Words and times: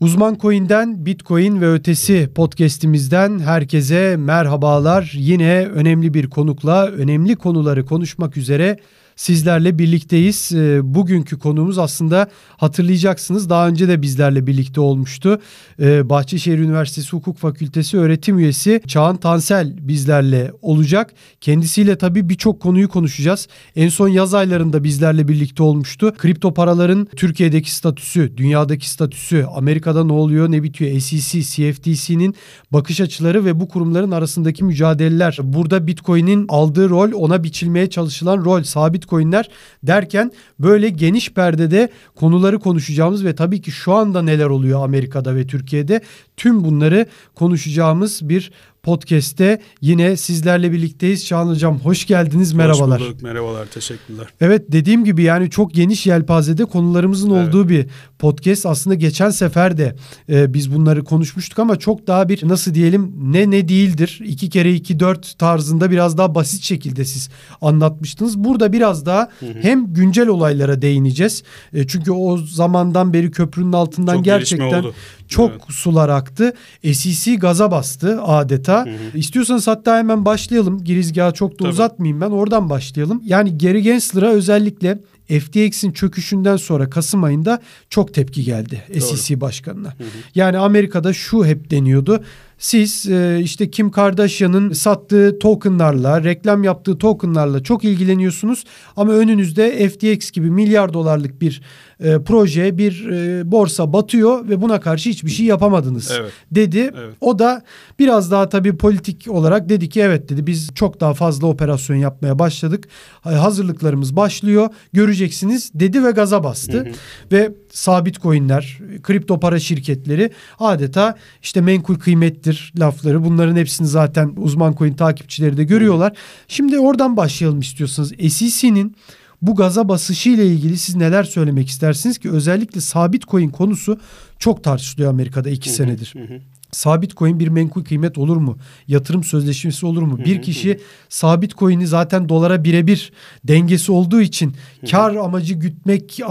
Uzman 0.00 0.38
Coin'den 0.38 1.06
Bitcoin 1.06 1.60
ve 1.60 1.72
ötesi 1.72 2.30
podcast'imizden 2.34 3.38
herkese 3.38 4.16
merhabalar. 4.16 5.12
Yine 5.14 5.66
önemli 5.66 6.14
bir 6.14 6.30
konukla 6.30 6.86
önemli 6.86 7.36
konuları 7.36 7.86
konuşmak 7.86 8.36
üzere 8.36 8.76
sizlerle 9.16 9.78
birlikteyiz. 9.78 10.52
E, 10.52 10.94
bugünkü 10.94 11.38
konuğumuz 11.38 11.78
aslında 11.78 12.28
hatırlayacaksınız 12.56 13.50
daha 13.50 13.68
önce 13.68 13.88
de 13.88 14.02
bizlerle 14.02 14.46
birlikte 14.46 14.80
olmuştu. 14.80 15.40
E, 15.80 16.08
Bahçeşehir 16.08 16.58
Üniversitesi 16.58 17.12
Hukuk 17.12 17.38
Fakültesi 17.38 17.98
öğretim 17.98 18.38
üyesi 18.38 18.80
Çağan 18.86 19.16
Tansel 19.16 19.88
bizlerle 19.88 20.52
olacak. 20.62 21.14
Kendisiyle 21.40 21.98
tabii 21.98 22.28
birçok 22.28 22.60
konuyu 22.60 22.88
konuşacağız. 22.88 23.48
En 23.76 23.88
son 23.88 24.08
yaz 24.08 24.34
aylarında 24.34 24.84
bizlerle 24.84 25.28
birlikte 25.28 25.62
olmuştu. 25.62 26.14
Kripto 26.18 26.54
paraların 26.54 27.08
Türkiye'deki 27.16 27.74
statüsü, 27.74 28.36
dünyadaki 28.36 28.90
statüsü, 28.90 29.46
Amerika'da 29.54 30.04
ne 30.04 30.12
oluyor 30.12 30.50
ne 30.50 30.62
bitiyor, 30.62 31.00
SEC, 31.00 31.42
CFTC'nin 31.42 32.34
bakış 32.72 33.00
açıları 33.00 33.44
ve 33.44 33.60
bu 33.60 33.68
kurumların 33.68 34.10
arasındaki 34.10 34.64
mücadeleler. 34.64 35.38
Burada 35.42 35.86
Bitcoin'in 35.86 36.44
aldığı 36.48 36.90
rol, 36.90 37.12
ona 37.12 37.44
biçilmeye 37.44 37.90
çalışılan 37.90 38.44
rol, 38.44 38.62
sabit 38.62 39.05
coinler 39.08 39.50
derken 39.82 40.32
böyle 40.58 40.88
geniş 40.88 41.32
perdede 41.32 41.88
konuları 42.14 42.58
konuşacağımız 42.58 43.24
ve 43.24 43.34
tabii 43.34 43.60
ki 43.60 43.70
şu 43.70 43.92
anda 43.92 44.22
neler 44.22 44.46
oluyor 44.46 44.84
Amerika'da 44.84 45.34
ve 45.34 45.46
Türkiye'de 45.46 46.00
tüm 46.36 46.64
bunları 46.64 47.06
konuşacağımız 47.34 48.28
bir 48.28 48.52
podcast'te 48.86 49.60
yine 49.80 50.16
sizlerle 50.16 50.72
birlikteyiz. 50.72 51.26
Şahan 51.26 51.48
Hocam 51.48 51.78
hoş 51.78 52.06
geldiniz. 52.06 52.52
Merhabalar. 52.52 53.00
Hoş 53.00 53.08
bulduk. 53.08 53.22
Merhabalar. 53.22 53.66
Teşekkürler. 53.66 54.26
Evet 54.40 54.62
dediğim 54.68 55.04
gibi 55.04 55.22
yani 55.22 55.50
çok 55.50 55.74
geniş 55.74 56.06
yelpazede 56.06 56.64
konularımızın 56.64 57.30
evet. 57.30 57.48
olduğu 57.48 57.68
bir 57.68 57.86
podcast. 58.18 58.66
Aslında 58.66 58.94
geçen 58.94 59.30
sefer 59.30 59.78
de 59.78 59.96
e, 60.28 60.54
biz 60.54 60.74
bunları 60.74 61.04
konuşmuştuk 61.04 61.58
ama 61.58 61.76
çok 61.76 62.06
daha 62.06 62.28
bir 62.28 62.48
nasıl 62.48 62.74
diyelim 62.74 63.12
ne 63.32 63.50
ne 63.50 63.68
değildir. 63.68 64.20
iki 64.24 64.50
kere 64.50 64.74
iki 64.74 65.00
dört 65.00 65.38
tarzında 65.38 65.90
biraz 65.90 66.18
daha 66.18 66.34
basit 66.34 66.62
şekilde 66.62 67.04
siz 67.04 67.30
anlatmıştınız. 67.60 68.38
Burada 68.38 68.72
biraz 68.72 69.06
daha 69.06 69.28
hı 69.40 69.46
hı. 69.46 69.54
hem 69.62 69.94
güncel 69.94 70.28
olaylara 70.28 70.82
değineceğiz. 70.82 71.42
E, 71.72 71.86
çünkü 71.86 72.10
o 72.10 72.38
zamandan 72.38 73.12
beri 73.12 73.30
köprünün 73.30 73.72
altından 73.72 74.14
çok 74.14 74.24
gerçekten 74.24 74.84
çok 75.28 75.50
evet. 75.50 75.62
sular 75.68 76.08
aktı. 76.08 76.52
SEC 76.92 77.36
gaza 77.36 77.70
bastı 77.70 78.22
adeta 78.22 78.86
Hı 78.86 78.90
hı. 78.90 79.18
İstiyorsanız 79.18 79.66
hatta 79.66 79.98
hemen 79.98 80.24
başlayalım. 80.24 80.84
Girizgahı 80.84 81.32
çok 81.32 81.52
da 81.52 81.56
Tabii. 81.56 81.68
uzatmayayım 81.68 82.20
ben. 82.20 82.30
Oradan 82.30 82.70
başlayalım. 82.70 83.22
Yani 83.24 83.58
Gary 83.58 83.80
Gensler'a 83.80 84.28
özellikle 84.28 84.98
FTX'in 85.28 85.92
çöküşünden 85.92 86.56
sonra 86.56 86.90
Kasım 86.90 87.24
ayında 87.24 87.60
çok 87.90 88.14
tepki 88.14 88.44
geldi 88.44 88.82
Doğru. 88.88 89.00
SEC 89.00 89.40
başkanına. 89.40 89.88
Hı 89.88 90.04
hı. 90.04 90.08
Yani 90.34 90.58
Amerika'da 90.58 91.12
şu 91.12 91.44
hep 91.44 91.70
deniyordu. 91.70 92.24
Siz 92.58 93.08
e, 93.08 93.40
işte 93.42 93.70
Kim 93.70 93.90
Kardashian'ın 93.90 94.72
sattığı 94.72 95.38
tokenlarla, 95.38 96.24
reklam 96.24 96.64
yaptığı 96.64 96.98
tokenlarla 96.98 97.62
çok 97.62 97.84
ilgileniyorsunuz 97.84 98.64
ama 98.96 99.12
önünüzde 99.12 99.88
FTX 99.88 100.30
gibi 100.30 100.50
milyar 100.50 100.92
dolarlık 100.92 101.40
bir 101.40 101.62
e, 102.00 102.18
proje, 102.22 102.78
bir 102.78 103.08
e, 103.08 103.50
borsa 103.52 103.92
batıyor 103.92 104.48
ve 104.48 104.62
buna 104.62 104.80
karşı 104.80 105.10
hiçbir 105.10 105.30
şey 105.30 105.46
yapamadınız 105.46 106.10
evet. 106.20 106.32
dedi. 106.50 106.78
Evet. 106.78 107.14
O 107.20 107.38
da 107.38 107.62
biraz 107.98 108.30
daha 108.30 108.48
tabii 108.48 108.76
politik 108.76 109.26
olarak 109.28 109.68
dedi 109.68 109.88
ki 109.88 110.00
evet 110.00 110.28
dedi 110.28 110.46
biz 110.46 110.70
çok 110.74 111.00
daha 111.00 111.14
fazla 111.14 111.46
operasyon 111.46 111.96
yapmaya 111.96 112.38
başladık. 112.38 112.88
Hazırlıklarımız 113.20 114.16
başlıyor. 114.16 114.68
Göreceksiniz 114.92 115.70
dedi 115.74 116.04
ve 116.04 116.10
gaza 116.10 116.44
bastı. 116.44 116.72
Hı 116.72 116.80
hı. 116.80 116.92
Ve 117.32 117.52
sabit 117.70 118.22
coinler, 118.22 118.78
kripto 119.02 119.40
para 119.40 119.58
şirketleri 119.58 120.30
adeta 120.58 121.14
işte 121.42 121.60
menkul 121.60 121.98
kıymettir 122.46 122.72
lafları 122.80 123.24
bunların 123.24 123.56
hepsini 123.56 123.86
zaten 123.86 124.32
uzman 124.36 124.74
coin 124.74 124.94
takipçileri 124.94 125.56
de 125.56 125.64
görüyorlar. 125.64 126.12
Şimdi 126.48 126.78
oradan 126.78 127.16
başlayalım 127.16 127.60
istiyorsanız. 127.60 128.12
SEC'nin 128.30 128.96
bu 129.42 129.54
gaza 129.54 129.88
basışı 129.88 130.28
ile 130.30 130.46
ilgili 130.46 130.76
siz 130.76 130.96
neler 130.96 131.24
söylemek 131.24 131.68
istersiniz 131.68 132.18
ki 132.18 132.30
özellikle 132.30 132.80
sabit 132.80 133.28
coin 133.28 133.50
konusu 133.50 133.98
çok 134.38 134.64
tartışılıyor 134.64 135.10
Amerika'da 135.10 135.50
iki 135.50 135.70
senedir. 135.70 136.14
Hı 136.16 136.34
hı. 136.34 136.40
Sabit 136.72 137.16
coin 137.16 137.40
bir 137.40 137.48
menkul 137.48 137.84
kıymet 137.84 138.18
olur 138.18 138.36
mu? 138.36 138.58
Yatırım 138.88 139.24
sözleşmesi 139.24 139.86
olur 139.86 140.02
mu? 140.02 140.18
bir 140.18 140.42
kişi 140.42 140.80
sabit 141.08 141.56
coin'i 141.56 141.86
zaten 141.86 142.28
dolara 142.28 142.64
birebir 142.64 143.12
dengesi 143.44 143.92
olduğu 143.92 144.20
için 144.20 144.54
kar 144.90 145.14
amacı 145.14 145.54
gütmek 145.54 146.20
e, 146.20 146.24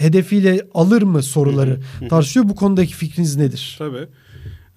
hedefiyle 0.00 0.60
alır 0.74 1.02
mı 1.02 1.22
soruları 1.22 1.80
tartışıyor. 2.10 2.48
Bu 2.48 2.54
konudaki 2.54 2.94
fikriniz 2.94 3.36
nedir? 3.36 3.76
Tabii. 3.78 4.08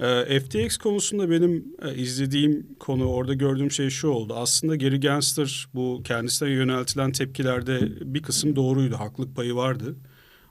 E, 0.02 0.40
FTX 0.40 0.78
konusunda 0.78 1.30
benim 1.30 1.66
e, 1.82 1.96
izlediğim 1.96 2.76
konu, 2.80 3.06
orada 3.06 3.34
gördüğüm 3.34 3.72
şey 3.72 3.90
şu 3.90 4.08
oldu. 4.08 4.34
Aslında 4.36 4.76
Gary 4.76 4.96
Gensler 4.96 5.68
bu 5.74 6.02
kendisine 6.04 6.50
yöneltilen 6.50 7.12
tepkilerde 7.12 7.80
bir 8.14 8.22
kısım 8.22 8.56
doğruydu, 8.56 8.96
haklık 8.96 9.36
payı 9.36 9.56
vardı. 9.56 9.96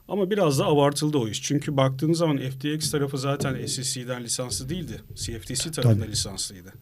Ama 0.07 0.29
biraz 0.29 0.59
da 0.59 0.65
abartıldı 0.65 1.17
o 1.17 1.27
iş. 1.27 1.43
Çünkü 1.43 1.77
baktığınız 1.77 2.17
zaman 2.17 2.37
FTX 2.37 2.91
tarafı 2.91 3.17
zaten 3.17 3.65
SEC'den 3.65 4.23
lisanslı 4.23 4.69
değildi. 4.69 5.01
CFTC 5.15 5.71
tarafında 5.71 6.05
lisanslıydı. 6.05 6.73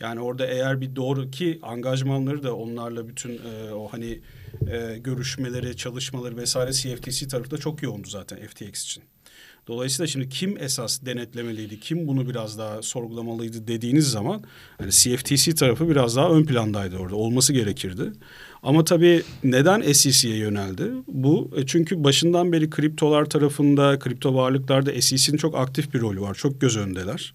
Yani 0.00 0.20
orada 0.20 0.46
eğer 0.46 0.80
bir 0.80 0.96
doğru 0.96 1.30
ki 1.30 1.58
angajmanları 1.62 2.42
da 2.42 2.56
onlarla 2.56 3.08
bütün 3.08 3.30
e, 3.30 3.72
o 3.72 3.88
hani 3.88 4.20
e, 4.70 4.98
görüşmeleri, 4.98 5.76
çalışmaları 5.76 6.36
vesaire 6.36 6.72
CFTC 6.72 7.28
tarafı 7.28 7.50
da 7.50 7.58
çok 7.58 7.82
yoğundu 7.82 8.08
zaten 8.08 8.38
FTX 8.46 8.84
için. 8.84 9.04
Dolayısıyla 9.66 10.06
şimdi 10.06 10.28
kim 10.28 10.56
esas 10.58 11.04
denetlemeliydi, 11.04 11.80
kim 11.80 12.08
bunu 12.08 12.28
biraz 12.28 12.58
daha 12.58 12.82
sorgulamalıydı 12.82 13.66
dediğiniz 13.66 14.10
zaman 14.10 14.44
hani 14.78 14.90
CFTC 14.90 15.54
tarafı 15.54 15.88
biraz 15.88 16.16
daha 16.16 16.30
ön 16.30 16.44
plandaydı 16.44 16.96
orada. 16.96 17.16
Olması 17.16 17.52
gerekirdi. 17.52 18.12
Ama 18.62 18.84
tabii 18.84 19.22
neden 19.44 19.92
SEC'ye 19.92 20.36
yöneldi? 20.36 20.92
Bu 21.08 21.50
e, 21.56 21.66
çünkü 21.66 22.04
başından 22.04 22.52
beri 22.52 22.70
kriptolar 22.70 23.24
tarafında, 23.24 23.98
kripto 23.98 24.34
varlıklarda 24.34 25.02
SEC'nin 25.02 25.36
çok 25.36 25.56
aktif 25.56 25.94
bir 25.94 26.00
rolü 26.00 26.20
var. 26.20 26.34
Çok 26.34 26.60
göz 26.60 26.76
öndeler. 26.76 27.34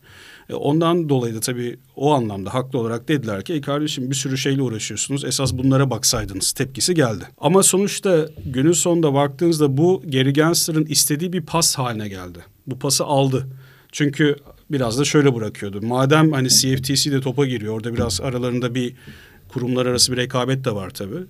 E, 0.49 0.53
ondan 0.53 1.09
dolayı 1.09 1.35
da 1.35 1.39
tabii 1.39 1.77
o 1.95 2.13
anlamda 2.13 2.53
haklı 2.53 2.79
olarak 2.79 3.07
dediler 3.07 3.43
ki 3.43 3.53
e 3.53 3.61
kardeşim 3.61 4.09
bir 4.09 4.15
sürü 4.15 4.37
şeyle 4.37 4.61
uğraşıyorsunuz. 4.61 5.25
Esas 5.25 5.53
bunlara 5.53 5.89
baksaydınız 5.89 6.51
tepkisi 6.51 6.93
geldi. 6.93 7.23
Ama 7.37 7.63
sonuçta 7.63 8.29
günün 8.45 8.71
sonunda 8.71 9.13
baktığınızda 9.13 9.77
bu 9.77 10.03
Gary 10.05 10.29
Gensler'ın 10.29 10.85
istediği 10.85 11.33
bir 11.33 11.41
pas 11.41 11.75
haline 11.75 12.07
geldi. 12.07 12.39
Bu 12.67 12.79
pası 12.79 13.03
aldı. 13.03 13.47
Çünkü 13.91 14.35
biraz 14.71 14.99
da 14.99 15.05
şöyle 15.05 15.35
bırakıyordu. 15.35 15.81
Madem 15.81 16.31
hani 16.31 16.49
CFTC 16.49 17.11
de 17.11 17.21
topa 17.21 17.45
giriyor 17.45 17.73
orada 17.73 17.93
biraz 17.93 18.21
aralarında 18.21 18.75
bir 18.75 18.95
kurumlar 19.49 19.85
arası 19.85 20.11
bir 20.11 20.17
rekabet 20.17 20.65
de 20.65 20.75
var 20.75 20.89
tabii. 20.89 21.23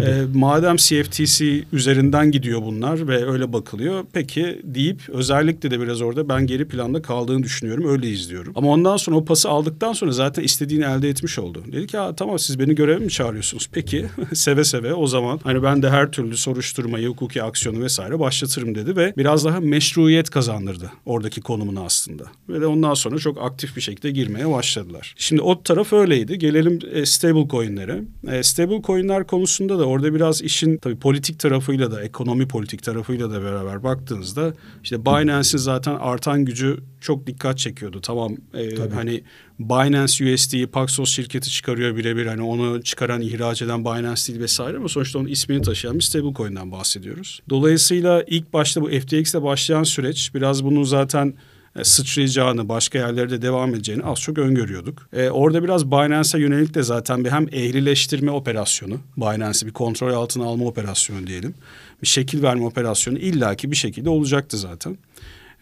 Tabii. 0.00 0.10
E, 0.10 0.24
madem 0.34 0.76
CFTC 0.76 1.64
üzerinden 1.72 2.30
gidiyor 2.30 2.62
bunlar 2.62 3.08
ve 3.08 3.30
öyle 3.30 3.52
bakılıyor 3.52 4.04
peki 4.12 4.60
deyip 4.64 5.08
özellikle 5.08 5.70
de 5.70 5.80
biraz 5.80 6.02
orada 6.02 6.28
ben 6.28 6.46
geri 6.46 6.68
planda 6.68 7.02
kaldığını 7.02 7.42
düşünüyorum 7.42 7.88
öyle 7.88 8.08
izliyorum. 8.08 8.52
Ama 8.56 8.70
ondan 8.70 8.96
sonra 8.96 9.16
o 9.16 9.24
pası 9.24 9.48
aldıktan 9.48 9.92
sonra 9.92 10.12
zaten 10.12 10.42
istediğini 10.42 10.84
elde 10.84 11.08
etmiş 11.08 11.38
oldu. 11.38 11.62
Dedi 11.72 11.86
ki 11.86 11.98
tamam 12.16 12.38
siz 12.38 12.58
beni 12.58 12.74
göreve 12.74 12.98
mi 12.98 13.10
çağırıyorsunuz? 13.10 13.68
Peki 13.72 14.06
seve 14.34 14.64
seve 14.64 14.94
o 14.94 15.06
zaman 15.06 15.40
hani 15.42 15.62
ben 15.62 15.82
de 15.82 15.90
her 15.90 16.10
türlü 16.10 16.36
soruşturmayı, 16.36 17.08
hukuki 17.08 17.42
aksiyonu 17.42 17.82
vesaire 17.82 18.18
başlatırım 18.18 18.74
dedi 18.74 18.96
ve 18.96 19.14
biraz 19.16 19.44
daha 19.44 19.60
meşruiyet 19.60 20.30
kazandırdı 20.30 20.90
oradaki 21.06 21.40
konumunu 21.40 21.84
aslında. 21.84 22.24
Ve 22.48 22.60
de 22.60 22.66
ondan 22.66 22.94
sonra 22.94 23.18
çok 23.18 23.42
aktif 23.42 23.76
bir 23.76 23.80
şekilde 23.80 24.10
girmeye 24.10 24.50
başladılar. 24.50 25.14
Şimdi 25.16 25.42
o 25.42 25.62
taraf 25.62 25.92
öyleydi. 25.92 26.38
Gelelim 26.38 26.78
e, 26.92 27.06
stable 27.06 27.48
coin'lere. 27.48 28.00
E, 28.32 28.42
stable 28.42 28.82
coin'ler 28.82 29.26
konusunda 29.26 29.78
da 29.78 29.83
da 29.84 29.88
orada 29.88 30.14
biraz 30.14 30.42
işin 30.42 30.76
tabii 30.76 30.96
politik 30.96 31.38
tarafıyla 31.38 31.90
da 31.90 32.02
ekonomi 32.02 32.48
politik 32.48 32.82
tarafıyla 32.82 33.30
da 33.30 33.42
beraber 33.42 33.82
baktığınızda 33.82 34.54
işte 34.82 35.06
Binance'in 35.06 35.58
zaten 35.58 35.94
artan 35.94 36.44
gücü 36.44 36.78
çok 37.00 37.26
dikkat 37.26 37.58
çekiyordu. 37.58 38.00
Tamam 38.00 38.36
e, 38.54 38.76
hani 38.94 39.24
Binance 39.58 40.34
USD'yi 40.34 40.66
Paxos 40.66 41.10
şirketi 41.10 41.50
çıkarıyor 41.50 41.96
birebir 41.96 42.26
hani 42.26 42.42
onu 42.42 42.82
çıkaran 42.82 43.20
ihraç 43.20 43.62
eden 43.62 43.84
Binance 43.84 44.22
değil 44.28 44.40
vesaire 44.40 44.76
ama 44.76 44.88
sonuçta 44.88 45.18
onun 45.18 45.28
ismini 45.28 45.62
taşıyan 45.62 45.96
bir 45.96 46.02
stablecoin'den 46.02 46.72
bahsediyoruz. 46.72 47.40
Dolayısıyla 47.50 48.24
ilk 48.26 48.52
başta 48.52 48.82
bu 48.82 48.88
FTX'le 48.88 49.42
başlayan 49.42 49.82
süreç 49.82 50.34
biraz 50.34 50.64
bunun 50.64 50.84
zaten 50.84 51.34
sıçrayacağını, 51.82 52.68
başka 52.68 52.98
yerlerde 52.98 53.42
devam 53.42 53.74
edeceğini 53.74 54.04
az 54.04 54.20
çok 54.20 54.38
öngörüyorduk. 54.38 55.08
E, 55.12 55.30
orada 55.30 55.64
biraz 55.64 55.90
Binance'a 55.90 56.40
yönelik 56.40 56.74
de 56.74 56.82
zaten 56.82 57.24
bir 57.24 57.30
hem 57.30 57.48
ehlileştirme 57.52 58.30
operasyonu, 58.30 58.98
Binance'i 59.16 59.66
bir 59.66 59.72
kontrol 59.72 60.12
altına 60.12 60.44
alma 60.44 60.64
operasyonu 60.64 61.26
diyelim. 61.26 61.54
Bir 62.02 62.06
şekil 62.06 62.42
verme 62.42 62.64
operasyonu 62.64 63.18
illaki 63.18 63.70
bir 63.70 63.76
şekilde 63.76 64.10
olacaktı 64.10 64.58
zaten. 64.58 64.98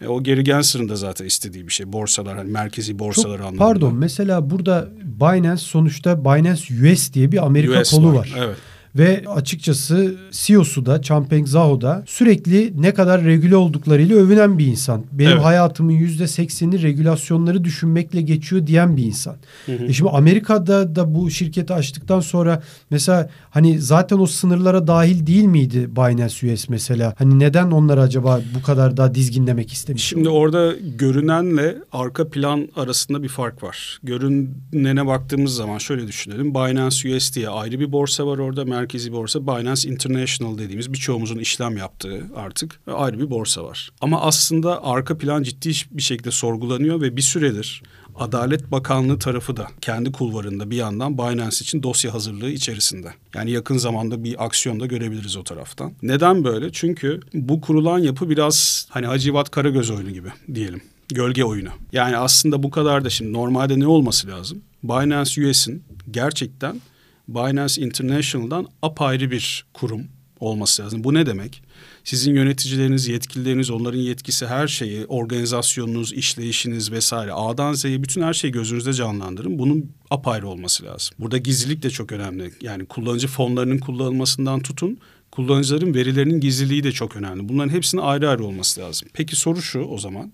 E, 0.01 0.07
o 0.07 0.23
Gary 0.23 0.41
Gensler'ın 0.41 0.89
da 0.89 0.95
zaten 0.95 1.25
istediği 1.25 1.67
bir 1.67 1.73
şey. 1.73 1.93
Borsalar, 1.93 2.37
hani 2.37 2.51
merkezi 2.51 2.99
borsalar 2.99 3.37
Çok, 3.37 3.47
anlamında. 3.47 3.63
Pardon 3.63 3.95
mesela 3.95 4.49
burada 4.49 4.89
Binance 5.03 5.61
sonuçta 5.61 6.25
Binance 6.25 6.93
US 6.93 7.13
diye 7.13 7.31
bir 7.31 7.45
Amerika 7.45 7.81
US 7.81 7.91
kolu 7.91 8.07
var. 8.07 8.15
var. 8.15 8.29
Evet. 8.37 8.57
Ve 8.95 9.23
açıkçası 9.35 10.15
CEO'su 10.31 10.85
da 10.85 11.01
Changpeng 11.01 11.47
Zhao 11.47 11.81
da 11.81 12.03
sürekli 12.07 12.81
ne 12.81 12.93
kadar 12.93 13.23
regüle 13.23 13.55
olduklarıyla 13.55 14.15
övünen 14.15 14.59
bir 14.59 14.65
insan. 14.65 15.03
Benim 15.11 15.31
evet. 15.31 15.43
hayatımın 15.43 15.93
%80'i 15.93 16.81
regülasyonları 16.81 17.63
düşünmekle 17.63 18.21
geçiyor 18.21 18.67
diyen 18.67 18.97
bir 18.97 19.03
insan. 19.03 19.35
Hı 19.65 19.71
hı. 19.71 19.85
E 19.85 19.93
şimdi 19.93 20.11
Amerika'da 20.11 20.95
da 20.95 21.15
bu 21.15 21.31
şirketi 21.31 21.73
açtıktan 21.73 22.19
sonra 22.19 22.63
mesela 22.89 23.29
hani 23.49 23.79
zaten 23.79 24.17
o 24.17 24.25
sınırlara 24.25 24.87
dahil 24.87 25.27
değil 25.27 25.45
miydi 25.45 25.89
Binance 25.95 26.53
US 26.53 26.69
mesela? 26.69 27.15
Hani 27.17 27.39
neden 27.39 27.71
onları 27.71 28.01
acaba 28.01 28.41
bu 28.55 28.63
kadar 28.63 28.97
daha 28.97 29.15
dizginlemek 29.15 29.73
istemiş? 29.73 30.03
Şimdi 30.03 30.29
orada 30.29 30.73
görünenle 30.97 31.75
arka 31.91 32.29
plan 32.29 32.67
arasında 32.75 33.23
bir 33.23 33.27
fark 33.27 33.63
var. 33.63 33.99
Görünene 34.03 35.07
baktığımız 35.07 35.55
zaman 35.55 35.77
şöyle 35.77 36.07
düşünelim. 36.07 36.53
Binance 36.53 37.15
US 37.15 37.35
diye 37.35 37.49
ayrı 37.49 37.79
bir 37.79 37.91
borsa 37.91 38.27
var 38.27 38.37
orada. 38.37 38.65
Merkezi 38.83 39.13
borsa. 39.13 39.47
Binance 39.47 39.89
International 39.89 40.57
dediğimiz 40.57 40.93
birçoğumuzun 40.93 41.39
işlem 41.39 41.77
yaptığı 41.77 42.23
artık 42.35 42.79
ayrı 42.87 43.19
bir 43.19 43.29
borsa 43.29 43.63
var. 43.63 43.89
Ama 44.01 44.21
aslında 44.21 44.83
arka 44.83 45.17
plan 45.17 45.43
ciddi 45.43 45.71
bir 45.91 46.01
şekilde 46.01 46.31
sorgulanıyor 46.31 47.01
ve 47.01 47.17
bir 47.17 47.21
süredir 47.21 47.83
Adalet 48.15 48.71
Bakanlığı 48.71 49.19
tarafı 49.19 49.57
da 49.57 49.67
kendi 49.81 50.11
kulvarında 50.11 50.69
bir 50.71 50.75
yandan 50.75 51.17
Binance 51.17 51.57
için 51.61 51.83
dosya 51.83 52.13
hazırlığı 52.13 52.49
içerisinde. 52.49 53.13
Yani 53.35 53.51
yakın 53.51 53.77
zamanda 53.77 54.23
bir 54.23 54.45
aksiyon 54.45 54.79
da 54.79 54.85
görebiliriz 54.85 55.37
o 55.37 55.43
taraftan. 55.43 55.93
Neden 56.01 56.43
böyle? 56.43 56.71
Çünkü 56.71 57.19
bu 57.33 57.61
kurulan 57.61 57.99
yapı 57.99 58.29
biraz 58.29 58.87
hani 58.89 59.05
Hacivat 59.05 59.51
Karagöz 59.51 59.89
oyunu 59.89 60.11
gibi 60.11 60.29
diyelim. 60.53 60.81
Gölge 61.09 61.43
oyunu. 61.43 61.69
Yani 61.91 62.17
aslında 62.17 62.63
bu 62.63 62.69
kadar 62.71 63.05
da 63.05 63.09
şimdi 63.09 63.33
normalde 63.33 63.79
ne 63.79 63.87
olması 63.87 64.27
lazım? 64.27 64.61
Binance 64.83 65.49
US'in 65.49 65.83
gerçekten 66.11 66.81
Binance 67.27 67.81
International'dan 67.81 68.67
apayrı 68.81 69.31
bir 69.31 69.65
kurum 69.73 70.07
olması 70.39 70.83
lazım. 70.83 71.03
Bu 71.03 71.13
ne 71.13 71.25
demek? 71.25 71.63
Sizin 72.03 72.35
yöneticileriniz, 72.35 73.07
yetkilileriniz, 73.07 73.69
onların 73.69 73.99
yetkisi 73.99 74.47
her 74.47 74.67
şeyi, 74.67 75.05
organizasyonunuz, 75.05 76.13
işleyişiniz 76.13 76.91
vesaire 76.91 77.33
A'dan 77.33 77.73
Z'ye 77.73 78.03
bütün 78.03 78.21
her 78.21 78.33
şeyi 78.33 78.51
gözünüzde 78.51 78.93
canlandırın. 78.93 79.59
Bunun 79.59 79.91
apayrı 80.09 80.47
olması 80.47 80.85
lazım. 80.85 81.15
Burada 81.19 81.37
gizlilik 81.37 81.83
de 81.83 81.89
çok 81.89 82.11
önemli. 82.11 82.51
Yani 82.61 82.85
kullanıcı 82.85 83.27
fonlarının 83.27 83.77
kullanılmasından 83.77 84.59
tutun 84.59 84.99
kullanıcıların 85.31 85.93
verilerinin 85.93 86.39
gizliliği 86.39 86.83
de 86.83 86.91
çok 86.91 87.15
önemli. 87.15 87.49
Bunların 87.49 87.69
hepsinin 87.69 88.01
ayrı 88.01 88.29
ayrı 88.29 88.45
olması 88.45 88.81
lazım. 88.81 89.07
Peki 89.13 89.35
soru 89.35 89.61
şu 89.61 89.79
o 89.79 89.97
zaman. 89.97 90.31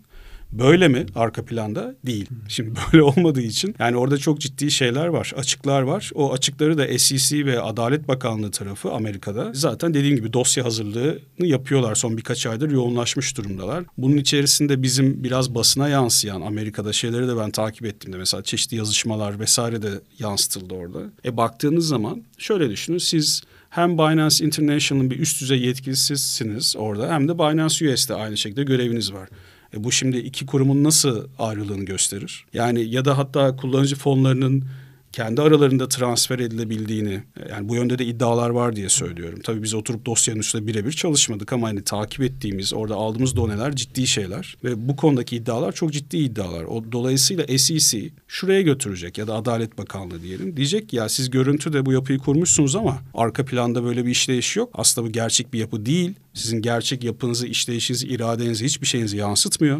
Böyle 0.51 0.87
mi 0.87 1.05
arka 1.15 1.45
planda? 1.45 1.95
Değil. 2.05 2.27
Şimdi 2.47 2.71
böyle 2.93 3.03
olmadığı 3.09 3.41
için 3.41 3.75
yani 3.79 3.97
orada 3.97 4.17
çok 4.17 4.41
ciddi 4.41 4.71
şeyler 4.71 5.07
var, 5.07 5.33
açıklar 5.37 5.81
var. 5.81 6.11
O 6.15 6.33
açıkları 6.33 6.77
da 6.77 6.99
SEC 6.99 7.45
ve 7.45 7.61
Adalet 7.61 8.07
Bakanlığı 8.07 8.51
tarafı 8.51 8.91
Amerika'da 8.91 9.51
zaten 9.53 9.93
dediğim 9.93 10.15
gibi 10.15 10.33
dosya 10.33 10.65
hazırlığını 10.65 11.19
yapıyorlar. 11.39 11.95
Son 11.95 12.17
birkaç 12.17 12.45
aydır 12.45 12.71
yoğunlaşmış 12.71 13.37
durumdalar. 13.37 13.83
Bunun 13.97 14.17
içerisinde 14.17 14.83
bizim 14.83 15.23
biraz 15.23 15.55
basına 15.55 15.89
yansıyan 15.89 16.41
Amerika'da 16.41 16.93
şeyleri 16.93 17.27
de 17.27 17.37
ben 17.37 17.51
takip 17.51 17.85
ettim 17.85 18.13
de 18.13 18.17
mesela 18.17 18.43
çeşitli 18.43 18.77
yazışmalar 18.77 19.39
vesaire 19.39 19.81
de 19.81 20.01
yansıtıldı 20.19 20.73
orada. 20.73 20.99
E 21.25 21.37
baktığınız 21.37 21.87
zaman 21.87 22.23
şöyle 22.37 22.69
düşünün 22.69 22.97
siz 22.97 23.41
hem 23.69 23.97
Binance 23.97 24.45
International'ın 24.45 25.11
bir 25.11 25.19
üst 25.19 25.41
düzey 25.41 25.59
yetkilisisiniz 25.59 26.75
orada 26.77 27.13
hem 27.13 27.27
de 27.27 27.37
Binance 27.37 27.93
US'de 27.93 28.13
aynı 28.15 28.37
şekilde 28.37 28.63
göreviniz 28.63 29.13
var. 29.13 29.29
E 29.73 29.83
bu 29.83 29.91
şimdi 29.91 30.17
iki 30.17 30.45
kurumun 30.45 30.83
nasıl 30.83 31.27
ayrılığını 31.39 31.85
gösterir? 31.85 32.45
Yani 32.53 32.89
ya 32.89 33.05
da 33.05 33.17
hatta 33.17 33.55
kullanıcı 33.55 33.95
fonlarının 33.95 34.65
kendi 35.11 35.41
aralarında 35.41 35.89
transfer 35.89 36.39
edilebildiğini 36.39 37.23
yani 37.49 37.69
bu 37.69 37.75
yönde 37.75 37.99
de 37.99 38.05
iddialar 38.05 38.49
var 38.49 38.75
diye 38.75 38.89
söylüyorum. 38.89 39.39
Tabii 39.43 39.63
biz 39.63 39.73
oturup 39.73 40.05
dosyanın 40.05 40.39
üstünde 40.39 40.67
birebir 40.67 40.91
çalışmadık 40.91 41.53
ama 41.53 41.67
hani 41.67 41.83
takip 41.83 42.21
ettiğimiz 42.21 42.73
orada 42.73 42.95
aldığımız 42.95 43.35
doneler 43.35 43.75
ciddi 43.75 44.07
şeyler 44.07 44.57
ve 44.63 44.89
bu 44.89 44.95
konudaki 44.95 45.35
iddialar 45.35 45.71
çok 45.71 45.93
ciddi 45.93 46.17
iddialar. 46.17 46.63
O 46.63 46.83
dolayısıyla 46.91 47.57
SEC 47.57 48.09
şuraya 48.27 48.61
götürecek 48.61 49.17
ya 49.17 49.27
da 49.27 49.35
Adalet 49.35 49.77
Bakanlığı 49.77 50.21
diyelim. 50.21 50.57
Diyecek 50.57 50.93
ya 50.93 51.09
siz 51.09 51.29
görüntüde 51.29 51.85
bu 51.85 51.93
yapıyı 51.93 52.19
kurmuşsunuz 52.19 52.75
ama 52.75 52.99
arka 53.13 53.45
planda 53.45 53.83
böyle 53.83 54.05
bir 54.05 54.11
işleyiş 54.11 54.55
yok. 54.55 54.69
Aslında 54.73 55.07
bu 55.07 55.11
gerçek 55.11 55.53
bir 55.53 55.59
yapı 55.59 55.85
değil. 55.85 56.13
Sizin 56.33 56.61
gerçek 56.61 57.03
yapınızı, 57.03 57.47
işleyişinizi, 57.47 58.07
iradenizi, 58.07 58.65
hiçbir 58.65 58.87
şeyinizi 58.87 59.17
yansıtmıyor. 59.17 59.79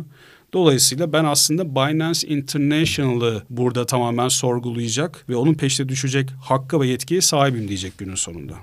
Dolayısıyla 0.54 1.13
ben 1.13 1.25
aslında 1.25 1.75
Binance 1.75 2.28
International'ı 2.28 3.44
burada 3.50 3.86
tamamen 3.86 4.28
sorgulayacak 4.28 5.25
ve 5.30 5.36
onun 5.36 5.54
peşine 5.54 5.90
düşecek 5.90 6.30
hakkı 6.42 6.81
ve 6.81 6.88
yetkiye 6.88 7.22
sahibim 7.22 7.68
diyecek 7.68 7.98
günün 7.98 8.16
sonunda. 8.16 8.54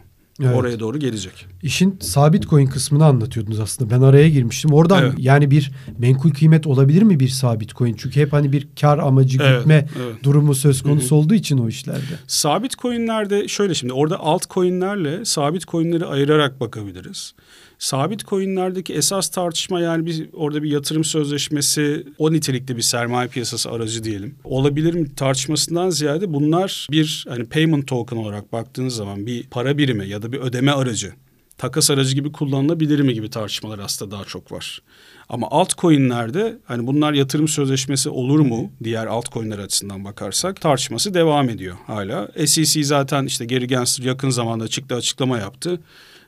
Evet. 0.42 0.56
Oraya 0.56 0.80
doğru 0.80 0.98
gelecek. 0.98 1.46
İşin 1.62 1.98
sabit 2.00 2.48
coin 2.48 2.66
kısmını 2.66 3.04
anlatıyordunuz 3.04 3.60
aslında. 3.60 3.90
Ben 3.90 4.00
araya 4.00 4.28
girmiştim. 4.28 4.72
Oradan 4.72 5.04
evet. 5.04 5.14
yani 5.18 5.50
bir 5.50 5.72
menkul 5.98 6.30
kıymet 6.30 6.66
olabilir 6.66 7.02
mi 7.02 7.20
bir 7.20 7.28
sabit 7.28 7.74
coin? 7.74 7.94
Çünkü 7.98 8.20
hep 8.20 8.32
hani 8.32 8.52
bir 8.52 8.68
kar 8.80 8.98
amacı 8.98 9.38
evet, 9.42 9.58
gütme 9.58 9.88
evet. 10.04 10.24
durumu 10.24 10.54
söz 10.54 10.82
konusu 10.82 11.10
Hı-hı. 11.10 11.14
olduğu 11.14 11.34
için 11.34 11.58
o 11.58 11.68
işlerde. 11.68 12.00
Sabit 12.26 12.78
coinlerde 12.78 13.48
şöyle 13.48 13.74
şimdi 13.74 13.92
orada 13.92 14.20
alt 14.20 14.50
coinlerle 14.50 15.24
sabit 15.24 15.68
coinleri 15.68 16.06
ayırarak 16.06 16.60
bakabiliriz. 16.60 17.34
Sabit 17.78 18.26
coinlerdeki 18.26 18.94
esas 18.94 19.28
tartışma 19.28 19.80
yani 19.80 20.06
bir 20.06 20.28
orada 20.32 20.62
bir 20.62 20.70
yatırım 20.70 21.04
sözleşmesi 21.04 22.06
o 22.18 22.32
nitelikte 22.32 22.76
bir 22.76 22.82
sermaye 22.82 23.28
piyasası 23.28 23.70
aracı 23.70 24.04
diyelim. 24.04 24.34
Olabilir 24.44 24.94
mi 24.94 25.14
tartışmasından 25.14 25.90
ziyade 25.90 26.32
bunlar 26.32 26.86
bir 26.90 27.24
hani 27.28 27.44
payment 27.44 27.86
token 27.86 28.16
olarak 28.16 28.52
baktığınız 28.52 28.94
zaman 28.94 29.26
bir 29.26 29.44
para 29.44 29.78
birimi 29.78 30.08
ya 30.08 30.22
da 30.22 30.32
bir 30.32 30.38
ödeme 30.38 30.72
aracı 30.72 31.12
takas 31.58 31.90
aracı 31.90 32.14
gibi 32.14 32.32
kullanılabilir 32.32 33.00
mi 33.00 33.14
gibi 33.14 33.30
tartışmalar 33.30 33.78
aslında 33.78 34.10
daha 34.10 34.24
çok 34.24 34.52
var. 34.52 34.82
Ama 35.28 35.50
altcoin'lerde 35.50 36.58
hani 36.64 36.86
bunlar 36.86 37.12
yatırım 37.12 37.48
sözleşmesi 37.48 38.10
olur 38.10 38.40
mu 38.40 38.72
diğer 38.84 39.06
altcoin'ler 39.06 39.58
açısından 39.58 40.04
bakarsak 40.04 40.60
tartışması 40.60 41.14
devam 41.14 41.48
ediyor 41.48 41.76
hala. 41.86 42.28
SEC 42.46 42.84
zaten 42.84 43.26
işte 43.26 43.44
Gary 43.44 43.64
Gensler 43.64 44.04
yakın 44.04 44.30
zamanda 44.30 44.68
çıktı 44.68 44.94
açıklama 44.94 45.38
yaptı. 45.38 45.80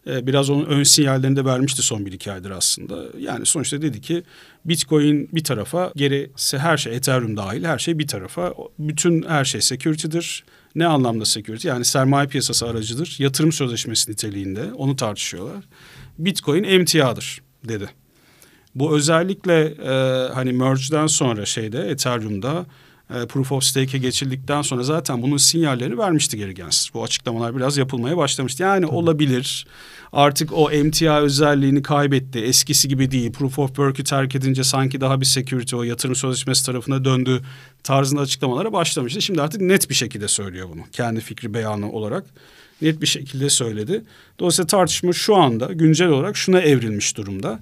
Ee, 0.06 0.26
biraz 0.26 0.50
onun 0.50 0.64
ön 0.64 0.82
sinyallerini 0.82 1.36
de 1.36 1.44
vermişti 1.44 1.82
son 1.82 2.06
bir 2.06 2.12
iki 2.12 2.32
aydır 2.32 2.50
aslında. 2.50 3.04
Yani 3.18 3.46
sonuçta 3.46 3.82
dedi 3.82 4.00
ki 4.00 4.22
Bitcoin 4.64 5.28
bir 5.32 5.44
tarafa 5.44 5.92
gerisi 5.96 6.58
her 6.58 6.76
şey 6.76 6.96
Ethereum 6.96 7.36
dahil 7.36 7.64
her 7.64 7.78
şey 7.78 7.98
bir 7.98 8.06
tarafa. 8.06 8.54
Bütün 8.78 9.22
her 9.22 9.44
şey 9.44 9.60
security'dir. 9.60 10.44
Ne 10.74 10.86
anlamda 10.86 11.24
security? 11.24 11.68
Yani 11.68 11.84
sermaye 11.84 12.28
piyasası 12.28 12.66
aracıdır. 12.66 13.16
Yatırım 13.18 13.52
sözleşmesi 13.52 14.10
niteliğinde 14.10 14.72
onu 14.72 14.96
tartışıyorlar. 14.96 15.64
Bitcoin 16.18 16.64
emtiadır 16.64 17.42
dedi. 17.68 17.90
Bu 18.74 18.96
özellikle 18.96 19.64
e, 19.64 20.28
hani 20.32 20.52
merge'den 20.52 21.06
sonra 21.06 21.46
şeyde 21.46 21.90
Ethereum'da 21.90 22.66
e, 23.14 23.26
proof 23.26 23.52
of 23.52 23.64
stake'e 23.64 23.98
geçildikten 23.98 24.62
sonra 24.62 24.82
zaten 24.82 25.22
bunun 25.22 25.36
sinyallerini 25.36 25.98
vermişti 25.98 26.36
geri 26.36 26.54
Gensler. 26.54 26.90
Bu 26.94 27.04
açıklamalar 27.04 27.56
biraz 27.56 27.76
yapılmaya 27.76 28.16
başlamıştı. 28.16 28.62
Yani 28.62 28.86
Tabii. 28.86 28.94
olabilir 28.94 29.66
artık 30.12 30.52
o 30.52 30.70
MTA 30.84 31.20
özelliğini 31.20 31.82
kaybetti. 31.82 32.38
Eskisi 32.38 32.88
gibi 32.88 33.10
değil. 33.10 33.32
Proof 33.32 33.58
of 33.58 33.68
Work'ü 33.68 34.04
terk 34.04 34.34
edince 34.34 34.64
sanki 34.64 35.00
daha 35.00 35.20
bir 35.20 35.26
security 35.26 35.76
o 35.76 35.82
yatırım 35.82 36.16
sözleşmesi 36.16 36.66
tarafına 36.66 37.04
döndü 37.04 37.42
tarzında 37.82 38.20
açıklamalara 38.20 38.72
başlamıştı. 38.72 39.22
Şimdi 39.22 39.42
artık 39.42 39.60
net 39.60 39.90
bir 39.90 39.94
şekilde 39.94 40.28
söylüyor 40.28 40.68
bunu. 40.72 40.82
Kendi 40.92 41.20
fikri 41.20 41.54
beyanı 41.54 41.92
olarak 41.92 42.24
net 42.82 43.00
bir 43.00 43.06
şekilde 43.06 43.50
söyledi. 43.50 44.02
Dolayısıyla 44.38 44.66
tartışma 44.66 45.12
şu 45.12 45.36
anda 45.36 45.72
güncel 45.72 46.08
olarak 46.08 46.36
şuna 46.36 46.60
evrilmiş 46.60 47.16
durumda. 47.16 47.60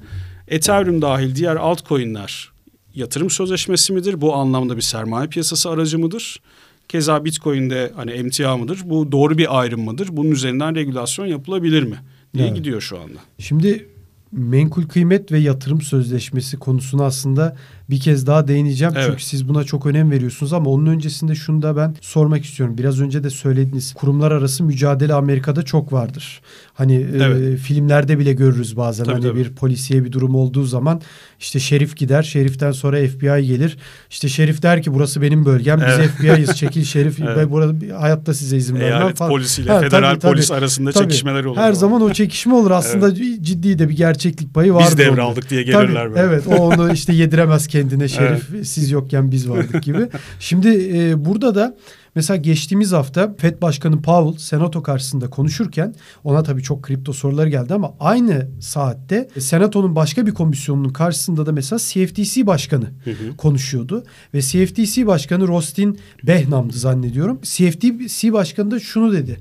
Ethereum 0.48 1.02
dahil 1.02 1.34
diğer 1.34 1.56
altcoin'ler 1.56 2.55
yatırım 2.96 3.30
sözleşmesi 3.30 3.92
midir? 3.92 4.20
Bu 4.20 4.34
anlamda 4.34 4.76
bir 4.76 4.82
sermaye 4.82 5.28
piyasası 5.28 5.70
aracı 5.70 5.98
mıdır? 5.98 6.40
Keza 6.88 7.24
Bitcoin'de 7.24 7.92
hani 7.96 8.10
emtia 8.10 8.56
mıdır? 8.56 8.80
Bu 8.84 9.12
doğru 9.12 9.38
bir 9.38 9.58
ayrım 9.60 9.84
mıdır? 9.84 10.08
Bunun 10.12 10.30
üzerinden 10.30 10.74
regülasyon 10.74 11.26
yapılabilir 11.26 11.82
mi? 11.82 11.96
diye 12.36 12.46
evet. 12.46 12.56
gidiyor 12.56 12.80
şu 12.80 13.00
anda. 13.00 13.18
Şimdi 13.38 13.88
menkul 14.32 14.82
kıymet 14.82 15.32
ve 15.32 15.38
yatırım 15.38 15.80
sözleşmesi 15.80 16.58
konusuna 16.58 17.04
aslında 17.04 17.56
bir 17.90 18.00
kez 18.00 18.26
daha 18.26 18.48
değineceğim. 18.48 18.94
Evet. 18.96 19.06
Çünkü 19.06 19.22
siz 19.22 19.48
buna 19.48 19.64
çok 19.64 19.86
önem 19.86 20.10
veriyorsunuz 20.10 20.52
ama 20.52 20.70
onun 20.70 20.86
öncesinde 20.86 21.34
şunu 21.34 21.62
da 21.62 21.76
ben 21.76 21.94
sormak 22.00 22.44
istiyorum. 22.44 22.78
Biraz 22.78 23.00
önce 23.00 23.24
de 23.24 23.30
söylediniz. 23.30 23.94
Kurumlar 23.94 24.32
arası 24.32 24.64
mücadele 24.64 25.14
Amerika'da 25.14 25.62
çok 25.62 25.92
vardır. 25.92 26.40
Hani 26.74 26.94
e, 26.94 27.06
evet. 27.22 27.54
e, 27.54 27.56
filmlerde 27.56 28.18
bile 28.18 28.32
görürüz 28.32 28.76
bazen. 28.76 29.04
Tabii, 29.04 29.14
hani 29.14 29.24
tabii. 29.24 29.38
bir 29.38 29.54
polisiye 29.54 30.04
bir 30.04 30.12
durum 30.12 30.34
olduğu 30.34 30.64
zaman 30.64 31.00
işte 31.40 31.60
şerif 31.60 31.96
gider. 31.96 32.22
Şeriften 32.22 32.72
sonra 32.72 32.96
FBI 32.96 33.46
gelir. 33.46 33.78
İşte 34.10 34.28
şerif 34.28 34.62
der 34.62 34.82
ki 34.82 34.94
burası 34.94 35.22
benim 35.22 35.44
bölgem. 35.44 35.80
Biz 35.86 35.98
evet. 35.98 36.10
FBI'yiz. 36.10 36.56
Çekil 36.56 36.84
şerif. 36.84 37.20
evet. 37.20 37.36
Ben 37.36 37.50
burada 37.50 38.00
hayatta 38.00 38.34
size 38.34 38.56
izin 38.56 38.74
vermem 38.74 38.92
Eyalet 38.92 39.16
falan. 39.16 39.30
polisiyle 39.30 39.72
ha, 39.72 39.80
federal 39.80 40.14
tabii, 40.14 40.32
polis 40.32 40.48
tabii. 40.48 40.58
arasında 40.58 40.92
tabii. 40.92 41.04
çekişmeler 41.04 41.44
olur. 41.44 41.56
Her 41.56 41.72
zaman 41.72 42.02
o 42.02 42.12
çekişme 42.12 42.54
olur. 42.54 42.70
Aslında 42.70 43.08
evet. 43.08 43.42
ciddi 43.42 43.78
de 43.78 43.88
bir 43.88 43.96
gerçek 43.96 44.16
gerçeklik 44.16 44.54
payı 44.54 44.74
vardır. 44.74 44.86
Biz 44.90 44.98
devraldık 44.98 45.50
diye 45.50 45.62
gelirler 45.62 46.04
Tabii, 46.04 46.14
böyle. 46.14 46.20
Evet 46.20 46.46
o 46.46 46.54
onu 46.54 46.92
işte 46.92 47.12
yediremez 47.12 47.66
kendine 47.76 48.08
Şerif 48.08 48.48
evet. 48.54 48.66
siz 48.66 48.90
yokken 48.90 49.30
biz 49.30 49.50
vardık 49.50 49.82
gibi. 49.82 50.08
Şimdi 50.40 50.90
e, 50.94 51.24
burada 51.24 51.54
da 51.54 51.76
Mesela 52.16 52.36
geçtiğimiz 52.36 52.92
hafta 52.92 53.34
FED 53.38 53.62
Başkanı 53.62 54.02
Powell 54.02 54.38
Senato 54.38 54.82
karşısında 54.82 55.30
konuşurken 55.30 55.94
ona 56.24 56.42
tabii 56.42 56.62
çok 56.62 56.82
kripto 56.82 57.12
soruları 57.12 57.48
geldi 57.48 57.74
ama 57.74 57.94
aynı 58.00 58.48
saatte 58.60 59.28
Senato'nun 59.38 59.96
başka 59.96 60.26
bir 60.26 60.34
komisyonunun 60.34 60.88
karşısında 60.88 61.46
da 61.46 61.52
mesela 61.52 61.78
CFTC 61.78 62.46
Başkanı 62.46 62.84
hı 62.84 63.10
hı. 63.10 63.36
konuşuyordu. 63.36 64.04
Ve 64.34 64.42
CFTC 64.42 65.06
Başkanı 65.06 65.48
Rostin 65.48 65.98
Behnam'dı 66.22 66.78
zannediyorum. 66.78 67.40
CFTC 67.42 68.32
Başkanı 68.32 68.70
da 68.70 68.80
şunu 68.80 69.12
dedi. 69.12 69.40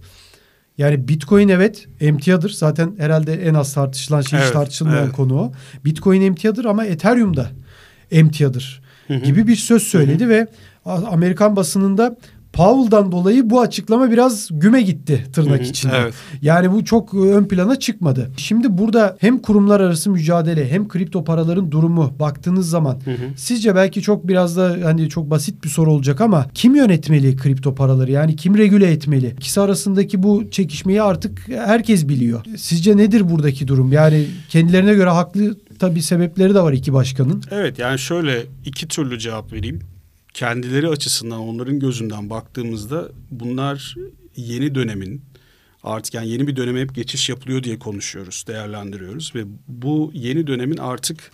Yani 0.78 1.08
Bitcoin 1.08 1.48
evet 1.48 1.88
emtiadır. 2.00 2.50
Zaten 2.50 2.96
herhalde 2.98 3.34
en 3.34 3.54
az 3.54 3.74
tartışılan 3.74 4.22
şey 4.22 4.40
evet, 4.40 4.48
hiç 4.48 4.54
tartışılmayan 4.54 5.06
evet. 5.06 5.16
konu 5.16 5.40
o. 5.40 5.52
Bitcoin 5.86 6.22
emtiadır 6.22 6.66
ama 6.66 6.86
Ethereum 6.86 7.38
da 7.38 7.52
emtiadır 8.12 8.82
gibi 9.24 9.48
bir 9.48 9.56
söz 9.56 9.84
söyledi 9.84 10.24
hı 10.24 10.28
hı. 10.28 10.30
ve 10.30 10.48
Amerikan 10.86 11.56
basınında 11.56 12.18
Powell'dan 12.56 13.12
dolayı 13.12 13.50
bu 13.50 13.62
açıklama 13.62 14.12
biraz 14.12 14.50
güme 14.52 14.82
gitti 14.82 15.26
tırnak 15.34 15.60
Hı-hı, 15.60 15.70
içinde. 15.70 15.94
Evet. 15.98 16.14
Yani 16.42 16.72
bu 16.72 16.86
çok 16.86 17.14
ön 17.14 17.46
plana 17.46 17.76
çıkmadı. 17.76 18.32
Şimdi 18.38 18.78
burada 18.78 19.18
hem 19.20 19.40
kurumlar 19.40 19.80
arası 19.80 20.10
mücadele 20.10 20.72
hem 20.72 20.88
kripto 20.88 21.24
paraların 21.24 21.72
durumu 21.72 22.14
baktığınız 22.20 22.70
zaman 22.70 22.94
Hı-hı. 23.06 23.38
sizce 23.38 23.76
belki 23.76 24.02
çok 24.02 24.28
biraz 24.28 24.58
da 24.58 24.78
hani 24.84 25.10
çok 25.10 25.30
basit 25.30 25.64
bir 25.64 25.70
soru 25.70 25.92
olacak 25.92 26.22
ama 26.22 26.48
kim 26.54 26.76
yönetmeli 26.76 27.36
kripto 27.36 27.76
paraları? 27.76 28.12
Yani 28.12 28.36
kim 28.36 28.58
regüle 28.58 28.92
etmeli? 28.92 29.28
İkisi 29.38 29.62
arasındaki 29.62 30.24
bu 30.24 30.52
çekişmeyi 30.52 31.02
artık 31.02 31.48
herkes 31.50 32.08
biliyor. 32.08 32.42
Sizce 32.58 32.98
nedir 32.98 33.30
buradaki 33.30 33.68
durum? 33.68 33.92
Yani 33.92 34.26
kendilerine 34.50 34.94
göre 34.94 35.10
haklı 35.10 35.58
tabii 35.80 36.02
sebepleri 36.02 36.56
de 36.56 36.62
var 36.62 36.74
iki 36.74 36.94
başkanın. 36.94 37.44
Evet 37.52 37.80
yani 37.80 38.00
şöyle 38.00 38.44
iki 38.66 38.88
türlü 38.88 39.20
cevap 39.20 39.54
vereyim 39.54 39.80
kendileri 40.36 40.88
açısından 40.88 41.40
onların 41.40 41.80
gözünden 41.80 42.30
baktığımızda 42.30 43.10
bunlar 43.32 43.96
yeni 44.36 44.76
dönemin 44.76 45.22
artık 45.84 46.14
yani 46.14 46.30
yeni 46.30 46.48
bir 46.48 46.56
döneme 46.56 46.82
hep 46.82 46.96
geçiş 46.96 47.30
yapılıyor 47.30 47.64
diye 47.64 47.80
konuşuyoruz, 47.80 48.46
değerlendiriyoruz 48.48 49.36
ve 49.36 49.44
bu 49.68 50.12
yeni 50.14 50.48
dönemin 50.48 50.78
artık 50.78 51.32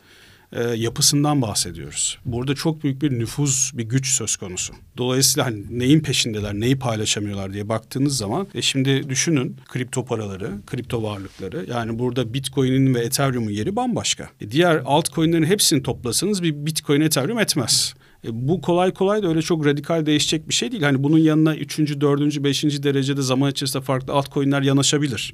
e, 0.52 0.64
yapısından 0.64 1.42
bahsediyoruz. 1.42 2.18
Burada 2.26 2.56
çok 2.56 2.84
büyük 2.84 3.02
bir 3.02 3.12
nüfuz, 3.12 3.72
bir 3.74 3.84
güç 3.84 4.08
söz 4.08 4.36
konusu. 4.36 4.74
Dolayısıyla 4.98 5.46
hani 5.46 5.80
neyin 5.80 6.00
peşindeler, 6.00 6.54
neyi 6.54 6.80
paylaşamıyorlar 6.80 7.54
diye 7.54 7.70
baktığınız 7.70 8.18
zaman 8.18 8.48
e 8.56 8.62
şimdi 8.62 9.10
düşünün 9.10 9.58
kripto 9.68 10.06
paraları, 10.06 10.52
kripto 10.68 11.04
varlıkları. 11.04 11.66
Yani 11.70 12.00
burada 12.00 12.34
Bitcoin'in 12.34 12.96
ve 12.96 13.00
Ethereum'un 13.00 13.52
yeri 13.52 13.76
bambaşka. 13.76 14.30
E 14.42 14.52
diğer 14.52 14.82
altcoin'lerin 14.86 15.46
hepsini 15.46 15.84
toplasanız 15.84 16.44
bir 16.44 16.66
Bitcoin, 16.66 17.02
Ethereum 17.02 17.40
etmez. 17.40 17.94
E, 18.26 18.48
bu 18.48 18.62
kolay 18.62 18.94
kolay 18.94 19.24
da 19.24 19.28
öyle 19.28 19.42
çok 19.42 19.66
radikal 19.66 20.06
değişecek 20.06 20.50
bir 20.50 20.54
şey 20.54 20.72
değil. 20.72 20.84
Hani 20.84 21.04
bunun 21.04 21.18
yanına 21.18 21.56
üçüncü, 21.56 22.02
dördüncü, 22.02 22.44
beşinci 22.44 22.84
derecede 22.84 23.22
zaman 23.22 23.52
içerisinde 23.52 23.84
farklı 23.84 24.14
altcoin'ler 24.14 24.62
yanaşabilir. 24.62 25.34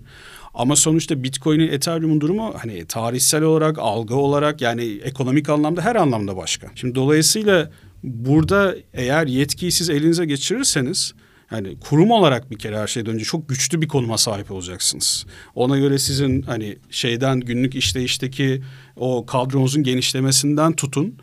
Ama 0.53 0.75
sonuçta 0.75 1.23
Bitcoin'in, 1.23 1.67
Ethereum'un 1.67 2.21
durumu 2.21 2.53
hani 2.57 2.85
tarihsel 2.85 3.43
olarak, 3.43 3.79
algı 3.79 4.15
olarak 4.15 4.61
yani 4.61 4.99
ekonomik 5.03 5.49
anlamda 5.49 5.81
her 5.81 5.95
anlamda 5.95 6.37
başka. 6.37 6.67
Şimdi 6.75 6.95
dolayısıyla 6.95 7.71
burada 8.03 8.75
eğer 8.93 9.27
yetkiyi 9.27 9.71
siz 9.71 9.89
elinize 9.89 10.25
geçirirseniz 10.25 11.13
yani 11.51 11.79
kurum 11.79 12.11
olarak 12.11 12.51
bir 12.51 12.57
kere 12.57 12.79
her 12.79 12.87
şeyden 12.87 13.13
önce 13.13 13.23
çok 13.23 13.49
güçlü 13.49 13.81
bir 13.81 13.87
konuma 13.87 14.17
sahip 14.17 14.51
olacaksınız. 14.51 15.25
Ona 15.55 15.77
göre 15.77 15.97
sizin 15.97 16.41
hani 16.41 16.77
şeyden 16.89 17.39
günlük 17.39 17.75
işleyişteki 17.75 18.61
o 18.95 19.25
kadronuzun 19.25 19.83
genişlemesinden 19.83 20.73
tutun 20.73 21.15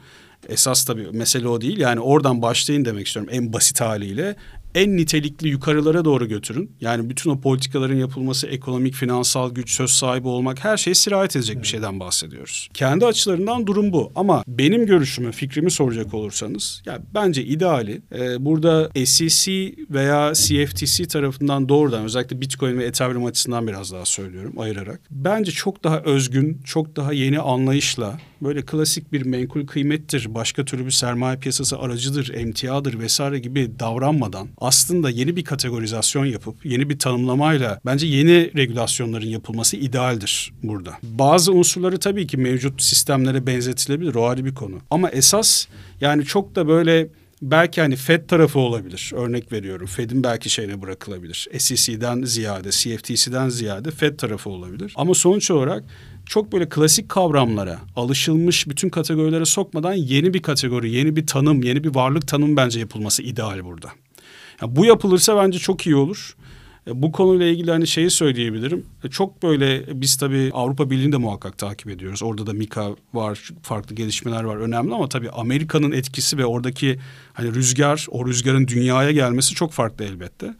Esas 0.48 0.84
tabii 0.84 1.06
mesele 1.12 1.48
o 1.48 1.60
değil. 1.60 1.78
Yani 1.78 2.00
oradan 2.00 2.42
başlayın 2.42 2.84
demek 2.84 3.06
istiyorum 3.06 3.32
en 3.32 3.52
basit 3.52 3.80
haliyle 3.80 4.36
en 4.74 4.96
nitelikli 4.96 5.48
yukarılara 5.48 6.04
doğru 6.04 6.28
götürün. 6.28 6.70
Yani 6.80 7.10
bütün 7.10 7.30
o 7.30 7.40
politikaların 7.40 7.96
yapılması, 7.96 8.46
ekonomik, 8.46 8.94
finansal 8.94 9.50
güç, 9.54 9.70
söz 9.70 9.90
sahibi 9.90 10.28
olmak 10.28 10.64
her 10.64 10.76
şey 10.76 10.94
sirayet 10.94 11.36
edecek 11.36 11.54
evet. 11.54 11.62
bir 11.62 11.68
şeyden 11.68 12.00
bahsediyoruz. 12.00 12.68
Kendi 12.74 13.06
açılarından 13.06 13.66
durum 13.66 13.92
bu. 13.92 14.12
Ama 14.14 14.44
benim 14.48 14.86
görüşümü, 14.86 15.32
fikrimi 15.32 15.70
soracak 15.70 16.14
olursanız, 16.14 16.82
ya 16.86 16.98
bence 17.14 17.44
ideali 17.44 18.02
e, 18.14 18.44
burada 18.44 18.90
SEC 19.04 19.74
veya 19.90 20.32
CFTC 20.34 21.04
tarafından 21.08 21.68
doğrudan 21.68 22.04
özellikle 22.04 22.40
Bitcoin 22.40 22.78
ve 22.78 22.84
Ethereum 22.84 23.24
açısından 23.24 23.66
biraz 23.66 23.92
daha 23.92 24.04
söylüyorum 24.04 24.52
ayırarak. 24.58 25.00
Bence 25.10 25.52
çok 25.52 25.84
daha 25.84 26.00
özgün, 26.00 26.60
çok 26.64 26.96
daha 26.96 27.12
yeni 27.12 27.40
anlayışla 27.40 28.18
böyle 28.42 28.62
klasik 28.62 29.12
bir 29.12 29.26
menkul 29.26 29.66
kıymettir, 29.66 30.34
başka 30.34 30.64
türlü 30.64 30.86
bir 30.86 30.90
sermaye 30.90 31.36
piyasası 31.36 31.78
aracıdır, 31.78 32.34
emtiadır 32.34 32.98
vesaire 32.98 33.38
gibi 33.38 33.70
davranmadan 33.78 34.48
aslında 34.64 35.10
yeni 35.10 35.36
bir 35.36 35.44
kategorizasyon 35.44 36.24
yapıp 36.24 36.66
yeni 36.66 36.90
bir 36.90 36.98
tanımlamayla 36.98 37.80
bence 37.86 38.06
yeni 38.06 38.50
regülasyonların 38.56 39.26
yapılması 39.26 39.76
idealdir 39.76 40.52
burada. 40.62 40.98
Bazı 41.02 41.52
unsurları 41.52 41.98
tabii 41.98 42.26
ki 42.26 42.36
mevcut 42.36 42.82
sistemlere 42.82 43.46
benzetilebilir 43.46 44.14
o 44.14 44.28
ayrı 44.28 44.44
bir 44.44 44.54
konu. 44.54 44.78
Ama 44.90 45.10
esas 45.10 45.66
yani 46.00 46.24
çok 46.24 46.54
da 46.54 46.68
böyle 46.68 47.08
belki 47.42 47.80
hani 47.80 47.96
Fed 47.96 48.28
tarafı 48.28 48.58
olabilir. 48.58 49.12
Örnek 49.14 49.52
veriyorum. 49.52 49.86
Fed'in 49.86 50.22
belki 50.22 50.50
şeyine 50.50 50.82
bırakılabilir. 50.82 51.48
SEC'den 51.58 52.22
ziyade, 52.22 52.70
CFTC'den 52.70 53.48
ziyade 53.48 53.90
Fed 53.90 54.16
tarafı 54.18 54.50
olabilir. 54.50 54.92
Ama 54.96 55.14
sonuç 55.14 55.50
olarak 55.50 55.84
çok 56.26 56.52
böyle 56.52 56.68
klasik 56.68 57.08
kavramlara, 57.08 57.78
alışılmış 57.96 58.68
bütün 58.68 58.88
kategorilere 58.88 59.44
sokmadan 59.44 59.94
yeni 59.94 60.34
bir 60.34 60.42
kategori, 60.42 60.90
yeni 60.90 61.16
bir 61.16 61.26
tanım, 61.26 61.62
yeni 61.62 61.84
bir 61.84 61.94
varlık 61.94 62.28
tanım 62.28 62.56
bence 62.56 62.80
yapılması 62.80 63.22
ideal 63.22 63.64
burada. 63.64 63.88
Yani 64.62 64.76
bu 64.76 64.84
yapılırsa 64.84 65.36
bence 65.36 65.58
çok 65.58 65.86
iyi 65.86 65.96
olur. 65.96 66.36
E, 66.86 67.02
bu 67.02 67.12
konuyla 67.12 67.46
ilgili 67.46 67.70
hani 67.70 67.86
şeyi 67.86 68.10
söyleyebilirim. 68.10 68.86
E, 69.04 69.08
çok 69.08 69.42
böyle 69.42 70.00
biz 70.00 70.16
tabii 70.16 70.50
Avrupa 70.52 70.90
Birliği'ni 70.90 71.12
de 71.12 71.16
muhakkak 71.16 71.58
takip 71.58 71.90
ediyoruz. 71.90 72.22
Orada 72.22 72.46
da 72.46 72.52
Mika 72.52 72.90
var, 73.14 73.50
farklı 73.62 73.94
gelişmeler 73.94 74.44
var 74.44 74.56
önemli 74.56 74.94
ama 74.94 75.08
tabii 75.08 75.30
Amerika'nın 75.30 75.92
etkisi 75.92 76.38
ve 76.38 76.46
oradaki 76.46 76.98
hani 77.32 77.54
rüzgar, 77.54 78.06
o 78.10 78.26
rüzgarın 78.26 78.68
dünyaya 78.68 79.10
gelmesi 79.10 79.54
çok 79.54 79.72
farklı 79.72 80.04
elbette. 80.04 80.54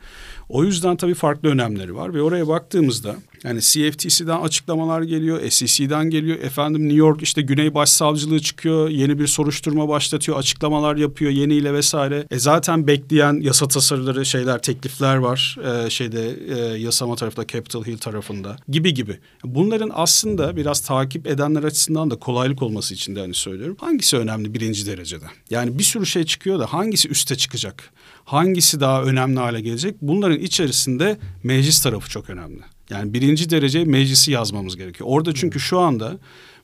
O 0.48 0.64
yüzden 0.64 0.96
tabii 0.96 1.14
farklı 1.14 1.48
önemleri 1.48 1.94
var 1.94 2.14
ve 2.14 2.22
oraya 2.22 2.48
baktığımızda 2.48 3.16
yani 3.44 3.60
CFTC'den 3.60 4.40
açıklamalar 4.40 5.02
geliyor, 5.02 5.50
SEC'den 5.50 6.10
geliyor. 6.10 6.38
Efendim 6.38 6.82
New 6.82 6.98
York 6.98 7.22
işte 7.22 7.42
Güney 7.42 7.74
Başsavcılığı 7.74 8.40
çıkıyor, 8.40 8.88
yeni 8.88 9.18
bir 9.18 9.26
soruşturma 9.26 9.88
başlatıyor, 9.88 10.38
açıklamalar 10.38 10.96
yapıyor 10.96 11.30
yeniyle 11.30 11.74
vesaire. 11.74 12.26
E 12.30 12.38
zaten 12.38 12.86
bekleyen 12.86 13.40
yasa 13.40 13.68
tasarıları 13.68 14.26
şeyler, 14.26 14.62
teklifler 14.62 15.16
var 15.16 15.56
e, 15.64 15.90
şeyde 15.90 16.36
e, 16.48 16.78
yasama 16.78 17.16
tarafında 17.16 17.46
Capitol 17.46 17.84
Hill 17.84 17.98
tarafında 17.98 18.56
gibi 18.68 18.94
gibi. 18.94 19.18
Bunların 19.44 19.90
aslında 19.94 20.56
biraz 20.56 20.80
takip 20.80 21.26
edenler 21.26 21.62
açısından 21.62 22.10
da 22.10 22.16
kolaylık 22.16 22.62
olması 22.62 22.94
için 22.94 23.16
de 23.16 23.20
hani 23.20 23.34
söylüyorum. 23.34 23.76
Hangisi 23.80 24.16
önemli 24.16 24.54
birinci 24.54 24.86
derecede? 24.86 25.24
Yani 25.50 25.78
bir 25.78 25.84
sürü 25.84 26.06
şey 26.06 26.24
çıkıyor 26.24 26.58
da 26.58 26.66
hangisi 26.66 27.08
üste 27.08 27.36
çıkacak? 27.36 27.90
Hangisi 28.24 28.80
daha 28.80 29.02
önemli 29.02 29.40
hale 29.40 29.60
gelecek? 29.60 29.96
Bunların 30.02 30.38
içerisinde 30.38 31.18
meclis 31.42 31.82
tarafı 31.82 32.10
çok 32.10 32.30
önemli. 32.30 32.73
Yani 32.90 33.14
birinci 33.14 33.50
derece 33.50 33.84
meclisi 33.84 34.30
yazmamız 34.32 34.76
gerekiyor. 34.76 35.10
Orada 35.12 35.34
çünkü 35.34 35.60
şu 35.60 35.78
anda 35.78 36.18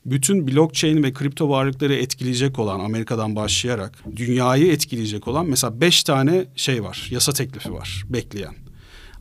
bütün 0.05 0.47
blockchain 0.47 1.03
ve 1.03 1.13
kripto 1.13 1.49
varlıkları 1.49 1.93
etkileyecek 1.95 2.59
olan 2.59 2.79
Amerika'dan 2.79 3.35
başlayarak 3.35 4.03
dünyayı 4.15 4.71
etkileyecek 4.71 5.27
olan 5.27 5.45
mesela 5.45 5.81
beş 5.81 6.03
tane 6.03 6.45
şey 6.55 6.83
var. 6.83 7.07
Yasa 7.11 7.33
teklifi 7.33 7.73
var 7.73 8.03
bekleyen. 8.09 8.60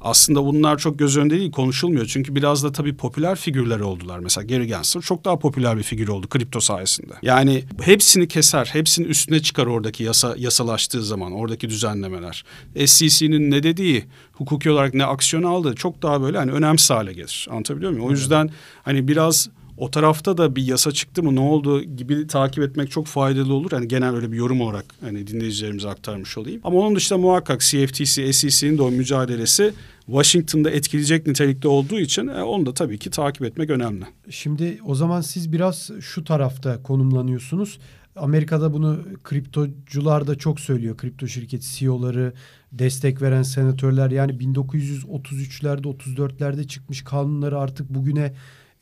Aslında 0.01 0.45
bunlar 0.45 0.79
çok 0.79 0.99
göz 0.99 1.17
önünde 1.17 1.39
değil 1.39 1.51
konuşulmuyor. 1.51 2.07
Çünkü 2.07 2.35
biraz 2.35 2.65
da 2.65 2.73
tabii 2.73 2.97
popüler 2.97 3.37
figürler 3.37 3.81
oldular. 3.81 4.19
Mesela 4.19 4.47
Gary 4.47 4.65
Gensler 4.65 5.03
çok 5.03 5.25
daha 5.25 5.39
popüler 5.39 5.77
bir 5.77 5.83
figür 5.83 6.09
oldu 6.09 6.29
kripto 6.29 6.61
sayesinde. 6.61 7.13
Yani 7.23 7.65
hepsini 7.83 8.29
keser, 8.29 8.71
hepsinin 8.73 9.09
üstüne 9.09 9.43
çıkar 9.43 9.67
oradaki 9.67 10.05
yasa 10.05 10.35
yasalaştığı 10.39 11.05
zaman 11.05 11.33
oradaki 11.33 11.69
düzenlemeler. 11.69 12.45
SEC'nin 12.87 13.51
ne 13.51 13.63
dediği, 13.63 14.05
hukuki 14.33 14.71
olarak 14.71 14.95
ne 14.95 15.05
aksiyon 15.05 15.43
aldığı 15.43 15.75
çok 15.75 16.03
daha 16.03 16.23
böyle 16.23 16.39
hani 16.39 16.53
önemsiz 16.53 16.91
hale 16.91 17.13
gelir. 17.13 17.49
Anlatabiliyor 17.51 17.93
muyum? 17.93 18.07
O 18.07 18.11
yüzden 18.11 18.51
hani 18.83 19.09
biraz 19.09 19.49
o 19.81 19.91
tarafta 19.91 20.39
da 20.39 20.57
bir 20.57 20.63
yasa 20.63 20.93
çıktı 20.93 21.23
mı 21.23 21.35
ne 21.35 21.41
oldu 21.41 21.83
gibi 21.83 22.27
takip 22.27 22.65
etmek 22.65 22.91
çok 22.91 23.07
faydalı 23.07 23.55
olur. 23.55 23.71
Yani 23.73 23.89
genel 23.89 24.15
öyle 24.15 24.33
bir 24.33 24.37
yorum 24.37 24.61
olarak 24.61 24.85
hani 25.01 25.27
dinleyicilerimize 25.27 25.89
aktarmış 25.89 26.39
olayım. 26.39 26.61
Ama 26.65 26.79
onun 26.79 26.97
dışında 26.97 27.19
muhakkak 27.19 27.61
CFTC, 27.61 28.33
SEC'nin 28.33 28.79
de 28.79 28.83
o 28.83 28.91
mücadelesi 28.91 29.73
Washington'da 30.07 30.71
etkileyecek 30.71 31.27
nitelikte 31.27 31.69
olduğu 31.69 31.99
için 31.99 32.29
e, 32.29 32.43
onu 32.43 32.67
da 32.67 32.75
tabii 32.75 32.99
ki 32.99 33.11
takip 33.11 33.43
etmek 33.43 33.71
önemli. 33.71 34.05
Şimdi 34.31 34.81
o 34.87 34.95
zaman 34.95 35.21
siz 35.21 35.53
biraz 35.53 35.91
şu 36.01 36.25
tarafta 36.25 36.83
konumlanıyorsunuz. 36.83 37.79
Amerika'da 38.17 38.73
bunu 38.73 38.99
kriptocular 39.25 40.27
da 40.27 40.35
çok 40.35 40.61
söylüyor. 40.61 40.97
Kripto 40.97 41.27
şirket 41.27 41.63
CEO'ları, 41.63 42.33
destek 42.73 43.23
veren 43.23 43.43
senatörler 43.43 44.11
yani 44.11 44.33
1933'lerde 44.33 45.83
34'lerde 45.83 46.67
çıkmış 46.67 47.05
kanunları 47.05 47.59
artık 47.59 47.91
bugüne 47.91 48.33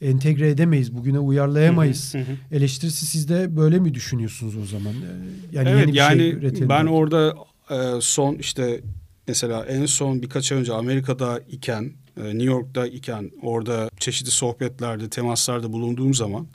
entegre 0.01 0.51
edemeyiz, 0.51 0.95
bugüne 0.95 1.19
uyarlayamayız. 1.19 2.15
Hı 2.15 2.19
hı 2.19 2.23
hı. 2.23 2.57
Eleştirisi 2.57 3.07
siz 3.07 3.29
de 3.29 3.57
böyle 3.57 3.79
mi 3.79 3.95
düşünüyorsunuz 3.95 4.57
o 4.57 4.65
zaman? 4.65 4.93
Ee, 4.93 5.57
yani 5.57 5.69
evet, 5.69 5.81
yeni 5.81 5.93
bir 5.93 5.99
yani 5.99 6.19
şey 6.19 6.31
üretelim. 6.31 6.69
Ben 6.69 6.87
orada 6.87 7.35
e, 7.71 8.01
son 8.01 8.35
işte 8.35 8.81
mesela 9.29 9.65
en 9.65 9.87
son 9.87 10.23
birkaç 10.23 10.53
ay 10.53 10.59
önce 10.59 10.73
Amerika'da 10.73 11.41
iken, 11.49 11.93
e, 12.17 12.25
New 12.25 12.45
York'ta 12.45 12.87
iken 12.87 13.31
orada 13.43 13.91
çeşitli 13.99 14.31
sohbetlerde, 14.31 15.09
temaslarda 15.09 15.73
bulunduğum 15.73 16.15
zaman 16.15 16.47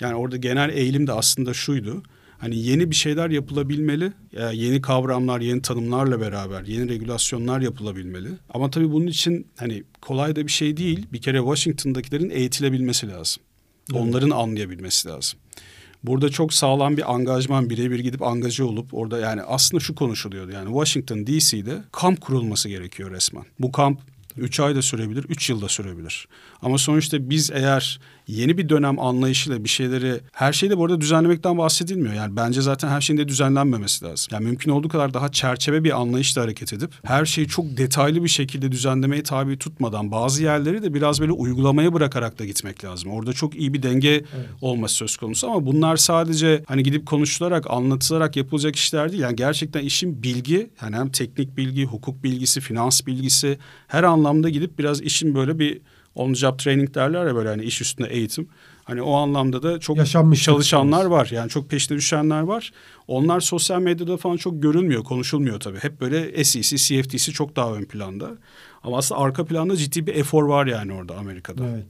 yani 0.00 0.14
orada 0.14 0.36
genel 0.36 0.70
eğilim 0.70 1.06
de 1.06 1.12
aslında 1.12 1.54
şuydu. 1.54 2.02
Hani 2.38 2.58
yeni 2.58 2.90
bir 2.90 2.96
şeyler 2.96 3.30
yapılabilmeli. 3.30 4.12
Yani 4.32 4.56
yeni 4.56 4.82
kavramlar, 4.82 5.40
yeni 5.40 5.62
tanımlarla 5.62 6.20
beraber 6.20 6.64
yeni 6.64 6.88
regülasyonlar 6.88 7.60
yapılabilmeli. 7.60 8.28
Ama 8.50 8.70
tabii 8.70 8.92
bunun 8.92 9.06
için 9.06 9.46
hani 9.56 9.84
kolay 10.00 10.36
da 10.36 10.46
bir 10.46 10.52
şey 10.52 10.76
değil. 10.76 11.06
Bir 11.12 11.22
kere 11.22 11.38
Washington'dakilerin 11.38 12.30
eğitilebilmesi 12.30 13.08
lazım. 13.08 13.42
Evet. 13.92 14.02
Onların 14.02 14.30
anlayabilmesi 14.30 15.08
lazım. 15.08 15.38
Burada 16.04 16.28
çok 16.28 16.54
sağlam 16.54 16.96
bir 16.96 17.14
angajman 17.14 17.70
birebir 17.70 17.98
gidip 17.98 18.22
angaja 18.22 18.64
olup 18.64 18.94
orada 18.94 19.18
yani 19.18 19.42
aslında 19.42 19.80
şu 19.80 19.94
konuşuluyordu. 19.94 20.52
Yani 20.52 20.66
Washington 20.66 21.26
DC'de 21.26 21.82
kamp 21.92 22.20
kurulması 22.20 22.68
gerekiyor 22.68 23.10
resmen. 23.10 23.44
Bu 23.58 23.72
kamp 23.72 24.00
3 24.36 24.60
ay 24.60 24.74
da 24.74 24.82
sürebilir, 24.82 25.24
3 25.24 25.50
yıl 25.50 25.60
da 25.60 25.68
sürebilir. 25.68 26.28
Ama 26.62 26.78
sonuçta 26.78 27.30
biz 27.30 27.50
eğer 27.50 28.00
yeni 28.26 28.58
bir 28.58 28.68
dönem 28.68 28.98
anlayışıyla 28.98 29.64
bir 29.64 29.68
şeyleri 29.68 30.20
her 30.32 30.52
şeyde 30.52 30.78
bu 30.78 30.84
arada 30.84 31.00
düzenlemekten 31.00 31.58
bahsedilmiyor. 31.58 32.14
Yani 32.14 32.36
bence 32.36 32.62
zaten 32.62 32.88
her 32.88 33.00
şeyin 33.00 33.20
de 33.20 33.28
düzenlenmemesi 33.28 34.04
lazım. 34.04 34.28
Yani 34.32 34.44
mümkün 34.44 34.70
olduğu 34.70 34.88
kadar 34.88 35.14
daha 35.14 35.32
çerçeve 35.32 35.84
bir 35.84 36.00
anlayışla 36.00 36.42
hareket 36.42 36.72
edip 36.72 36.90
her 37.04 37.24
şeyi 37.24 37.48
çok 37.48 37.76
detaylı 37.76 38.24
bir 38.24 38.28
şekilde 38.28 38.72
düzenlemeye 38.72 39.22
tabi 39.22 39.58
tutmadan 39.58 40.10
bazı 40.10 40.42
yerleri 40.42 40.82
de 40.82 40.94
biraz 40.94 41.20
böyle 41.20 41.32
uygulamaya 41.32 41.92
bırakarak 41.92 42.38
da 42.38 42.44
gitmek 42.44 42.84
lazım. 42.84 43.10
Orada 43.10 43.32
çok 43.32 43.54
iyi 43.54 43.74
bir 43.74 43.82
denge 43.82 44.10
evet. 44.10 44.26
olması 44.60 44.94
söz 44.94 45.16
konusu 45.16 45.46
ama 45.46 45.66
bunlar 45.66 45.96
sadece 45.96 46.64
hani 46.66 46.82
gidip 46.82 47.06
konuşularak, 47.06 47.70
anlatılarak 47.70 48.36
yapılacak 48.36 48.76
işler 48.76 49.12
değil. 49.12 49.22
Yani 49.22 49.36
gerçekten 49.36 49.82
işin 49.82 50.22
bilgi, 50.22 50.70
yani 50.82 50.96
hem 50.96 51.10
teknik 51.10 51.56
bilgi, 51.56 51.84
hukuk 51.84 52.24
bilgisi, 52.24 52.60
finans 52.60 53.06
bilgisi 53.06 53.58
her 53.86 54.02
anlamda 54.02 54.48
gidip 54.48 54.78
biraz 54.78 55.00
işin 55.00 55.34
böyle 55.34 55.58
bir 55.58 55.80
on 56.14 56.34
job 56.34 56.58
training 56.58 56.94
derler 56.94 57.26
ya 57.26 57.34
böyle 57.34 57.48
hani 57.48 57.62
iş 57.62 57.80
üstünde 57.80 58.08
eğitim. 58.08 58.48
Hani 58.84 59.02
o 59.02 59.14
anlamda 59.14 59.62
da 59.62 59.80
çok 59.80 59.96
Yaşanmış 59.96 60.42
çalışanlar 60.42 61.04
var. 61.04 61.28
Yani 61.32 61.48
çok 61.48 61.70
peşte 61.70 61.94
düşenler 61.96 62.40
var. 62.40 62.72
Onlar 63.08 63.40
sosyal 63.40 63.80
medyada 63.80 64.16
falan 64.16 64.36
çok 64.36 64.62
görünmüyor, 64.62 65.04
konuşulmuyor 65.04 65.60
tabii. 65.60 65.78
Hep 65.78 66.00
böyle 66.00 66.44
SEC, 66.44 66.76
CFTC 66.76 67.32
çok 67.32 67.56
daha 67.56 67.74
ön 67.74 67.84
planda. 67.84 68.30
Ama 68.82 68.98
aslında 68.98 69.20
arka 69.20 69.44
planda 69.44 69.76
ciddi 69.76 70.06
bir 70.06 70.14
efor 70.14 70.44
var 70.44 70.66
yani 70.66 70.92
orada 70.92 71.16
Amerika'da. 71.16 71.68
Evet. 71.68 71.84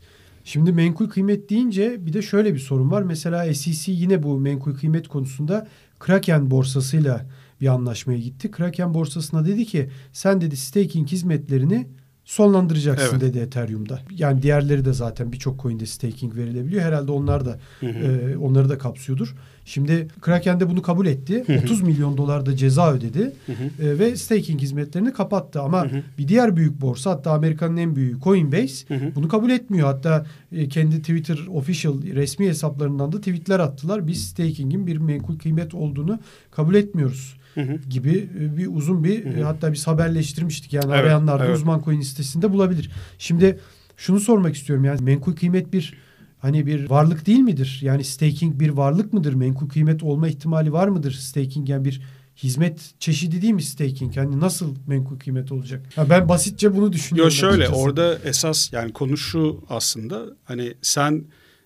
Şimdi 0.44 0.72
menkul 0.72 1.08
kıymet 1.08 1.50
deyince 1.50 2.06
bir 2.06 2.12
de 2.12 2.22
şöyle 2.22 2.54
bir 2.54 2.58
sorun 2.58 2.90
var. 2.90 3.02
Mesela 3.02 3.54
SEC 3.54 3.92
yine 3.92 4.22
bu 4.22 4.38
menkul 4.38 4.74
kıymet 4.74 5.08
konusunda 5.08 5.68
Kraken 5.98 6.50
borsasıyla 6.50 7.26
bir 7.60 7.66
anlaşmaya 7.66 8.18
gitti. 8.18 8.50
Kraken 8.50 8.94
borsasına 8.94 9.46
dedi 9.46 9.66
ki 9.66 9.90
sen 10.12 10.40
dedi 10.40 10.56
staking 10.56 11.08
hizmetlerini 11.08 11.86
sonlandıracaksın 12.24 13.18
evet. 13.20 13.20
dedi 13.20 13.38
Ethereum'da. 13.38 14.00
Yani 14.10 14.42
diğerleri 14.42 14.84
de 14.84 14.92
zaten 14.92 15.32
birçok 15.32 15.62
coin'de 15.62 15.86
staking 15.86 16.36
verilebiliyor. 16.36 16.82
Herhalde 16.82 17.12
onlar 17.12 17.46
da 17.46 17.58
hı 17.80 17.86
hı. 17.86 17.98
E, 17.98 18.36
onları 18.36 18.68
da 18.68 18.78
kapsıyordur. 18.78 19.34
Şimdi 19.64 20.08
Kraken 20.20 20.60
de 20.60 20.70
bunu 20.70 20.82
kabul 20.82 21.06
etti. 21.06 21.44
Hı 21.46 21.52
hı. 21.52 21.58
30 21.58 21.82
milyon 21.82 22.16
dolar 22.16 22.46
da 22.46 22.56
ceza 22.56 22.92
ödedi. 22.92 23.32
Hı 23.46 23.52
hı. 23.52 23.86
E, 23.86 23.98
ve 23.98 24.16
staking 24.16 24.60
hizmetlerini 24.60 25.12
kapattı. 25.12 25.60
Ama 25.60 25.84
hı 25.84 25.96
hı. 25.96 26.02
bir 26.18 26.28
diğer 26.28 26.56
büyük 26.56 26.80
borsa 26.80 27.10
hatta 27.10 27.32
Amerika'nın 27.32 27.76
en 27.76 27.96
büyüğü 27.96 28.20
Coinbase 28.20 28.88
hı 28.88 28.94
hı. 28.94 29.14
bunu 29.14 29.28
kabul 29.28 29.50
etmiyor. 29.50 29.86
Hatta 29.86 30.26
e, 30.52 30.68
kendi 30.68 30.98
Twitter 30.98 31.38
official 31.52 32.02
resmi 32.02 32.48
hesaplarından 32.48 33.12
da 33.12 33.18
tweetler 33.18 33.60
attılar. 33.60 34.06
Biz 34.06 34.24
staking'in 34.24 34.86
bir 34.86 34.96
menkul 34.96 35.38
kıymet 35.38 35.74
olduğunu 35.74 36.18
kabul 36.50 36.74
etmiyoruz 36.74 37.36
hı 37.54 37.60
hı. 37.60 37.76
gibi 37.90 38.28
e, 38.40 38.56
bir 38.56 38.66
uzun 38.66 39.04
bir 39.04 39.24
hı 39.24 39.28
hı. 39.28 39.42
hatta 39.42 39.72
biz 39.72 39.86
haberleştirmiştik. 39.86 40.72
Yani 40.72 40.84
evet, 40.86 40.94
arayanlar 40.96 41.40
da 41.40 41.46
evet. 41.46 41.56
uzman 41.56 41.82
coin 41.84 42.00
sitesinde 42.00 42.52
bulabilir. 42.52 42.90
Şimdi 43.18 43.58
şunu 43.96 44.20
sormak 44.20 44.54
istiyorum 44.54 44.84
yani 44.84 45.02
menkul 45.02 45.36
kıymet 45.36 45.72
bir 45.72 45.94
hani 46.38 46.66
bir 46.66 46.90
varlık 46.90 47.26
değil 47.26 47.38
midir? 47.38 47.78
Yani 47.82 48.04
staking 48.04 48.60
bir 48.60 48.68
varlık 48.68 49.12
mıdır? 49.12 49.34
Menkul 49.34 49.68
kıymet 49.68 50.02
olma 50.02 50.28
ihtimali 50.28 50.72
var 50.72 50.88
mıdır? 50.88 51.12
Staking 51.12 51.68
yani 51.68 51.84
bir 51.84 52.02
hizmet 52.36 52.94
çeşidi 53.00 53.42
değil 53.42 53.52
mi 53.52 53.62
staking? 53.62 54.16
Yani 54.16 54.40
nasıl 54.40 54.74
menkul 54.86 55.18
kıymet 55.18 55.52
olacak? 55.52 55.86
Ya 55.96 56.10
ben 56.10 56.28
basitçe 56.28 56.76
bunu 56.76 56.92
düşünüyorum. 56.92 57.30
Yok 57.30 57.38
şöyle 57.40 57.62
açıkçası. 57.62 57.80
orada 57.80 58.18
esas 58.24 58.72
yani 58.72 58.92
konu 58.92 59.16
şu 59.16 59.64
aslında 59.68 60.22
hani 60.44 60.74
sen 60.82 61.24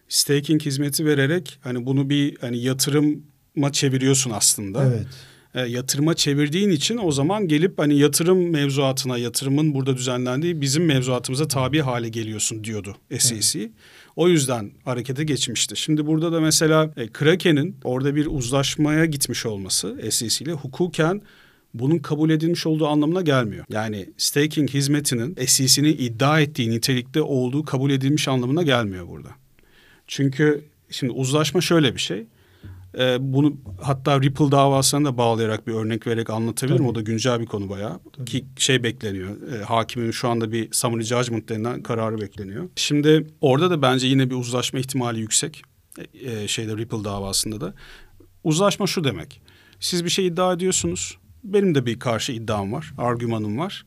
staking 0.09 0.63
hizmeti 0.63 1.07
vererek 1.07 1.59
hani 1.61 1.87
bunu 1.87 2.11
bir 2.11 2.37
hani 2.41 2.59
yatırıma 2.59 3.73
çeviriyorsun 3.73 4.31
aslında. 4.31 4.85
Evet 4.85 5.07
e, 5.55 5.61
yatırıma 5.61 6.15
çevirdiğin 6.15 6.71
için 6.71 6.99
o 7.03 7.13
zaman 7.13 7.49
gelip 7.49 7.79
hani 7.79 7.99
yatırım 7.99 8.51
mevzuatına, 8.51 9.19
yatırımın 9.19 9.75
burada 9.75 9.97
düzenlendiği 9.97 10.61
bizim 10.61 10.85
mevzuatımıza 10.85 11.49
tabi 11.49 11.81
hale 11.81 12.09
geliyorsun 12.09 12.65
diyordu 12.65 12.97
SEC. 13.19 13.61
Evet. 13.61 13.71
O 14.17 14.29
yüzden 14.29 14.71
harekete 14.85 15.25
geçmişti. 15.25 15.77
Şimdi 15.77 16.07
burada 16.07 16.33
da 16.33 16.41
mesela 16.41 16.91
e, 16.97 17.09
Kraken'in 17.09 17.77
orada 17.85 18.15
bir 18.15 18.27
uzlaşmaya 18.27 19.05
gitmiş 19.05 19.47
olması 19.47 20.11
SEC 20.11 20.45
ile 20.45 20.53
hukuken 20.53 21.23
bunun 21.75 21.99
kabul 21.99 22.31
edilmiş 22.31 22.67
olduğu 22.67 22.87
anlamına 22.87 23.21
gelmiyor. 23.23 23.65
Yani 23.71 24.09
staking 24.17 24.71
hizmetinin 24.71 25.37
SEC'nin 25.47 25.97
iddia 25.99 26.41
ettiği 26.41 26.71
nitelikte 26.71 27.23
olduğu 27.23 27.65
kabul 27.65 27.91
edilmiş 27.91 28.29
anlamına 28.29 28.63
gelmiyor 28.63 29.09
burada. 29.09 29.29
Çünkü 30.07 30.65
şimdi 30.91 31.13
uzlaşma 31.13 31.61
şöyle 31.61 31.95
bir 31.95 32.01
şey. 32.01 32.27
E, 32.99 33.17
bunu 33.21 33.57
hatta 33.83 34.23
Ripple 34.23 34.51
davasına 34.51 35.05
da 35.05 35.17
bağlayarak 35.17 35.67
bir 35.67 35.73
örnek 35.73 36.07
vererek 36.07 36.31
anlatabilirim. 36.31 36.79
Tabii. 36.79 36.89
O 36.89 36.95
da 36.95 37.01
güncel 37.01 37.41
bir 37.41 37.47
konu 37.47 37.69
bayağı. 37.69 38.01
Tabii. 38.13 38.25
Ki 38.25 38.45
şey 38.57 38.83
bekleniyor. 38.83 39.53
E, 39.53 39.65
hakimin 39.65 40.11
şu 40.11 40.29
anda 40.29 40.53
bir 40.53 40.69
summary 40.73 41.03
judgment 41.03 41.49
denilen 41.49 41.83
kararı 41.83 42.21
bekleniyor. 42.21 42.69
Şimdi 42.77 43.27
orada 43.41 43.71
da 43.71 43.83
bence 43.83 44.07
yine 44.07 44.31
bir 44.31 44.35
uzlaşma 44.35 44.79
ihtimali 44.79 45.21
yüksek. 45.21 45.63
E, 45.99 46.33
e, 46.33 46.49
şeyde 46.49 46.77
Ripple 46.77 47.05
davasında 47.05 47.61
da. 47.61 47.75
Uzlaşma 48.45 48.87
şu 48.87 49.05
demek. 49.05 49.41
Siz 49.81 50.05
bir 50.05 50.11
şey 50.11 50.27
iddia 50.27 50.53
ediyorsunuz. 50.53 51.19
Benim 51.45 51.75
de 51.75 51.87
bir 51.87 51.99
karşı 51.99 52.33
iddiam 52.33 52.73
var, 52.73 52.95
argümanım 52.99 53.59
var. 53.59 53.87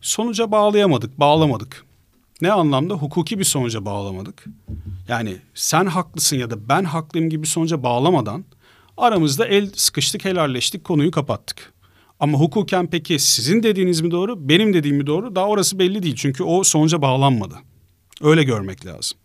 Sonuca 0.00 0.50
bağlayamadık, 0.50 1.20
bağlamadık. 1.20 1.84
Ne 2.40 2.52
anlamda? 2.52 2.94
Hukuki 2.94 3.38
bir 3.38 3.44
sonuca 3.44 3.84
bağlamadık. 3.84 4.44
Yani 5.08 5.36
sen 5.54 5.86
haklısın 5.86 6.36
ya 6.36 6.50
da 6.50 6.68
ben 6.68 6.84
haklıyım 6.84 7.30
gibi 7.30 7.42
bir 7.42 7.48
sonuca 7.48 7.82
bağlamadan 7.82 8.44
aramızda 8.96 9.46
el 9.46 9.70
sıkıştık, 9.74 10.24
helalleştik, 10.24 10.84
konuyu 10.84 11.10
kapattık. 11.10 11.72
Ama 12.20 12.38
hukuken 12.38 12.86
peki 12.90 13.18
sizin 13.18 13.62
dediğiniz 13.62 14.00
mi 14.00 14.10
doğru, 14.10 14.48
benim 14.48 14.74
dediğim 14.74 14.96
mi 14.96 15.06
doğru? 15.06 15.34
Daha 15.34 15.46
orası 15.46 15.78
belli 15.78 16.02
değil 16.02 16.16
çünkü 16.16 16.42
o 16.42 16.64
sonuca 16.64 17.02
bağlanmadı. 17.02 17.54
Öyle 18.22 18.42
görmek 18.44 18.86
lazım. 18.86 19.18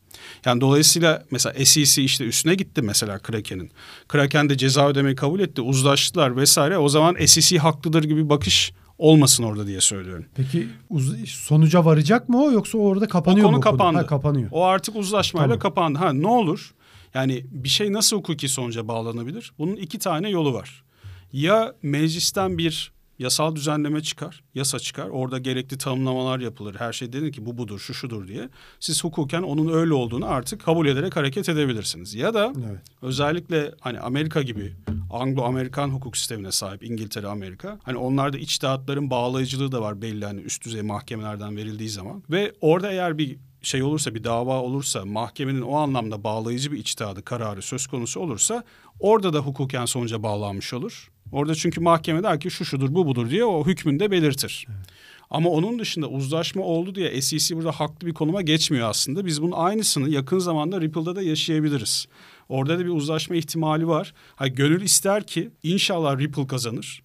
Yani 0.45 0.61
dolayısıyla 0.61 1.23
mesela 1.31 1.65
SEC 1.65 2.03
işte 2.03 2.25
üstüne 2.25 2.55
gitti 2.55 2.81
mesela 2.81 3.19
Kraken'in. 3.19 3.71
Kraken 4.07 4.49
de 4.49 4.57
ceza 4.57 4.87
ödemeyi 4.87 5.15
kabul 5.15 5.39
etti, 5.39 5.61
uzlaştılar 5.61 6.37
vesaire. 6.37 6.77
O 6.77 6.89
zaman 6.89 7.15
SEC 7.25 7.57
haklıdır 7.57 8.03
gibi 8.03 8.29
bakış 8.29 8.73
olmasın 8.97 9.43
orada 9.43 9.67
diye 9.67 9.81
söylüyorum. 9.81 10.25
Peki 10.35 10.67
sonuca 11.27 11.85
varacak 11.85 12.29
mı 12.29 12.43
o 12.43 12.51
yoksa 12.51 12.77
orada 12.77 13.07
kapanıyor 13.07 13.45
o 13.45 13.47
konu 13.47 13.55
mu? 13.57 13.61
kapandı. 13.61 13.99
Ha, 13.99 14.05
kapanıyor. 14.05 14.49
O 14.51 14.63
artık 14.63 14.95
uzlaşmayla 14.95 15.47
tamam. 15.47 15.59
kapandı. 15.59 15.99
Ha 15.99 16.13
ne 16.13 16.27
olur? 16.27 16.73
Yani 17.13 17.45
bir 17.51 17.69
şey 17.69 17.93
nasıl 17.93 18.17
hukuki 18.17 18.49
sonuca 18.49 18.87
bağlanabilir? 18.87 19.53
Bunun 19.59 19.75
iki 19.75 19.99
tane 19.99 20.29
yolu 20.29 20.53
var. 20.53 20.83
Ya 21.33 21.73
meclisten 21.81 22.57
bir 22.57 22.92
yasal 23.19 23.55
düzenleme 23.55 24.01
çıkar, 24.01 24.43
yasa 24.55 24.79
çıkar. 24.79 25.09
Orada 25.09 25.37
gerekli 25.37 25.77
tanımlamalar 25.77 26.39
yapılır. 26.39 26.75
Her 26.75 26.93
şey 26.93 27.13
denir 27.13 27.31
ki 27.31 27.45
bu 27.45 27.57
budur, 27.57 27.79
şu 27.79 27.93
şudur 27.93 28.27
diye. 28.27 28.49
Siz 28.79 29.03
hukuken 29.03 29.41
onun 29.41 29.73
öyle 29.73 29.93
olduğunu 29.93 30.25
artık 30.25 30.61
kabul 30.61 30.87
ederek 30.87 31.15
hareket 31.15 31.49
edebilirsiniz. 31.49 32.15
Ya 32.15 32.33
da 32.33 32.53
evet. 32.57 32.81
özellikle 33.01 33.71
hani 33.79 33.99
Amerika 33.99 34.41
gibi 34.41 34.73
Anglo-Amerikan 35.09 35.89
hukuk 35.89 36.17
sistemine 36.17 36.51
sahip 36.51 36.83
İngiltere, 36.83 37.27
Amerika. 37.27 37.79
Hani 37.83 37.97
onlarda 37.97 38.37
içtihatların 38.37 39.09
bağlayıcılığı 39.09 39.71
da 39.71 39.81
var 39.81 40.01
belli 40.01 40.25
hani 40.25 40.41
üst 40.41 40.65
düzey 40.65 40.81
mahkemelerden 40.81 41.57
verildiği 41.57 41.89
zaman. 41.89 42.23
Ve 42.31 42.53
orada 42.61 42.91
eğer 42.91 43.17
bir 43.17 43.37
şey 43.61 43.83
olursa 43.83 44.15
bir 44.15 44.23
dava 44.23 44.61
olursa 44.61 45.05
mahkemenin 45.05 45.61
o 45.61 45.75
anlamda 45.75 46.23
bağlayıcı 46.23 46.71
bir 46.71 46.77
içtihadı 46.77 47.23
kararı 47.23 47.61
söz 47.61 47.87
konusu 47.87 48.19
olursa 48.19 48.63
orada 48.99 49.33
da 49.33 49.39
hukuken 49.39 49.85
sonuca 49.85 50.23
bağlanmış 50.23 50.73
olur. 50.73 51.11
Orada 51.33 51.55
çünkü 51.55 51.81
mahkeme 51.81 52.23
der 52.23 52.39
ki 52.39 52.51
şu 52.51 52.65
şudur 52.65 52.93
bu 52.93 53.07
budur 53.07 53.29
diye 53.29 53.45
o 53.45 53.65
hükmünde 53.65 54.11
belirtir. 54.11 54.65
Evet. 54.69 54.87
Ama 55.29 55.49
onun 55.49 55.79
dışında 55.79 56.07
uzlaşma 56.07 56.63
oldu 56.63 56.95
diye 56.95 57.21
SEC 57.21 57.55
burada 57.55 57.71
haklı 57.71 58.07
bir 58.07 58.13
konuma 58.13 58.41
geçmiyor 58.41 58.89
aslında. 58.89 59.25
Biz 59.25 59.41
bunun 59.41 59.51
aynısını 59.51 60.09
yakın 60.09 60.39
zamanda 60.39 60.81
Ripple'da 60.81 61.15
da 61.15 61.21
yaşayabiliriz. 61.21 62.07
Orada 62.49 62.79
da 62.79 62.85
bir 62.85 62.89
uzlaşma 62.89 63.35
ihtimali 63.35 63.87
var. 63.87 64.13
Ha, 64.35 64.47
gönül 64.47 64.81
ister 64.81 65.27
ki 65.27 65.51
inşallah 65.63 66.19
Ripple 66.19 66.47
kazanır. 66.47 67.03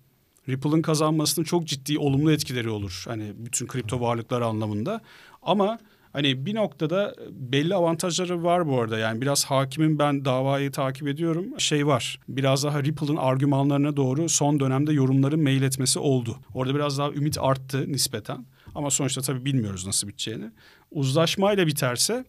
Ripple'ın 0.48 0.82
kazanmasının 0.82 1.44
çok 1.44 1.66
ciddi 1.66 1.98
olumlu 1.98 2.32
etkileri 2.32 2.70
olur. 2.70 3.04
Hani 3.08 3.32
bütün 3.36 3.66
kripto 3.66 4.00
varlıklar 4.00 4.40
anlamında. 4.40 5.00
Ama 5.42 5.78
Hani 6.18 6.46
bir 6.46 6.54
noktada 6.54 7.14
belli 7.30 7.74
avantajları 7.74 8.44
var 8.44 8.68
bu 8.68 8.80
arada. 8.80 8.98
Yani 8.98 9.20
biraz 9.20 9.44
hakimin 9.44 9.98
ben 9.98 10.24
davayı 10.24 10.72
takip 10.72 11.08
ediyorum. 11.08 11.60
Şey 11.60 11.86
var. 11.86 12.20
Biraz 12.28 12.64
daha 12.64 12.82
Ripple'ın 12.82 13.16
argümanlarına 13.16 13.96
doğru 13.96 14.28
son 14.28 14.60
dönemde 14.60 14.92
yorumların 14.92 15.42
mail 15.42 15.62
etmesi 15.62 15.98
oldu. 15.98 16.36
Orada 16.54 16.74
biraz 16.74 16.98
daha 16.98 17.10
ümit 17.10 17.38
arttı 17.40 17.92
nispeten. 17.92 18.46
Ama 18.74 18.90
sonuçta 18.90 19.20
tabii 19.20 19.44
bilmiyoruz 19.44 19.86
nasıl 19.86 20.08
biteceğini. 20.08 20.50
Uzlaşmayla 20.90 21.66
biterse 21.66 22.24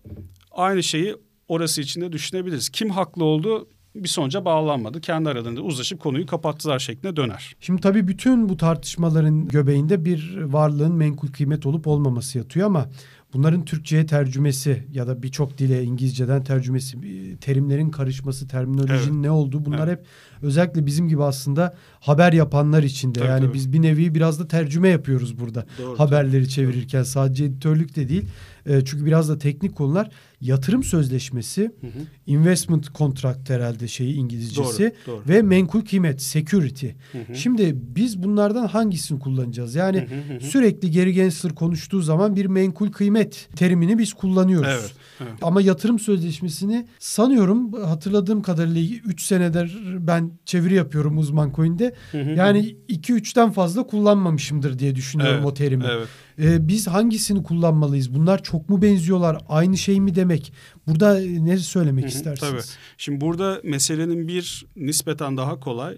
aynı 0.51 0.83
şeyi 0.83 1.15
orası 1.47 1.81
için 1.81 2.01
de 2.01 2.11
düşünebiliriz. 2.11 2.69
Kim 2.69 2.89
haklı 2.89 3.23
oldu 3.23 3.67
bir 3.95 4.09
sonuca 4.09 4.45
bağlanmadı. 4.45 5.01
Kendi 5.01 5.29
aralarında 5.29 5.61
uzlaşıp 5.61 5.99
konuyu 5.99 6.25
kapattılar 6.25 6.79
şeklinde 6.79 7.15
döner. 7.15 7.55
Şimdi 7.59 7.81
tabii 7.81 8.07
bütün 8.07 8.49
bu 8.49 8.57
tartışmaların 8.57 9.47
göbeğinde 9.47 10.05
bir 10.05 10.37
varlığın 10.41 10.95
menkul 10.95 11.27
kıymet 11.27 11.65
olup 11.65 11.87
olmaması 11.87 12.37
yatıyor 12.37 12.67
ama 12.67 12.89
bunların 13.33 13.65
Türkçe'ye 13.65 14.05
tercümesi 14.05 14.83
ya 14.91 15.07
da 15.07 15.23
birçok 15.23 15.57
dile 15.57 15.83
İngilizceden 15.83 16.43
tercümesi, 16.43 16.97
terimlerin 17.41 17.89
karışması, 17.89 18.47
terminolojinin 18.47 19.13
evet. 19.13 19.25
ne 19.25 19.31
olduğu 19.31 19.65
bunlar 19.65 19.87
evet. 19.87 19.99
hep 19.99 20.05
özellikle 20.41 20.85
bizim 20.85 21.07
gibi 21.07 21.23
aslında 21.23 21.75
haber 21.99 22.33
yapanlar 22.33 22.83
için 22.83 23.15
de. 23.15 23.19
yani 23.23 23.45
tabii. 23.45 23.53
biz 23.53 23.73
bir 23.73 23.81
nevi 23.81 24.15
biraz 24.15 24.39
da 24.39 24.47
tercüme 24.47 24.89
yapıyoruz 24.89 25.39
burada. 25.39 25.65
Doğru, 25.79 25.99
Haberleri 25.99 26.43
tabii. 26.43 26.49
çevirirken 26.49 27.03
sadece 27.03 27.45
editörlük 27.45 27.95
de 27.95 28.09
değil. 28.09 28.25
E, 28.65 28.85
çünkü 28.85 29.05
biraz 29.05 29.29
da 29.29 29.37
teknik 29.37 29.75
konular 29.75 30.09
yatırım 30.41 30.83
sözleşmesi, 30.83 31.61
hı 31.81 31.87
hı. 31.87 31.99
investment 32.27 32.95
contract 32.95 33.49
herhalde 33.49 33.87
şeyi 33.87 34.13
İngilizcesi 34.13 34.93
doğru, 35.07 35.17
doğru. 35.17 35.23
ve 35.29 35.41
menkul 35.41 35.81
kıymet, 35.81 36.21
security. 36.21 36.87
Hı 37.11 37.17
hı. 37.17 37.35
Şimdi 37.35 37.75
biz 37.75 38.23
bunlardan 38.23 38.67
hangisini 38.67 39.19
kullanacağız? 39.19 39.75
Yani 39.75 39.97
hı 39.97 40.33
hı 40.33 40.35
hı. 40.35 40.49
sürekli 40.49 40.91
Gary 40.91 41.11
Gensler 41.11 41.55
konuştuğu 41.55 42.01
zaman 42.01 42.35
bir 42.35 42.45
menkul 42.45 42.91
kıymet 42.91 43.49
terimini 43.55 43.97
biz 43.97 44.13
kullanıyoruz. 44.13 44.69
Evet, 44.69 44.93
evet. 45.19 45.33
Ama 45.41 45.61
yatırım 45.61 45.99
sözleşmesini 45.99 46.87
sanıyorum 46.99 47.73
hatırladığım 47.73 48.41
kadarıyla 48.41 48.81
3 49.05 49.21
senedir 49.21 49.77
ben 49.99 50.31
çeviri 50.45 50.73
yapıyorum 50.73 51.17
uzman 51.17 51.53
coin'de. 51.55 51.93
Hı 52.11 52.21
hı. 52.21 52.29
Yani 52.29 52.75
2-3'ten 52.89 53.51
fazla 53.51 53.87
kullanmamışımdır 53.87 54.79
diye 54.79 54.95
düşünüyorum 54.95 55.35
evet, 55.37 55.45
o 55.45 55.53
terimi. 55.53 55.85
Evet. 55.91 56.07
Ee, 56.39 56.67
biz 56.67 56.87
hangisini 56.87 57.43
kullanmalıyız? 57.43 58.13
Bunlar 58.13 58.43
çok 58.43 58.69
mu 58.69 58.81
benziyorlar? 58.81 59.37
Aynı 59.49 59.77
şey 59.77 59.99
mi 60.01 60.15
demek? 60.15 60.53
Burada 60.87 61.19
ne 61.19 61.57
söylemek 61.57 62.03
Hı-hı, 62.03 62.11
istersiniz? 62.11 62.51
Tabii. 62.51 62.61
Şimdi 62.97 63.21
burada 63.21 63.61
meselenin 63.63 64.27
bir 64.27 64.65
nispeten 64.75 65.37
daha 65.37 65.59
kolay 65.59 65.97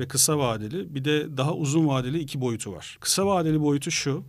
ve 0.00 0.08
kısa 0.08 0.38
vadeli 0.38 0.94
bir 0.94 1.04
de 1.04 1.36
daha 1.36 1.54
uzun 1.54 1.88
vadeli 1.88 2.18
iki 2.18 2.40
boyutu 2.40 2.72
var. 2.72 2.98
Kısa 3.00 3.26
vadeli 3.26 3.60
boyutu 3.60 3.90
şu. 3.90 4.24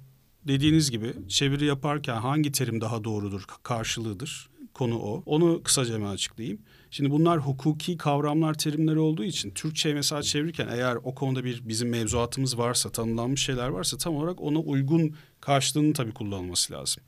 Dediğiniz 0.48 0.92
gibi 0.92 1.14
çeviri 1.28 1.66
yaparken 1.66 2.16
hangi 2.16 2.52
terim 2.52 2.82
daha 2.82 3.04
doğrudur, 3.04 3.44
karşılığıdır? 3.64 4.50
Konu 4.74 5.00
o. 5.00 5.24
Onu 5.26 5.64
kısaca 5.64 5.94
hemen 5.94 6.08
açıklayayım. 6.08 6.60
Şimdi 6.92 7.12
bunlar 7.12 7.40
hukuki 7.40 7.98
kavramlar, 7.98 8.54
terimleri 8.54 9.00
olduğu 9.00 9.24
için 9.24 9.52
Türkçe 9.52 9.94
mesela 9.94 10.22
çevirirken 10.22 10.68
eğer 10.72 10.96
o 10.96 11.16
konuda 11.16 11.44
bir 11.44 11.62
bizim 11.68 11.90
mevzuatımız 11.90 12.58
varsa, 12.58 12.90
tanımlanmış 12.90 13.46
şeyler 13.46 13.68
varsa 13.68 13.98
tam 13.98 14.16
olarak 14.16 14.42
ona 14.42 14.60
uygun 14.60 15.16
karşılığının 15.42 15.94
tabii 15.94 16.14
kullanılması 16.14 16.74
lazım. 16.74 17.04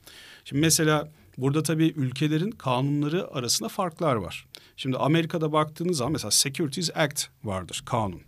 Şimdi 0.46 0.62
mesela 0.62 1.12
burada 1.38 1.64
tabii 1.64 1.94
ülkelerin 1.96 2.52
kanunları 2.52 3.32
arasında 3.32 3.70
farklar 3.70 4.16
var. 4.16 4.46
Şimdi 4.78 4.98
Amerika'da 4.98 5.52
baktığınız 5.52 5.98
zaman 5.98 6.14
mesela 6.14 6.32
Securities 6.32 6.90
Act 6.96 7.24
vardır 7.44 7.84
kanun. 7.86 8.22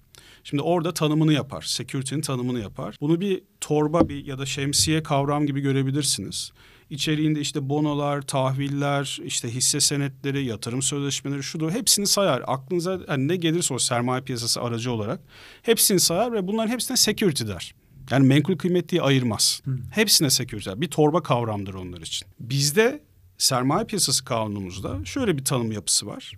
Şimdi 0.43 0.63
orada 0.63 0.93
tanımını 0.93 1.33
yapar. 1.33 1.61
Security'nin 1.61 2.21
tanımını 2.21 2.59
yapar. 2.59 2.97
Bunu 3.01 3.21
bir 3.21 3.43
torba 3.61 4.09
bir 4.09 4.25
ya 4.25 4.39
da 4.39 4.45
şemsiye 4.45 5.03
kavram 5.03 5.45
gibi 5.45 5.61
görebilirsiniz. 5.61 6.51
İçeriğinde 6.89 7.39
işte 7.39 7.69
bonolar, 7.69 8.21
tahviller, 8.21 9.19
işte 9.23 9.53
hisse 9.53 9.79
senetleri, 9.79 10.45
yatırım 10.45 10.81
sözleşmeleri 10.81 11.43
şudur 11.43 11.71
hepsini 11.71 12.07
sayar. 12.07 12.43
Aklınıza 12.47 12.99
yani 13.09 13.27
ne 13.27 13.35
gelirse 13.35 13.73
o 13.73 13.79
sermaye 13.79 14.21
piyasası 14.21 14.61
aracı 14.61 14.91
olarak 14.91 15.19
hepsini 15.61 15.99
sayar 15.99 16.33
ve 16.33 16.47
bunların 16.47 16.71
hepsine 16.71 16.97
security 16.97 17.43
der. 17.47 17.75
Yani 18.11 18.27
menkul 18.27 18.57
kıymet 18.57 18.89
diye 18.89 19.01
ayırmaz. 19.01 19.61
Hı. 19.65 19.77
Hepsine 19.91 20.29
security. 20.29 20.69
Bir 20.75 20.87
torba 20.87 21.23
kavramdır 21.23 21.73
onlar 21.73 22.01
için. 22.01 22.27
Bizde 22.39 23.03
sermaye 23.37 23.85
piyasası 23.85 24.25
kanunumuzda 24.25 25.05
şöyle 25.05 25.37
bir 25.37 25.45
tanım 25.45 25.71
yapısı 25.71 26.05
var. 26.07 26.31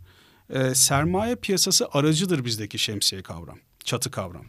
Ee, 0.49 0.75
sermaye 0.75 1.35
piyasası 1.35 1.87
aracıdır 1.91 2.45
bizdeki 2.45 2.79
şemsiye 2.79 3.21
kavram, 3.21 3.59
çatı 3.83 4.11
kavram. 4.11 4.45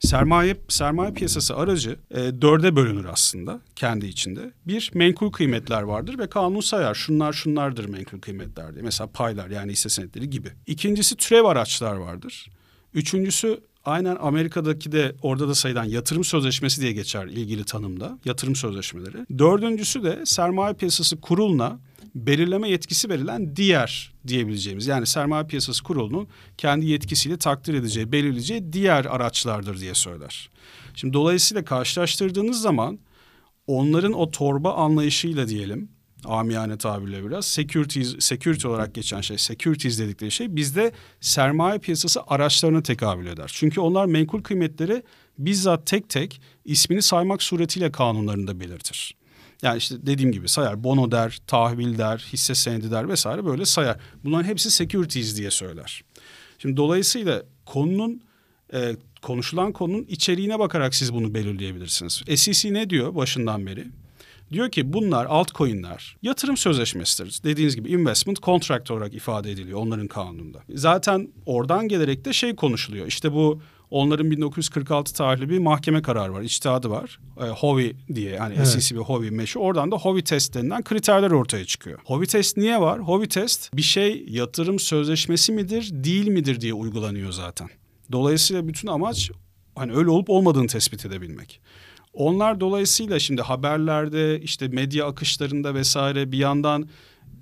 Sermaye 0.00 0.56
sermaye 0.68 1.12
piyasası 1.12 1.56
aracı 1.56 1.96
e, 2.10 2.16
dörde 2.16 2.76
bölünür 2.76 3.04
aslında 3.04 3.60
kendi 3.76 4.06
içinde. 4.06 4.52
Bir 4.66 4.90
menkul 4.94 5.32
kıymetler 5.32 5.82
vardır 5.82 6.18
ve 6.18 6.26
kanun 6.26 6.60
sayar 6.60 6.94
şunlar 6.94 7.32
şunlardır 7.32 7.88
menkul 7.88 8.20
kıymetler 8.20 8.74
diye. 8.74 8.82
Mesela 8.82 9.06
paylar 9.06 9.50
yani 9.50 9.72
hisse 9.72 9.88
senetleri 9.88 10.30
gibi. 10.30 10.48
İkincisi 10.66 11.16
türev 11.16 11.44
araçlar 11.44 11.96
vardır. 11.96 12.50
Üçüncüsü 12.94 13.60
aynen 13.84 14.16
Amerika'daki 14.20 14.92
de 14.92 15.14
orada 15.22 15.48
da 15.48 15.54
sayılan 15.54 15.84
yatırım 15.84 16.24
sözleşmesi 16.24 16.80
diye 16.80 16.92
geçer 16.92 17.26
ilgili 17.26 17.64
tanımda. 17.64 18.18
Yatırım 18.24 18.56
sözleşmeleri. 18.56 19.38
Dördüncüsü 19.38 20.04
de 20.04 20.26
sermaye 20.26 20.74
piyasası 20.74 21.20
kuruluna 21.20 21.78
belirleme 22.16 22.70
yetkisi 22.70 23.08
verilen 23.08 23.56
diğer 23.56 24.12
diyebileceğimiz 24.26 24.86
yani 24.86 25.06
sermaye 25.06 25.46
piyasası 25.46 25.82
kurulunun 25.82 26.28
kendi 26.58 26.86
yetkisiyle 26.86 27.36
takdir 27.36 27.74
edeceği, 27.74 28.12
belirleyeceği 28.12 28.72
diğer 28.72 29.04
araçlardır 29.04 29.80
diye 29.80 29.94
söyler. 29.94 30.50
Şimdi 30.94 31.14
dolayısıyla 31.14 31.64
karşılaştırdığınız 31.64 32.60
zaman 32.60 32.98
onların 33.66 34.12
o 34.12 34.30
torba 34.30 34.74
anlayışıyla 34.74 35.48
diyelim 35.48 35.88
amiyane 36.24 36.78
tabirle 36.78 37.24
biraz 37.24 37.46
securities, 37.46 38.16
security 38.18 38.68
olarak 38.68 38.94
geçen 38.94 39.20
şey 39.20 39.38
securities 39.38 39.98
dedikleri 39.98 40.30
şey 40.30 40.56
bizde 40.56 40.92
sermaye 41.20 41.78
piyasası 41.78 42.20
araçlarına 42.26 42.82
tekabül 42.82 43.26
eder. 43.26 43.50
Çünkü 43.54 43.80
onlar 43.80 44.06
menkul 44.06 44.42
kıymetleri 44.42 45.02
bizzat 45.38 45.86
tek 45.86 46.08
tek 46.08 46.40
ismini 46.64 47.02
saymak 47.02 47.42
suretiyle 47.42 47.92
kanunlarında 47.92 48.60
belirtir. 48.60 49.14
Yani 49.62 49.78
işte 49.78 50.06
dediğim 50.06 50.32
gibi 50.32 50.48
sayar 50.48 50.84
bono 50.84 51.10
der, 51.10 51.38
tahvil 51.46 51.98
der, 51.98 52.28
hisse 52.32 52.54
senedi 52.54 52.90
der 52.90 53.08
vesaire 53.08 53.44
böyle 53.44 53.64
sayar. 53.64 53.96
Bunların 54.24 54.44
hepsi 54.44 54.70
securities 54.70 55.36
diye 55.36 55.50
söyler. 55.50 56.04
Şimdi 56.58 56.76
dolayısıyla 56.76 57.42
konunun 57.66 58.22
e, 58.72 58.96
konuşulan 59.22 59.72
konunun 59.72 60.04
içeriğine 60.08 60.58
bakarak 60.58 60.94
siz 60.94 61.14
bunu 61.14 61.34
belirleyebilirsiniz. 61.34 62.22
SEC 62.36 62.72
ne 62.72 62.90
diyor 62.90 63.14
başından 63.14 63.66
beri? 63.66 63.86
Diyor 64.52 64.70
ki 64.70 64.92
bunlar 64.92 65.26
altcoin'ler 65.26 66.16
yatırım 66.22 66.56
sözleşmesidir. 66.56 67.40
Dediğiniz 67.44 67.76
gibi 67.76 67.90
investment 67.90 68.42
contract 68.42 68.90
olarak 68.90 69.14
ifade 69.14 69.50
ediliyor 69.50 69.78
onların 69.78 70.08
kanununda. 70.08 70.62
Zaten 70.74 71.28
oradan 71.46 71.88
gelerek 71.88 72.24
de 72.24 72.32
şey 72.32 72.56
konuşuluyor. 72.56 73.06
İşte 73.06 73.32
bu 73.32 73.60
Onların 73.90 74.30
1946 74.30 75.14
tarihli 75.14 75.48
bir 75.48 75.58
mahkeme 75.58 76.02
kararı 76.02 76.32
var, 76.32 76.42
içtihadı 76.42 76.90
var. 76.90 77.20
E, 77.40 77.44
Hovi 77.44 77.96
diye 78.14 78.30
yani 78.32 78.54
evet. 78.56 78.66
SEC 78.66 78.96
ve 78.96 79.00
Hovi 79.00 79.30
meşhur. 79.30 79.60
Oradan 79.60 79.90
da 79.90 79.96
Hovi 79.96 80.24
test 80.24 80.54
denilen 80.54 80.82
kriterler 80.82 81.30
ortaya 81.30 81.64
çıkıyor. 81.64 81.98
Hovi 82.04 82.26
test 82.26 82.56
niye 82.56 82.80
var? 82.80 83.00
Hovi 83.00 83.28
test 83.28 83.76
bir 83.76 83.82
şey 83.82 84.24
yatırım 84.28 84.78
sözleşmesi 84.78 85.52
midir, 85.52 85.90
değil 85.92 86.28
midir 86.28 86.60
diye 86.60 86.74
uygulanıyor 86.74 87.32
zaten. 87.32 87.68
Dolayısıyla 88.12 88.68
bütün 88.68 88.88
amaç 88.88 89.30
hani 89.74 89.92
öyle 89.92 90.10
olup 90.10 90.30
olmadığını 90.30 90.66
tespit 90.66 91.06
edebilmek. 91.06 91.60
Onlar 92.12 92.60
dolayısıyla 92.60 93.18
şimdi 93.18 93.42
haberlerde 93.42 94.40
işte 94.40 94.68
medya 94.68 95.06
akışlarında 95.06 95.74
vesaire 95.74 96.32
bir 96.32 96.38
yandan 96.38 96.88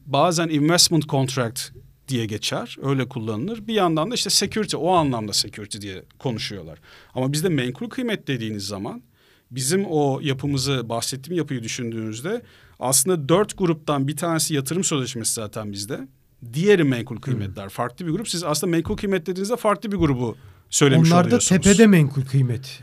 bazen 0.06 0.48
investment 0.48 1.08
contract 1.08 1.60
diye 2.08 2.26
geçer. 2.26 2.76
Öyle 2.82 3.08
kullanılır. 3.08 3.66
Bir 3.66 3.74
yandan 3.74 4.10
da 4.10 4.14
işte 4.14 4.30
security 4.30 4.76
o 4.76 4.90
anlamda 4.90 5.32
security 5.32 5.78
diye 5.78 6.04
konuşuyorlar. 6.18 6.78
Ama 7.14 7.32
bizde 7.32 7.48
menkul 7.48 7.88
kıymet 7.88 8.28
dediğiniz 8.28 8.66
zaman 8.66 9.02
bizim 9.50 9.84
o 9.86 10.20
yapımızı 10.22 10.88
bahsettiğim 10.88 11.38
yapıyı 11.38 11.62
düşündüğünüzde 11.62 12.42
aslında 12.78 13.28
dört 13.28 13.58
gruptan 13.58 14.08
bir 14.08 14.16
tanesi 14.16 14.54
yatırım 14.54 14.84
sözleşmesi 14.84 15.34
zaten 15.34 15.72
bizde. 15.72 16.08
Diğeri 16.52 16.84
menkul 16.84 17.20
kıymetler. 17.20 17.62
Hmm. 17.62 17.68
Farklı 17.68 18.06
bir 18.06 18.10
grup. 18.10 18.28
Siz 18.28 18.44
aslında 18.44 18.70
menkul 18.70 18.96
kıymet 18.96 19.26
dediğinizde 19.26 19.56
farklı 19.56 19.92
bir 19.92 19.96
grubu 19.96 20.36
söylemiş 20.70 21.12
Onlar 21.12 21.24
oluyorsunuz. 21.24 21.52
Onlar 21.52 21.62
da 21.62 21.68
tepede 21.68 21.86
menkul 21.86 22.24
kıymet. 22.24 22.82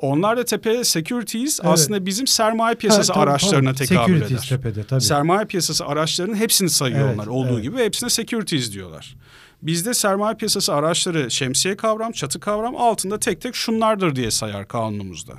Onlar 0.00 0.36
da 0.36 0.44
tepede 0.44 0.84
securities 0.84 1.60
evet. 1.62 1.72
aslında 1.72 2.06
bizim 2.06 2.26
sermaye 2.26 2.74
piyasası 2.74 3.12
ha, 3.12 3.20
araçlarına 3.20 3.60
tamam. 3.60 3.74
tekabül 3.74 4.14
securities 4.14 4.50
eder. 4.50 4.62
Tepede, 4.62 4.84
tabii. 4.84 5.00
Sermaye 5.00 5.46
piyasası 5.46 5.86
araçlarının 5.86 6.34
hepsini 6.34 6.70
sayıyorlar 6.70 7.24
evet, 7.24 7.28
olduğu 7.28 7.54
evet. 7.54 7.62
gibi 7.62 7.76
ve 7.76 7.84
hepsine 7.84 8.10
securities 8.10 8.72
diyorlar. 8.72 9.16
Bizde 9.62 9.94
sermaye 9.94 10.34
piyasası 10.34 10.74
araçları 10.74 11.30
şemsiye 11.30 11.76
kavram, 11.76 12.12
çatı 12.12 12.40
kavram 12.40 12.76
altında 12.76 13.18
tek 13.18 13.40
tek 13.40 13.54
şunlardır 13.54 14.16
diye 14.16 14.30
sayar 14.30 14.68
kanunumuzda. 14.68 15.32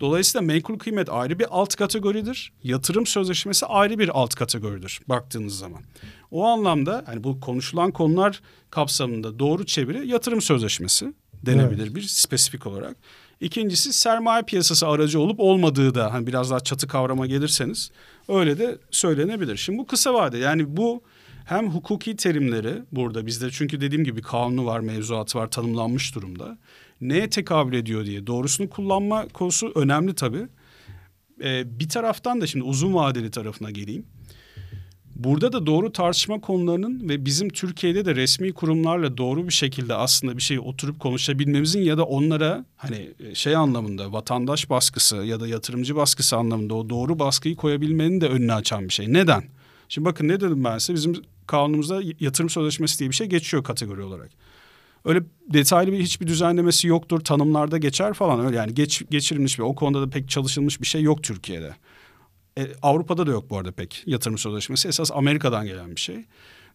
Dolayısıyla 0.00 0.46
menkul 0.46 0.78
kıymet 0.78 1.08
ayrı 1.08 1.38
bir 1.38 1.46
alt 1.50 1.74
kategoridir. 1.74 2.52
Yatırım 2.62 3.06
sözleşmesi 3.06 3.66
ayrı 3.66 3.98
bir 3.98 4.08
alt 4.08 4.34
kategoridir 4.34 5.00
baktığınız 5.08 5.58
zaman. 5.58 5.82
O 6.30 6.44
anlamda 6.44 7.02
hani 7.06 7.24
bu 7.24 7.40
konuşulan 7.40 7.90
konular 7.90 8.40
kapsamında 8.70 9.38
doğru 9.38 9.66
çeviri 9.66 10.08
yatırım 10.08 10.40
sözleşmesi 10.40 11.14
denebilir 11.46 11.82
evet. 11.82 11.94
bir 11.94 12.02
spesifik 12.02 12.66
olarak. 12.66 12.96
İkincisi 13.40 13.92
sermaye 13.92 14.42
piyasası 14.42 14.88
aracı 14.88 15.20
olup 15.20 15.40
olmadığı 15.40 15.94
da 15.94 16.12
hani 16.12 16.26
biraz 16.26 16.50
daha 16.50 16.60
çatı 16.60 16.88
kavrama 16.88 17.26
gelirseniz 17.26 17.90
öyle 18.28 18.58
de 18.58 18.78
söylenebilir. 18.90 19.56
Şimdi 19.56 19.78
bu 19.78 19.86
kısa 19.86 20.14
vade 20.14 20.38
yani 20.38 20.76
bu 20.76 21.02
hem 21.44 21.70
hukuki 21.70 22.16
terimleri 22.16 22.82
burada 22.92 23.26
bizde 23.26 23.50
çünkü 23.50 23.80
dediğim 23.80 24.04
gibi 24.04 24.22
kanunu 24.22 24.66
var, 24.66 24.80
mevzuatı 24.80 25.38
var, 25.38 25.50
tanımlanmış 25.50 26.14
durumda. 26.14 26.58
Neye 27.00 27.30
tekabül 27.30 27.72
ediyor 27.72 28.06
diye 28.06 28.26
doğrusunu 28.26 28.70
kullanma 28.70 29.28
konusu 29.28 29.72
önemli 29.74 30.14
tabii. 30.14 30.46
Ee, 31.44 31.80
bir 31.80 31.88
taraftan 31.88 32.40
da 32.40 32.46
şimdi 32.46 32.64
uzun 32.64 32.94
vadeli 32.94 33.30
tarafına 33.30 33.70
geleyim. 33.70 34.06
Burada 35.16 35.52
da 35.52 35.66
doğru 35.66 35.92
tartışma 35.92 36.40
konularının 36.40 37.08
ve 37.08 37.24
bizim 37.24 37.48
Türkiye'de 37.48 38.04
de 38.04 38.14
resmi 38.14 38.52
kurumlarla 38.52 39.16
doğru 39.16 39.46
bir 39.46 39.52
şekilde 39.52 39.94
aslında 39.94 40.36
bir 40.36 40.42
şeyi 40.42 40.60
oturup 40.60 41.00
konuşabilmemizin 41.00 41.82
ya 41.82 41.98
da 41.98 42.04
onlara 42.04 42.64
hani 42.76 43.10
e, 43.20 43.34
şey 43.34 43.56
anlamında 43.56 44.12
vatandaş 44.12 44.70
baskısı 44.70 45.16
ya 45.16 45.40
da 45.40 45.48
yatırımcı 45.48 45.96
baskısı 45.96 46.36
anlamında 46.36 46.74
o 46.74 46.88
doğru 46.88 47.18
baskıyı 47.18 47.56
koyabilmenin 47.56 48.20
de 48.20 48.28
önünü 48.28 48.52
açan 48.52 48.84
bir 48.84 48.92
şey. 48.92 49.12
Neden? 49.12 49.44
Şimdi 49.88 50.04
bakın 50.04 50.28
ne 50.28 50.40
dedim 50.40 50.64
ben 50.64 50.78
size 50.78 50.94
bizim 50.94 51.22
kanunumuzda 51.46 52.00
yatırım 52.20 52.50
sözleşmesi 52.50 52.98
diye 52.98 53.10
bir 53.10 53.14
şey 53.14 53.26
geçiyor 53.26 53.64
kategori 53.64 54.02
olarak. 54.02 54.30
Öyle 55.04 55.22
detaylı 55.52 55.92
bir 55.92 56.00
hiçbir 56.00 56.26
düzenlemesi 56.26 56.88
yoktur. 56.88 57.20
Tanımlarda 57.20 57.78
geçer 57.78 58.14
falan 58.14 58.46
öyle 58.46 58.56
yani 58.56 58.74
geç, 58.74 59.02
geçirilmiş 59.10 59.58
ve 59.58 59.62
o 59.62 59.74
konuda 59.74 60.02
da 60.02 60.10
pek 60.10 60.28
çalışılmış 60.28 60.80
bir 60.80 60.86
şey 60.86 61.02
yok 61.02 61.22
Türkiye'de. 61.22 61.74
E, 62.58 62.66
Avrupa'da 62.82 63.26
da 63.26 63.30
yok 63.30 63.50
bu 63.50 63.58
arada 63.58 63.72
pek 63.72 64.02
yatırım 64.06 64.38
sözleşmesi. 64.38 64.88
Esas 64.88 65.10
Amerika'dan 65.12 65.66
gelen 65.66 65.90
bir 65.96 66.00
şey. 66.00 66.24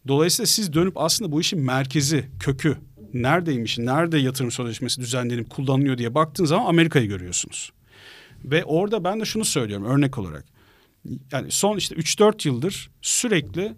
Dolayısıyla 0.08 0.46
siz 0.46 0.72
dönüp 0.72 0.98
aslında 0.98 1.32
bu 1.32 1.40
işin 1.40 1.60
merkezi, 1.60 2.28
kökü 2.40 2.76
neredeymiş, 3.14 3.78
nerede 3.78 4.18
yatırım 4.18 4.50
sözleşmesi 4.50 5.00
düzenlenip 5.00 5.50
kullanılıyor 5.50 5.98
diye 5.98 6.14
baktığınız 6.14 6.48
zaman 6.48 6.66
Amerika'yı 6.66 7.08
görüyorsunuz. 7.08 7.72
Ve 8.44 8.64
orada 8.64 9.04
ben 9.04 9.20
de 9.20 9.24
şunu 9.24 9.44
söylüyorum 9.44 9.86
örnek 9.86 10.18
olarak. 10.18 10.44
Yani 11.32 11.50
son 11.50 11.76
işte 11.76 11.94
3-4 11.94 12.48
yıldır 12.48 12.90
sürekli 13.02 13.74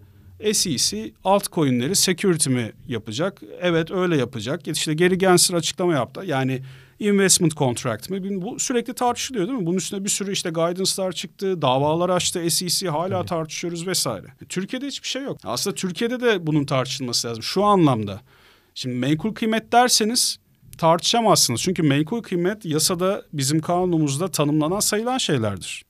SEC 0.53 1.13
altcoin'leri 1.25 1.97
security 1.97 2.51
mi 2.51 2.73
yapacak? 2.89 3.43
Evet 3.61 3.91
öyle 3.91 4.17
yapacak. 4.17 4.69
İşte 4.69 4.95
Gary 4.95 5.15
Gensler 5.15 5.57
açıklama 5.57 5.93
yaptı. 5.93 6.23
Yani 6.27 6.63
investment 7.03 7.57
contract 7.57 8.11
mi? 8.11 8.43
Bu 8.43 8.59
sürekli 8.59 8.95
tartışılıyor 8.95 9.49
değil 9.49 9.59
mi? 9.59 9.67
Bunun 9.67 9.77
üstüne 9.77 10.05
bir 10.05 10.09
sürü 10.09 10.33
işte 10.33 10.51
guidance'lar 10.51 11.13
çıktı, 11.13 11.63
davalar 11.63 12.09
açtı, 12.09 12.51
SEC 12.51 12.89
hala 12.89 13.19
Tabii. 13.19 13.29
tartışıyoruz 13.29 13.87
vesaire. 13.87 14.27
Türkiye'de 14.49 14.87
hiçbir 14.87 15.09
şey 15.09 15.23
yok. 15.23 15.39
Aslında 15.45 15.75
Türkiye'de 15.75 16.21
de 16.21 16.47
bunun 16.47 16.65
tartışılması 16.65 17.29
lazım 17.29 17.43
şu 17.43 17.65
anlamda. 17.65 18.21
Şimdi 18.75 18.97
menkul 18.97 19.35
kıymet 19.35 19.73
derseniz 19.73 20.39
tartışamazsınız. 20.79 21.61
Çünkü 21.61 21.83
menkul 21.83 22.23
kıymet 22.23 22.65
yasada 22.65 23.23
bizim 23.33 23.61
kanunumuzda 23.61 24.29
tanımlanan 24.29 24.81
sayılan 24.81 25.19
şeylerdir. 25.19 25.85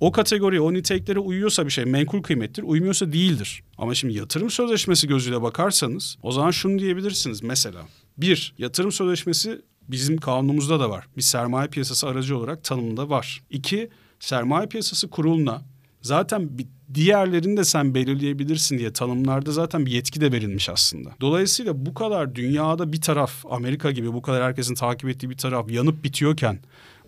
O 0.00 0.12
kategoriye, 0.12 0.60
o 0.60 0.72
niteliklere 0.72 1.18
uyuyorsa 1.18 1.66
bir 1.66 1.70
şey 1.70 1.84
menkul 1.84 2.22
kıymettir, 2.22 2.62
uymuyorsa 2.62 3.12
değildir. 3.12 3.62
Ama 3.78 3.94
şimdi 3.94 4.14
yatırım 4.14 4.50
sözleşmesi 4.50 5.08
gözüyle 5.08 5.42
bakarsanız 5.42 6.16
o 6.22 6.32
zaman 6.32 6.50
şunu 6.50 6.78
diyebilirsiniz 6.78 7.42
mesela. 7.42 7.80
Bir, 8.18 8.54
yatırım 8.58 8.92
sözleşmesi 8.92 9.62
bizim 9.92 10.16
kanunumuzda 10.16 10.80
da 10.80 10.90
var. 10.90 11.04
Bir 11.16 11.22
sermaye 11.22 11.68
piyasası 11.68 12.08
aracı 12.08 12.38
olarak 12.38 12.64
tanımında 12.64 13.08
var. 13.08 13.42
İki, 13.50 13.90
sermaye 14.20 14.66
piyasası 14.66 15.10
kuruluna 15.10 15.62
zaten 16.02 16.58
bir 16.58 16.66
diğerlerini 16.94 17.56
de 17.56 17.64
sen 17.64 17.94
belirleyebilirsin 17.94 18.78
diye 18.78 18.92
tanımlarda 18.92 19.52
zaten 19.52 19.86
bir 19.86 19.90
yetki 19.90 20.20
de 20.20 20.32
verilmiş 20.32 20.68
aslında. 20.68 21.10
Dolayısıyla 21.20 21.86
bu 21.86 21.94
kadar 21.94 22.34
dünyada 22.34 22.92
bir 22.92 23.00
taraf 23.00 23.44
Amerika 23.50 23.90
gibi 23.90 24.12
bu 24.12 24.22
kadar 24.22 24.42
herkesin 24.42 24.74
takip 24.74 25.10
ettiği 25.10 25.30
bir 25.30 25.36
taraf 25.36 25.70
yanıp 25.70 26.04
bitiyorken 26.04 26.58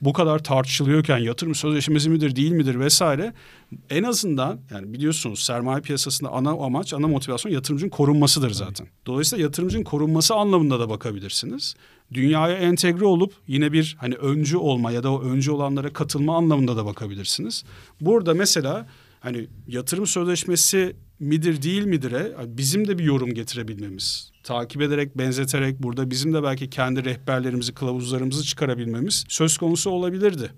bu 0.00 0.12
kadar 0.12 0.38
tartışılıyorken 0.38 1.18
yatırım 1.18 1.54
sözleşmesi 1.54 2.10
midir 2.10 2.36
değil 2.36 2.52
midir 2.52 2.80
vesaire 2.80 3.32
en 3.90 4.02
azından 4.02 4.60
yani 4.70 4.92
biliyorsunuz 4.92 5.40
sermaye 5.40 5.80
piyasasında 5.80 6.30
ana 6.30 6.50
amaç 6.50 6.94
ana 6.94 7.08
motivasyon 7.08 7.52
yatırımcının 7.52 7.90
korunmasıdır 7.90 8.50
zaten. 8.50 8.86
Dolayısıyla 9.06 9.44
yatırımcının 9.44 9.84
korunması 9.84 10.34
anlamında 10.34 10.80
da 10.80 10.90
bakabilirsiniz. 10.90 11.74
Dünyaya 12.14 12.56
entegre 12.56 13.04
olup 13.04 13.34
yine 13.46 13.72
bir 13.72 13.96
hani 13.98 14.14
öncü 14.14 14.56
olma 14.56 14.90
ya 14.92 15.02
da 15.02 15.12
o 15.12 15.22
öncü 15.22 15.50
olanlara 15.50 15.92
katılma 15.92 16.36
anlamında 16.36 16.76
da 16.76 16.86
bakabilirsiniz. 16.86 17.64
Burada 18.00 18.34
mesela 18.34 18.86
hani 19.20 19.46
yatırım 19.68 20.06
sözleşmesi 20.06 20.96
midir 21.20 21.62
değil 21.62 21.84
midir'e 21.84 22.32
bizim 22.46 22.88
de 22.88 22.98
bir 22.98 23.04
yorum 23.04 23.34
getirebilmemiz, 23.34 24.30
takip 24.42 24.82
ederek, 24.82 25.18
benzeterek 25.18 25.82
burada 25.82 26.10
bizim 26.10 26.34
de 26.34 26.42
belki 26.42 26.70
kendi 26.70 27.04
rehberlerimizi, 27.04 27.74
kılavuzlarımızı 27.74 28.44
çıkarabilmemiz 28.44 29.24
söz 29.28 29.58
konusu 29.58 29.90
olabilirdi. 29.90 30.50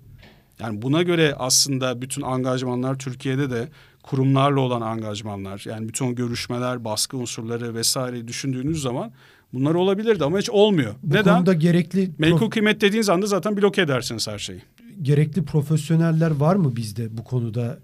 Yani 0.59 0.81
buna 0.81 1.03
göre 1.03 1.35
aslında 1.37 2.01
bütün 2.01 2.21
angajmanlar 2.21 2.99
Türkiye'de 2.99 3.49
de 3.49 3.69
kurumlarla 4.03 4.59
olan 4.59 4.81
angajmanlar, 4.81 5.63
yani 5.65 5.87
bütün 5.87 6.15
görüşmeler, 6.15 6.85
baskı 6.85 7.17
unsurları 7.17 7.75
vesaire 7.75 8.27
düşündüğünüz 8.27 8.81
zaman 8.81 9.11
bunlar 9.53 9.75
olabilirdi 9.75 10.23
ama 10.23 10.39
hiç 10.39 10.49
olmuyor. 10.49 10.95
Bu 11.03 11.15
Neden? 11.15 11.35
konuda 11.35 11.53
gerekli... 11.53 12.11
Menkul 12.17 12.49
kıymet 12.49 12.81
dediğiniz 12.81 13.09
anda 13.09 13.25
zaten 13.25 13.57
bloke 13.57 13.81
edersiniz 13.81 14.27
her 14.27 14.39
şeyi. 14.39 14.61
Gerekli 15.01 15.45
profesyoneller 15.45 16.31
var 16.31 16.55
mı 16.55 16.75
bizde 16.75 17.17
bu 17.17 17.23
konuda 17.23 17.79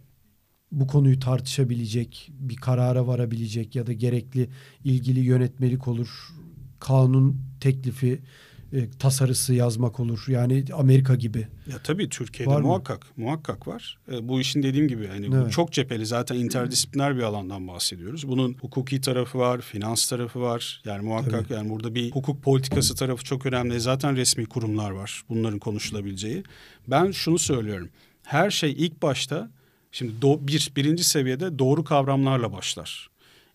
bu 0.71 0.87
konuyu 0.87 1.19
tartışabilecek, 1.19 2.31
bir 2.39 2.55
karara 2.55 3.07
varabilecek 3.07 3.75
ya 3.75 3.87
da 3.87 3.93
gerekli 3.93 4.49
ilgili 4.83 5.19
yönetmelik 5.19 5.87
olur, 5.87 6.29
kanun 6.79 7.37
teklifi, 7.59 8.19
e, 8.73 8.89
tasarısı 8.99 9.53
yazmak 9.53 9.99
olur. 9.99 10.25
Yani 10.27 10.65
Amerika 10.73 11.15
gibi. 11.15 11.47
Ya 11.71 11.77
tabii 11.83 12.09
Türkiye'de 12.09 12.51
var 12.51 12.61
muhakkak 12.61 13.17
mı? 13.17 13.23
muhakkak 13.23 13.67
var. 13.67 13.97
E, 14.11 14.27
bu 14.27 14.41
işin 14.41 14.63
dediğim 14.63 14.87
gibi 14.87 15.07
hani 15.07 15.29
evet. 15.35 15.51
çok 15.51 15.71
cepheli 15.71 16.05
zaten 16.05 16.35
interdisipliner 16.35 17.17
bir 17.17 17.21
alandan 17.21 17.67
bahsediyoruz. 17.67 18.27
Bunun 18.27 18.53
hukuki 18.61 19.01
tarafı 19.01 19.37
var, 19.37 19.61
finans 19.61 20.09
tarafı 20.09 20.41
var. 20.41 20.81
Yani 20.85 21.05
muhakkak 21.05 21.49
tabii. 21.49 21.53
yani 21.53 21.69
burada 21.69 21.95
bir 21.95 22.11
hukuk 22.11 22.43
politikası 22.43 22.95
tarafı 22.95 23.23
çok 23.23 23.45
önemli. 23.45 23.79
Zaten 23.79 24.15
resmi 24.15 24.45
kurumlar 24.45 24.91
var 24.91 25.23
bunların 25.29 25.59
konuşulabileceği. 25.59 26.43
Ben 26.87 27.11
şunu 27.11 27.39
söylüyorum. 27.39 27.89
Her 28.23 28.51
şey 28.51 28.71
ilk 28.71 29.01
başta 29.01 29.49
Şimdi 29.93 30.21
do, 30.21 30.47
bir, 30.47 30.71
birinci 30.75 31.03
seviyede 31.03 31.59
doğru 31.59 31.83
kavramlarla 31.83 32.53
başlar. 32.53 33.09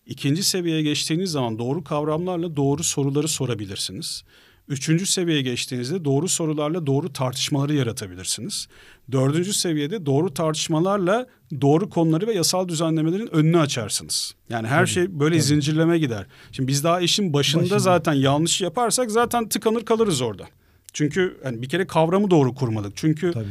İkinci 0.05 0.43
seviyeye 0.43 0.81
geçtiğiniz 0.81 1.31
zaman 1.31 1.59
doğru 1.59 1.83
kavramlarla 1.83 2.55
doğru 2.55 2.83
soruları 2.83 3.27
sorabilirsiniz. 3.27 4.23
Üçüncü 4.69 5.05
seviyeye 5.05 5.41
geçtiğinizde 5.41 6.05
doğru 6.05 6.27
sorularla 6.27 6.87
doğru 6.87 7.13
tartışmaları 7.13 7.73
yaratabilirsiniz. 7.73 8.67
Dördüncü 9.11 9.53
seviyede 9.53 10.05
doğru 10.05 10.33
tartışmalarla 10.33 11.27
doğru 11.61 11.89
konuları 11.89 12.27
ve 12.27 12.33
yasal 12.33 12.67
düzenlemelerin 12.67 13.35
önünü 13.35 13.59
açarsınız. 13.59 14.35
Yani 14.49 14.67
her 14.67 14.79
tabii, 14.79 14.89
şey 14.89 15.19
böyle 15.19 15.35
tabii. 15.35 15.43
zincirleme 15.43 15.99
gider. 15.99 16.25
Şimdi 16.51 16.67
biz 16.67 16.83
daha 16.83 17.01
işin 17.01 17.33
başında, 17.33 17.63
başında 17.63 17.79
zaten 17.79 18.13
yanlış 18.13 18.61
yaparsak 18.61 19.11
zaten 19.11 19.49
tıkanır 19.49 19.85
kalırız 19.85 20.21
orada. 20.21 20.47
Çünkü 20.93 21.37
yani 21.45 21.61
bir 21.61 21.69
kere 21.69 21.87
kavramı 21.87 22.31
doğru 22.31 22.55
kurmadık. 22.55 22.91
Çünkü 22.95 23.31
tabii. 23.31 23.45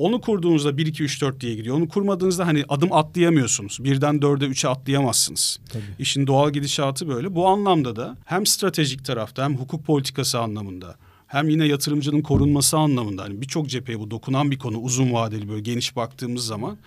Onu 0.00 0.20
kurduğunuzda 0.20 0.76
1, 0.76 0.86
2, 0.86 1.02
3, 1.02 1.22
4 1.22 1.40
diye 1.40 1.54
gidiyor. 1.54 1.76
Onu 1.76 1.88
kurmadığınızda 1.88 2.46
hani 2.46 2.64
adım 2.68 2.92
atlayamıyorsunuz. 2.92 3.78
Birden 3.80 4.22
dörde, 4.22 4.46
üçe 4.46 4.68
atlayamazsınız. 4.68 5.60
Tabii. 5.72 5.82
İşin 5.98 6.26
doğal 6.26 6.50
gidişatı 6.50 7.08
böyle. 7.08 7.34
Bu 7.34 7.46
anlamda 7.48 7.96
da 7.96 8.16
hem 8.24 8.46
stratejik 8.46 9.04
tarafta 9.04 9.44
hem 9.44 9.56
hukuk 9.56 9.86
politikası 9.86 10.38
anlamında 10.38 10.96
hem 11.26 11.48
yine 11.48 11.66
yatırımcının 11.66 12.22
korunması 12.22 12.78
anlamında 12.78 13.22
hani 13.22 13.40
birçok 13.40 13.68
cepheye 13.68 14.00
bu 14.00 14.10
dokunan 14.10 14.50
bir 14.50 14.58
konu 14.58 14.78
uzun 14.78 15.12
vadeli 15.12 15.48
böyle 15.48 15.60
geniş 15.60 15.96
baktığımız 15.96 16.46
zaman 16.46 16.78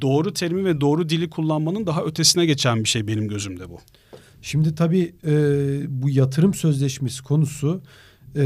doğru 0.00 0.32
terimi 0.32 0.64
ve 0.64 0.80
doğru 0.80 1.08
dili 1.08 1.30
kullanmanın 1.30 1.86
daha 1.86 2.02
ötesine 2.02 2.46
geçen 2.46 2.84
bir 2.84 2.88
şey 2.88 3.06
benim 3.06 3.28
gözümde 3.28 3.70
bu. 3.70 3.78
Şimdi 4.42 4.74
tabii 4.74 5.14
e, 5.26 5.32
bu 5.88 6.10
yatırım 6.10 6.54
sözleşmesi 6.54 7.22
konusu 7.22 7.82
e, 8.36 8.44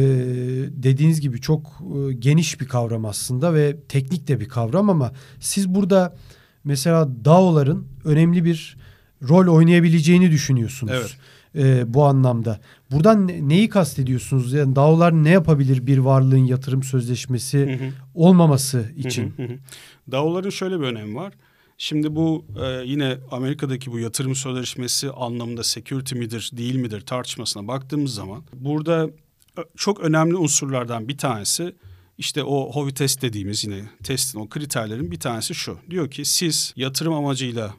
dediğiniz 0.71 1.21
gibi 1.21 1.41
çok 1.41 1.67
e, 1.67 2.13
geniş 2.13 2.61
bir 2.61 2.69
kavram 2.69 3.05
aslında 3.05 3.55
ve 3.55 3.77
teknik 3.89 4.29
de 4.29 4.41
bir 4.41 4.49
kavram 4.49 4.91
ama 4.91 5.13
siz 5.41 5.69
burada 5.69 6.17
mesela 6.65 7.09
DAO'ların 7.25 7.87
önemli 8.05 8.45
bir 8.45 8.77
rol 9.29 9.55
oynayabileceğini 9.55 10.31
düşünüyorsunuz. 10.31 10.93
Evet. 10.95 11.17
E, 11.55 11.95
bu 11.95 12.05
anlamda. 12.05 12.61
Buradan 12.91 13.29
ne, 13.29 13.49
neyi 13.49 13.69
kastediyorsunuz? 13.69 14.53
Yani 14.53 14.77
DAO'lar 14.77 15.13
ne 15.13 15.31
yapabilir 15.31 15.87
bir 15.87 15.99
varlığın 15.99 16.47
yatırım 16.47 16.83
sözleşmesi 16.83 17.59
hı 17.59 17.85
hı. 17.85 17.89
olmaması 18.15 18.93
için? 18.97 19.33
Hı 19.37 19.43
hı 19.43 19.47
hı. 19.47 19.59
DAO'ların 20.13 20.51
şöyle 20.51 20.81
bir 20.81 20.85
önemi 20.85 21.15
var. 21.15 21.33
Şimdi 21.79 22.17
bu 22.17 22.45
e, 22.63 22.83
yine 22.85 23.17
Amerika'daki 23.31 23.93
bu 23.93 23.99
yatırım 23.99 24.35
sözleşmesi 24.35 25.11
anlamında 25.11 25.63
security 25.63 26.15
midir 26.15 26.51
değil 26.57 26.75
midir 26.75 27.01
tartışmasına 27.01 27.69
baktığımız 27.69 28.15
zaman 28.15 28.43
burada 28.53 29.11
çok 29.77 30.01
önemli 30.01 30.37
unsurlardan 30.37 31.09
bir 31.09 31.19
tanesi 31.19 31.75
işte 32.19 32.45
o 32.45 32.73
HOVI 32.73 32.95
test 32.95 33.23
dediğimiz 33.23 33.65
yine 33.65 33.91
testin 34.03 34.41
o 34.41 34.49
kriterlerin 34.49 35.11
bir 35.11 35.21
tanesi 35.21 35.55
şu. 35.55 35.79
Diyor 35.91 36.11
ki 36.11 36.25
siz 36.25 36.73
yatırım 36.77 37.13
amacıyla 37.15 37.75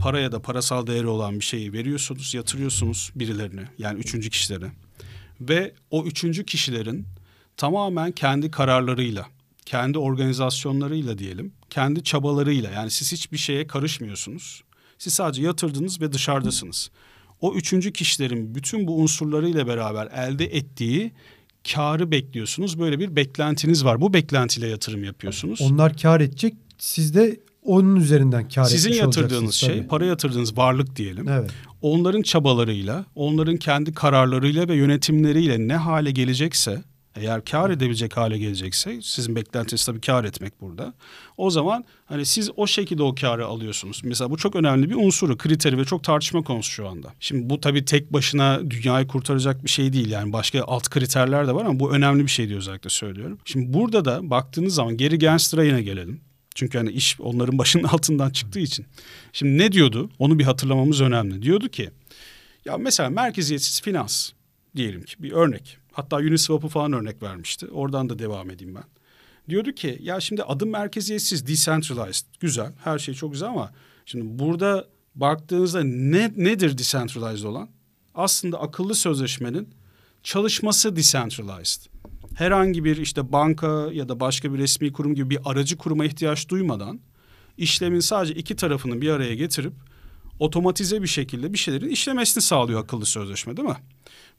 para 0.00 0.20
ya 0.20 0.32
da 0.32 0.42
parasal 0.42 0.86
değeri 0.86 1.06
olan 1.06 1.40
bir 1.40 1.44
şeyi 1.44 1.72
veriyorsunuz, 1.72 2.34
yatırıyorsunuz 2.34 3.12
birilerine 3.14 3.68
yani 3.78 4.00
üçüncü 4.00 4.30
kişilere. 4.30 4.72
Ve 5.40 5.74
o 5.90 6.04
üçüncü 6.04 6.44
kişilerin 6.44 7.06
tamamen 7.56 8.12
kendi 8.12 8.50
kararlarıyla, 8.50 9.26
kendi 9.66 9.98
organizasyonlarıyla 9.98 11.18
diyelim, 11.18 11.52
kendi 11.70 12.04
çabalarıyla 12.04 12.70
yani 12.70 12.90
siz 12.90 13.12
hiçbir 13.12 13.38
şeye 13.38 13.66
karışmıyorsunuz. 13.66 14.62
Siz 14.98 15.14
sadece 15.14 15.42
yatırdınız 15.42 16.00
ve 16.00 16.12
dışarıdasınız. 16.12 16.90
O 17.40 17.54
üçüncü 17.54 17.92
kişilerin 17.92 18.54
bütün 18.54 18.86
bu 18.86 19.00
unsurlarıyla 19.00 19.66
beraber 19.66 20.06
elde 20.06 20.44
ettiği 20.44 21.12
karı 21.74 22.10
bekliyorsunuz. 22.10 22.78
Böyle 22.78 22.98
bir 22.98 23.16
beklentiniz 23.16 23.84
var. 23.84 24.00
Bu 24.00 24.12
beklentiyle 24.14 24.68
yatırım 24.68 25.04
yapıyorsunuz. 25.04 25.60
Onlar 25.62 25.96
kar 25.96 26.20
edecek. 26.20 26.54
Siz 26.78 27.14
de 27.14 27.40
onun 27.62 27.96
üzerinden 27.96 28.48
kar 28.48 28.64
Sizin 28.64 28.92
yatırdığınız 28.92 29.54
şey, 29.54 29.76
tabii. 29.76 29.86
para 29.86 30.04
yatırdığınız 30.04 30.56
varlık 30.56 30.96
diyelim. 30.96 31.28
Evet. 31.28 31.50
Onların 31.82 32.22
çabalarıyla, 32.22 33.04
onların 33.14 33.56
kendi 33.56 33.94
kararlarıyla 33.94 34.68
ve 34.68 34.74
yönetimleriyle 34.74 35.68
ne 35.68 35.76
hale 35.76 36.10
gelecekse 36.10 36.82
eğer 37.16 37.44
kar 37.44 37.70
edebilecek 37.70 38.16
hale 38.16 38.38
gelecekse 38.38 39.02
sizin 39.02 39.36
beklentiniz 39.36 39.86
tabii 39.86 40.00
kar 40.00 40.24
etmek 40.24 40.60
burada. 40.60 40.94
O 41.36 41.50
zaman 41.50 41.84
hani 42.06 42.26
siz 42.26 42.50
o 42.56 42.66
şekilde 42.66 43.02
o 43.02 43.14
karı 43.14 43.46
alıyorsunuz. 43.46 44.00
Mesela 44.04 44.30
bu 44.30 44.36
çok 44.36 44.56
önemli 44.56 44.90
bir 44.90 44.94
unsuru, 44.94 45.38
kriteri 45.38 45.78
ve 45.78 45.84
çok 45.84 46.04
tartışma 46.04 46.42
konusu 46.42 46.70
şu 46.70 46.88
anda. 46.88 47.12
Şimdi 47.20 47.50
bu 47.50 47.60
tabii 47.60 47.84
tek 47.84 48.12
başına 48.12 48.70
dünyayı 48.70 49.06
kurtaracak 49.06 49.64
bir 49.64 49.70
şey 49.70 49.92
değil. 49.92 50.10
Yani 50.10 50.32
başka 50.32 50.64
alt 50.64 50.88
kriterler 50.88 51.48
de 51.48 51.54
var 51.54 51.64
ama 51.64 51.80
bu 51.80 51.92
önemli 51.92 52.22
bir 52.22 52.30
şey 52.30 52.48
diye 52.48 52.58
özellikle 52.58 52.90
söylüyorum. 52.90 53.38
Şimdi 53.44 53.72
burada 53.72 54.04
da 54.04 54.30
baktığınız 54.30 54.74
zaman 54.74 54.96
geri 54.96 55.18
Gensler'a 55.18 55.64
yine 55.64 55.82
gelelim. 55.82 56.20
Çünkü 56.54 56.78
hani 56.78 56.90
iş 56.90 57.20
onların 57.20 57.58
başının 57.58 57.84
altından 57.88 58.30
çıktığı 58.30 58.60
için. 58.60 58.86
Şimdi 59.32 59.58
ne 59.58 59.72
diyordu? 59.72 60.10
Onu 60.18 60.38
bir 60.38 60.44
hatırlamamız 60.44 61.00
önemli. 61.00 61.42
Diyordu 61.42 61.68
ki 61.68 61.90
ya 62.64 62.78
mesela 62.78 63.10
merkeziyetsiz 63.10 63.82
finans 63.82 64.30
diyelim 64.76 65.02
ki 65.02 65.14
bir 65.18 65.32
örnek. 65.32 65.78
Hatta 65.96 66.16
Uniswap'ı 66.16 66.68
falan 66.68 66.92
örnek 66.92 67.22
vermişti. 67.22 67.66
Oradan 67.66 68.08
da 68.08 68.18
devam 68.18 68.50
edeyim 68.50 68.74
ben. 68.74 68.84
Diyordu 69.48 69.72
ki 69.72 69.98
ya 70.02 70.20
şimdi 70.20 70.42
adım 70.42 70.70
merkeziyetsiz, 70.70 71.46
decentralized. 71.46 72.26
Güzel, 72.40 72.72
her 72.84 72.98
şey 72.98 73.14
çok 73.14 73.32
güzel 73.32 73.48
ama 73.48 73.72
şimdi 74.06 74.38
burada 74.38 74.86
baktığınızda 75.14 75.84
ne 75.84 76.32
nedir 76.36 76.78
decentralized 76.78 77.44
olan? 77.44 77.68
Aslında 78.14 78.60
akıllı 78.60 78.94
sözleşmenin 78.94 79.68
çalışması 80.22 80.96
decentralized. 80.96 81.82
Herhangi 82.34 82.84
bir 82.84 82.96
işte 82.96 83.32
banka 83.32 83.88
ya 83.92 84.08
da 84.08 84.20
başka 84.20 84.54
bir 84.54 84.58
resmi 84.58 84.92
kurum 84.92 85.14
gibi 85.14 85.30
bir 85.30 85.38
aracı 85.44 85.76
kuruma 85.76 86.04
ihtiyaç 86.04 86.48
duymadan 86.48 87.00
işlemin 87.58 88.00
sadece 88.00 88.34
iki 88.34 88.56
tarafını 88.56 89.00
bir 89.00 89.10
araya 89.10 89.34
getirip 89.34 89.72
otomatize 90.38 91.02
bir 91.02 91.06
şekilde 91.06 91.52
bir 91.52 91.58
şeylerin 91.58 91.88
işlemesini 91.88 92.42
sağlıyor 92.42 92.84
akıllı 92.84 93.06
sözleşme 93.06 93.56
değil 93.56 93.68
mi? 93.68 93.76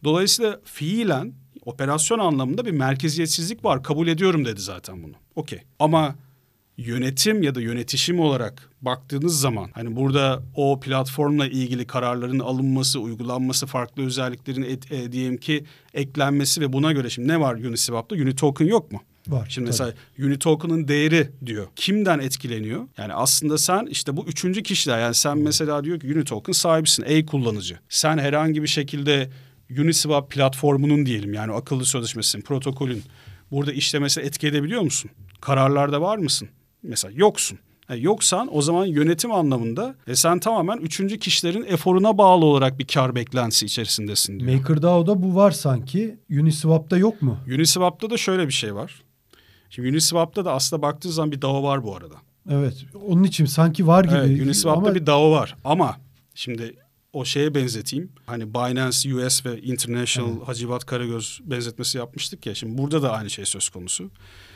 Dolayısıyla 0.04 0.60
fiilen 0.66 1.34
operasyon 1.68 2.20
anlamında 2.20 2.66
bir 2.66 2.72
merkeziyetsizlik 2.72 3.66
var. 3.66 3.84
Kabul 3.84 4.08
ediyorum 4.08 4.46
dedi 4.46 4.62
zaten 4.62 5.04
bunu. 5.04 5.14
Okey. 5.36 5.60
Ama 5.80 6.16
yönetim 6.78 7.44
ya 7.44 7.56
da 7.56 7.62
yönetişim 7.62 8.20
olarak 8.20 8.70
baktığınız 8.82 9.40
zaman 9.40 9.70
hani 9.74 9.96
burada 9.96 10.44
o 10.56 10.80
platformla 10.80 11.48
ilgili 11.48 11.88
kararların 11.88 12.40
alınması, 12.40 13.00
uygulanması, 13.00 13.66
farklı 13.66 14.06
özelliklerin 14.06 14.62
et, 14.62 14.92
e, 14.92 15.12
diyelim 15.12 15.38
ki 15.38 15.64
eklenmesi 15.94 16.62
ve 16.62 16.74
buna 16.74 16.92
göre 16.92 17.10
şimdi 17.10 17.28
ne 17.28 17.40
var 17.40 17.56
Uniswap'ta? 17.56 18.16
Unitoken 18.16 18.66
yok 18.66 18.92
mu? 18.92 19.02
Var. 19.28 19.48
Şimdi 19.50 19.72
tabii. 19.72 19.88
mesela 19.88 20.28
Unitoken'ın 20.28 20.88
değeri 20.88 21.30
diyor. 21.46 21.68
Kimden 21.76 22.20
etkileniyor? 22.20 22.88
Yani 22.98 23.14
aslında 23.14 23.58
sen 23.58 23.86
işte 23.86 24.18
bu 24.18 24.26
üçüncü 24.26 24.64
kişiler 24.64 25.00
yani 25.00 25.16
sen 25.16 25.38
mesela 25.38 25.84
diyor 25.84 26.00
ki 26.00 26.08
Unitoken 26.08 26.54
sahibisin, 26.54 27.04
ey 27.08 27.26
kullanıcı. 27.26 27.80
Sen 27.90 28.18
herhangi 28.18 28.64
bir 28.64 28.68
şekilde 28.68 29.30
Uniswap 29.72 30.32
platformunun 30.32 31.06
diyelim 31.06 31.34
yani 31.34 31.54
akıllı 31.54 31.86
sözleşmesinin, 31.86 32.44
protokolün 32.44 33.04
burada 33.52 33.72
işlemesine 33.72 34.24
etki 34.24 34.48
edebiliyor 34.48 34.82
musun? 34.82 35.12
Kararlarda 35.42 36.02
var 36.02 36.18
mısın? 36.18 36.50
Mesela 36.84 37.14
yoksun. 37.16 37.60
Yani 37.90 38.04
yoksan 38.04 38.56
o 38.56 38.62
zaman 38.62 38.86
yönetim 38.86 39.32
anlamında 39.32 39.96
e 40.08 40.16
sen 40.16 40.40
tamamen 40.40 40.78
üçüncü 40.78 41.20
kişilerin 41.20 41.64
eforuna 41.64 42.18
bağlı 42.18 42.46
olarak 42.46 42.80
bir 42.80 42.88
kar 42.88 43.16
beklentisi 43.16 43.66
içerisindesin 43.66 44.40
diyor. 44.40 44.54
MakerDAO'da 44.54 45.24
bu 45.24 45.36
var 45.36 45.52
sanki. 45.52 46.18
Uniswap'ta 46.32 46.98
yok 46.98 47.22
mu? 47.22 47.38
Uniswap'ta 47.48 48.10
da 48.10 48.18
şöyle 48.18 48.48
bir 48.48 48.54
şey 48.54 48.76
var. 48.76 49.02
Şimdi 49.70 49.90
Uniswap'ta 49.90 50.46
da 50.46 50.54
aslında 50.54 50.82
baktığı 50.82 51.12
zaman 51.12 51.32
bir 51.32 51.42
DAO 51.42 51.64
var 51.64 51.84
bu 51.84 51.96
arada. 51.96 52.16
Evet. 52.50 52.86
Onun 53.08 53.24
için 53.24 53.46
sanki 53.46 53.88
var 53.88 54.04
gibi. 54.04 54.16
Evet, 54.16 54.42
Uniswap'ta 54.42 54.82
ama... 54.82 54.96
bir 54.96 55.06
DAO 55.06 55.32
var. 55.32 55.56
Ama 55.64 55.98
şimdi 56.36 56.76
o 57.18 57.26
şeye 57.26 57.56
benzeteyim. 57.56 58.12
Hani 58.26 58.54
Binance 58.54 59.16
US 59.16 59.46
ve 59.46 59.62
International 59.62 60.32
evet. 60.38 60.48
Hacivat 60.48 60.86
Karagöz 60.86 61.40
benzetmesi 61.44 61.98
yapmıştık 61.98 62.46
ya. 62.46 62.56
Şimdi 62.56 62.78
burada 62.78 63.02
da 63.02 63.12
aynı 63.12 63.30
şey 63.30 63.46
söz 63.46 63.70
konusu. 63.70 64.12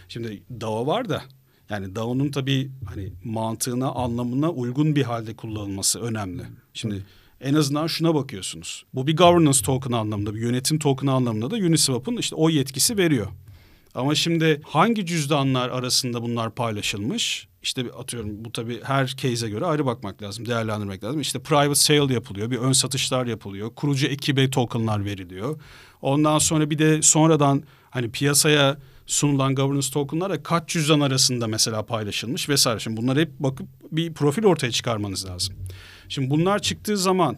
Şimdi 0.08 0.44
DAO 0.62 0.88
var 0.88 1.10
da 1.10 1.24
yani 1.70 1.96
DAO'nun 1.96 2.32
tabii 2.32 2.72
hani 2.86 3.14
mantığına, 3.24 3.92
anlamına 3.92 4.50
uygun 4.50 4.96
bir 4.96 5.04
halde 5.04 5.36
kullanılması 5.36 6.00
önemli. 6.02 6.44
Şimdi 6.74 6.96
evet. 6.96 7.06
en 7.42 7.54
azından 7.54 7.88
şuna 7.88 8.16
bakıyorsunuz. 8.16 8.86
Bu 8.94 9.08
bir 9.08 9.18
governance 9.18 9.62
token 9.62 9.92
anlamında, 9.92 10.36
bir 10.36 10.42
yönetim 10.42 10.80
token 10.80 11.08
anlamında 11.08 11.52
da 11.52 11.56
Uniswap'ın 11.56 12.18
işte 12.18 12.36
o 12.36 12.50
yetkisi 12.50 12.98
veriyor. 12.98 13.28
Ama 13.96 14.16
şimdi 14.16 14.62
hangi 14.64 15.06
cüzdanlar 15.06 15.70
arasında 15.70 16.22
bunlar 16.22 16.56
paylaşılmış? 16.56 17.48
İşte 17.64 17.86
atıyorum 17.98 18.46
bu 18.46 18.52
tabii 18.52 18.84
her 18.84 19.08
case'e 19.08 19.50
göre 19.50 19.66
ayrı 19.66 19.86
bakmak 19.86 20.22
lazım, 20.22 20.46
değerlendirmek 20.46 21.04
lazım. 21.04 21.22
İşte 21.22 21.40
private 21.40 21.76
sale 21.76 22.14
yapılıyor, 22.14 22.52
bir 22.52 22.58
ön 22.58 22.72
satışlar 22.72 23.26
yapılıyor, 23.26 23.76
kurucu 23.76 24.08
ekibe 24.08 24.50
tokenlar 24.50 25.06
veriliyor. 25.06 25.60
Ondan 26.02 26.40
sonra 26.40 26.70
bir 26.70 26.80
de 26.80 27.02
sonradan 27.02 27.64
hani 27.90 28.12
piyasaya 28.12 28.78
sunulan 29.06 29.56
governance 29.56 29.92
tokenlar 29.92 30.44
kaç 30.44 30.70
cüzdan 30.70 31.00
arasında 31.00 31.48
mesela 31.48 31.86
paylaşılmış 31.86 32.50
vesaire. 32.50 32.80
Şimdi 32.80 32.98
bunlar 32.98 33.18
hep 33.18 33.40
bakıp 33.40 33.68
bir 33.92 34.14
profil 34.14 34.46
ortaya 34.46 34.72
çıkarmanız 34.72 35.26
lazım. 35.26 35.56
Şimdi 36.10 36.30
bunlar 36.30 36.60
çıktığı 36.60 36.98
zaman 36.98 37.38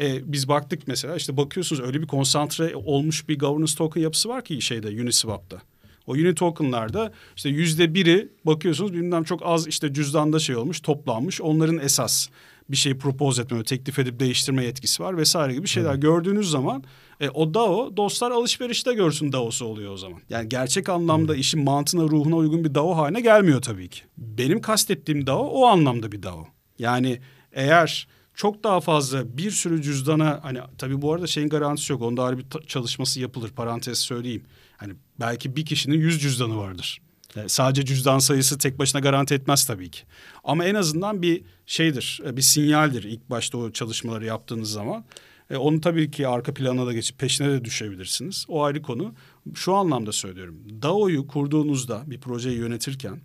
e, 0.00 0.32
biz 0.32 0.48
baktık 0.48 0.88
mesela 0.88 1.16
işte 1.16 1.36
bakıyorsunuz 1.36 1.82
öyle 1.82 2.02
bir 2.02 2.06
konsantre 2.06 2.76
olmuş 2.76 3.28
bir 3.28 3.38
governance 3.38 3.74
token 3.74 4.00
yapısı 4.00 4.28
var 4.28 4.44
ki 4.44 4.62
şeyde 4.62 4.88
Uniswap'ta. 4.88 5.62
O 6.06 6.12
unit 6.12 6.36
token'larda 6.36 7.12
işte 7.36 7.48
yüzde 7.48 7.94
biri 7.94 8.28
bakıyorsunuz 8.44 8.92
bilmem 8.92 9.24
çok 9.24 9.40
az 9.44 9.66
işte 9.66 9.92
cüzdanda 9.92 10.38
şey 10.38 10.56
olmuş 10.56 10.80
toplanmış. 10.80 11.40
Onların 11.40 11.78
esas 11.78 12.28
bir 12.70 12.76
şeyi 12.76 12.98
propose 12.98 13.42
etme, 13.42 13.64
teklif 13.64 13.98
edip 13.98 14.20
değiştirme 14.20 14.64
yetkisi 14.64 15.02
var 15.02 15.16
vesaire 15.16 15.54
gibi 15.54 15.66
şeyler 15.68 15.90
evet. 15.90 16.02
gördüğünüz 16.02 16.50
zaman 16.50 16.84
e, 17.20 17.28
o 17.28 17.54
DAO 17.54 17.96
dostlar 17.96 18.30
alışverişte 18.30 18.94
görsün 18.94 19.32
DAO'su 19.32 19.66
oluyor 19.66 19.92
o 19.92 19.96
zaman. 19.96 20.20
Yani 20.28 20.48
gerçek 20.48 20.88
anlamda 20.88 21.32
evet. 21.32 21.44
işin 21.44 21.64
mantığına, 21.64 22.02
ruhuna 22.02 22.36
uygun 22.36 22.64
bir 22.64 22.74
DAO 22.74 22.96
haline 22.96 23.20
gelmiyor 23.20 23.62
tabii 23.62 23.88
ki. 23.88 24.00
Benim 24.18 24.60
kastettiğim 24.60 25.26
DAO 25.26 25.46
o 25.46 25.66
anlamda 25.66 26.12
bir 26.12 26.22
DAO. 26.22 26.46
Yani 26.78 27.20
eğer 27.52 28.08
çok 28.34 28.64
daha 28.64 28.80
fazla 28.80 29.36
bir 29.38 29.50
sürü 29.50 29.82
cüzdana 29.82 30.40
hani 30.42 30.58
tabii 30.78 31.02
bu 31.02 31.12
arada 31.12 31.26
şeyin 31.26 31.48
garantisi 31.48 31.92
yok. 31.92 32.02
Onda 32.02 32.24
ayrı 32.24 32.38
bir 32.38 32.46
çalışması 32.66 33.20
yapılır 33.20 33.50
parantez 33.50 33.98
söyleyeyim. 33.98 34.44
Hani 34.80 34.92
belki 35.20 35.56
bir 35.56 35.64
kişinin 35.66 35.98
yüz 35.98 36.22
cüzdanı 36.22 36.56
vardır. 36.56 37.00
Yani 37.36 37.48
sadece 37.48 37.84
cüzdan 37.84 38.18
sayısı 38.18 38.58
tek 38.58 38.78
başına 38.78 39.00
garanti 39.00 39.34
etmez 39.34 39.66
tabii 39.66 39.90
ki. 39.90 40.02
Ama 40.44 40.64
en 40.64 40.74
azından 40.74 41.22
bir 41.22 41.42
şeydir, 41.66 42.20
e, 42.26 42.36
bir 42.36 42.42
sinyaldir 42.42 43.02
ilk 43.02 43.30
başta 43.30 43.58
o 43.58 43.70
çalışmaları 43.70 44.24
yaptığınız 44.24 44.72
zaman. 44.72 45.04
E, 45.50 45.56
onu 45.56 45.80
tabii 45.80 46.10
ki 46.10 46.28
arka 46.28 46.54
plana 46.54 46.86
da 46.86 46.92
geçip 46.92 47.18
peşine 47.18 47.50
de 47.50 47.64
düşebilirsiniz. 47.64 48.46
O 48.48 48.62
ayrı 48.62 48.82
konu. 48.82 49.14
Şu 49.54 49.74
anlamda 49.74 50.12
söylüyorum. 50.12 50.58
DAO'yu 50.82 51.26
kurduğunuzda 51.26 52.02
bir 52.06 52.20
projeyi 52.20 52.58
yönetirken 52.58 53.20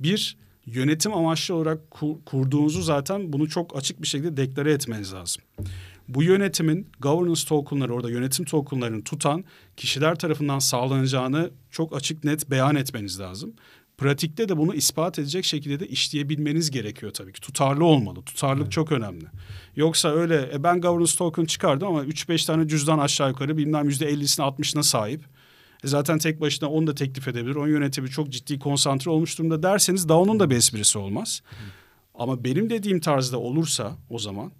bir 0.00 0.36
yönetim 0.66 1.14
amaçlı 1.14 1.54
olarak 1.54 1.90
kur, 1.90 2.16
kurduğunuzu 2.24 2.82
zaten 2.82 3.32
bunu 3.32 3.48
çok 3.48 3.76
açık 3.76 4.02
bir 4.02 4.06
şekilde 4.06 4.36
deklare 4.36 4.72
etmeniz 4.72 5.12
lazım 5.12 5.42
bu 6.08 6.22
yönetimin 6.22 6.88
governance 7.00 7.44
tokenları 7.48 7.94
orada 7.94 8.10
yönetim 8.10 8.44
tokenlarını 8.44 9.04
tutan 9.04 9.44
kişiler 9.76 10.14
tarafından 10.14 10.58
sağlanacağını 10.58 11.50
çok 11.70 11.96
açık 11.96 12.24
net 12.24 12.50
beyan 12.50 12.76
etmeniz 12.76 13.20
lazım. 13.20 13.54
Pratikte 13.98 14.48
de 14.48 14.56
bunu 14.56 14.74
ispat 14.74 15.18
edecek 15.18 15.44
şekilde 15.44 15.80
de 15.80 15.88
işleyebilmeniz 15.88 16.70
gerekiyor 16.70 17.12
tabii 17.12 17.32
ki. 17.32 17.40
Tutarlı 17.40 17.84
olmalı. 17.84 18.22
Tutarlılık 18.22 18.62
evet. 18.62 18.72
çok 18.72 18.92
önemli. 18.92 19.24
Yoksa 19.76 20.08
öyle 20.08 20.50
e, 20.54 20.62
ben 20.62 20.80
governance 20.80 21.16
token 21.16 21.44
çıkardım 21.44 21.88
ama 21.88 22.04
3-5 22.04 22.46
tane 22.46 22.68
cüzdan 22.68 22.98
aşağı 22.98 23.28
yukarı 23.28 23.56
bilmem 23.56 23.88
%50'sine 23.88 24.42
60'ına 24.42 24.82
sahip. 24.82 25.24
E 25.84 25.88
zaten 25.88 26.18
tek 26.18 26.40
başına 26.40 26.70
onu 26.70 26.86
da 26.86 26.94
teklif 26.94 27.28
edebilir. 27.28 27.54
Onun 27.54 27.68
yönetimi 27.68 28.10
çok 28.10 28.30
ciddi 28.30 28.58
konsantre 28.58 29.10
olmuş 29.10 29.38
durumda 29.38 29.62
derseniz 29.62 30.08
daha 30.08 30.18
onun 30.18 30.40
da 30.40 30.50
bir 30.50 30.56
esprisi 30.56 30.98
olmaz. 30.98 31.42
Hı. 31.44 31.54
Ama 32.14 32.44
benim 32.44 32.70
dediğim 32.70 33.00
tarzda 33.00 33.38
olursa 33.38 33.96
o 34.10 34.18
zaman 34.18 34.52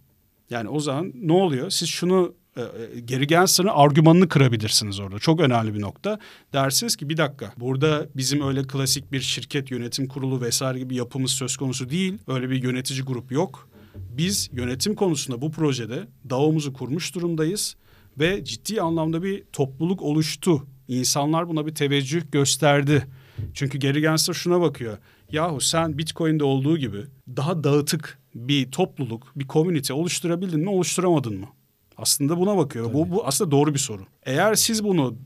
yani 0.51 0.68
o 0.68 0.80
zaman 0.80 1.12
ne 1.14 1.32
oluyor? 1.32 1.70
Siz 1.70 1.88
şunu 1.88 2.34
e, 2.57 2.61
e, 2.62 3.01
geri 3.01 3.26
Gensler'ın 3.26 3.68
argümanını 3.68 4.28
kırabilirsiniz 4.28 5.01
orada. 5.01 5.18
Çok 5.18 5.40
önemli 5.40 5.74
bir 5.74 5.80
nokta. 5.80 6.18
Dersiniz 6.53 6.97
ki 6.97 7.09
bir 7.09 7.16
dakika 7.16 7.53
burada 7.57 8.07
bizim 8.16 8.49
öyle 8.49 8.62
klasik 8.62 9.12
bir 9.12 9.20
şirket 9.20 9.70
yönetim 9.70 10.09
kurulu 10.09 10.40
vesaire 10.40 10.78
gibi 10.78 10.95
yapımız 10.95 11.30
söz 11.30 11.57
konusu 11.57 11.90
değil. 11.90 12.18
Öyle 12.26 12.51
bir 12.51 12.62
yönetici 12.62 13.03
grup 13.03 13.32
yok. 13.32 13.68
Biz 13.95 14.51
yönetim 14.53 14.95
konusunda 14.95 15.40
bu 15.40 15.51
projede 15.51 16.09
DAO'muzu 16.30 16.72
kurmuş 16.72 17.14
durumdayız 17.14 17.76
Ve 18.18 18.45
ciddi 18.45 18.80
anlamda 18.80 19.22
bir 19.22 19.45
topluluk 19.53 20.03
oluştu. 20.03 20.66
İnsanlar 20.88 21.49
buna 21.49 21.66
bir 21.66 21.74
teveccüh 21.74 22.22
gösterdi. 22.32 23.07
Çünkü 23.55 23.78
Gary 23.78 24.01
Gensler 24.01 24.34
şuna 24.34 24.61
bakıyor. 24.61 24.99
Yahu 25.32 25.61
sen 25.61 25.99
Bitcoin'de 25.99 26.45
olduğu 26.45 26.78
gibi 26.78 27.05
daha 27.36 27.64
dağıtık 27.64 28.18
bir 28.35 28.70
topluluk, 28.70 29.32
bir 29.37 29.47
komünite 29.47 29.93
oluşturabildin 29.93 30.61
mi, 30.61 30.70
oluşturamadın 30.70 31.41
mı? 31.41 31.47
Aslında 31.97 32.39
buna 32.39 32.57
bakıyor. 32.57 32.93
Bu, 32.93 33.11
bu 33.11 33.26
aslında 33.26 33.51
doğru 33.51 33.74
bir 33.74 33.78
soru. 33.78 34.07
Eğer 34.22 34.55
siz 34.55 34.85
bunu 34.85 35.16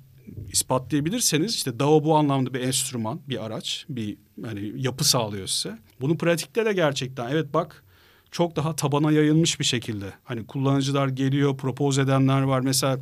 ispatlayabilirseniz 0.53 1.55
işte 1.55 1.79
DAO 1.79 2.05
bu 2.05 2.17
anlamda 2.17 2.55
bir 2.55 2.61
enstrüman, 2.61 3.21
bir 3.29 3.45
araç, 3.45 3.87
bir 3.89 4.17
hani 4.45 4.73
yapı 4.77 5.05
sağlıyor 5.05 5.47
size. 5.47 5.79
Bunu 6.01 6.17
pratikte 6.19 6.65
de 6.65 6.73
gerçekten 6.73 7.31
evet 7.31 7.55
bak 7.55 7.85
çok 8.31 8.57
daha 8.57 8.77
tabana 8.77 9.13
yayılmış 9.13 9.61
bir 9.61 9.65
şekilde. 9.65 10.13
Hani 10.25 10.47
kullanıcılar 10.47 11.09
geliyor, 11.09 11.57
propose 11.57 12.03
edenler 12.03 12.43
var. 12.43 12.61
Mesela 12.61 12.99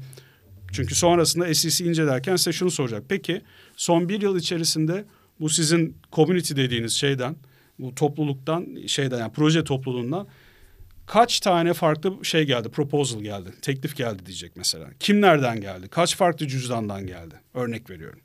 çünkü 0.73 0.95
sonrasında 0.95 1.55
SEC 1.55 1.85
incelerken 1.85 2.37
size 2.37 2.53
şunu 2.53 2.71
soracak. 2.71 3.05
Peki 3.09 3.43
son 3.77 4.09
bir 4.09 4.21
yıl 4.23 4.37
içerisinde 4.39 5.05
bu 5.41 5.49
sizin 5.49 5.97
community 6.13 6.55
dediğiniz 6.55 6.93
şeyden, 6.93 7.37
bu 7.79 7.95
topluluktan, 7.95 8.87
şeyden 8.87 9.19
yani 9.19 9.33
proje 9.33 9.65
topluluğundan 9.65 10.27
kaç 11.07 11.41
tane 11.41 11.73
farklı 11.73 12.25
şey 12.25 12.45
geldi, 12.45 12.69
proposal 12.69 13.21
geldi, 13.21 13.51
teklif 13.63 13.97
geldi 13.97 14.27
diyecek 14.27 14.53
mesela. 14.57 14.91
Kimlerden 15.01 15.61
geldi, 15.61 15.89
kaç 15.89 16.17
farklı 16.17 16.49
cüzdandan 16.49 17.07
geldi 17.07 17.35
örnek 17.55 17.91
veriyorum. 17.91 18.21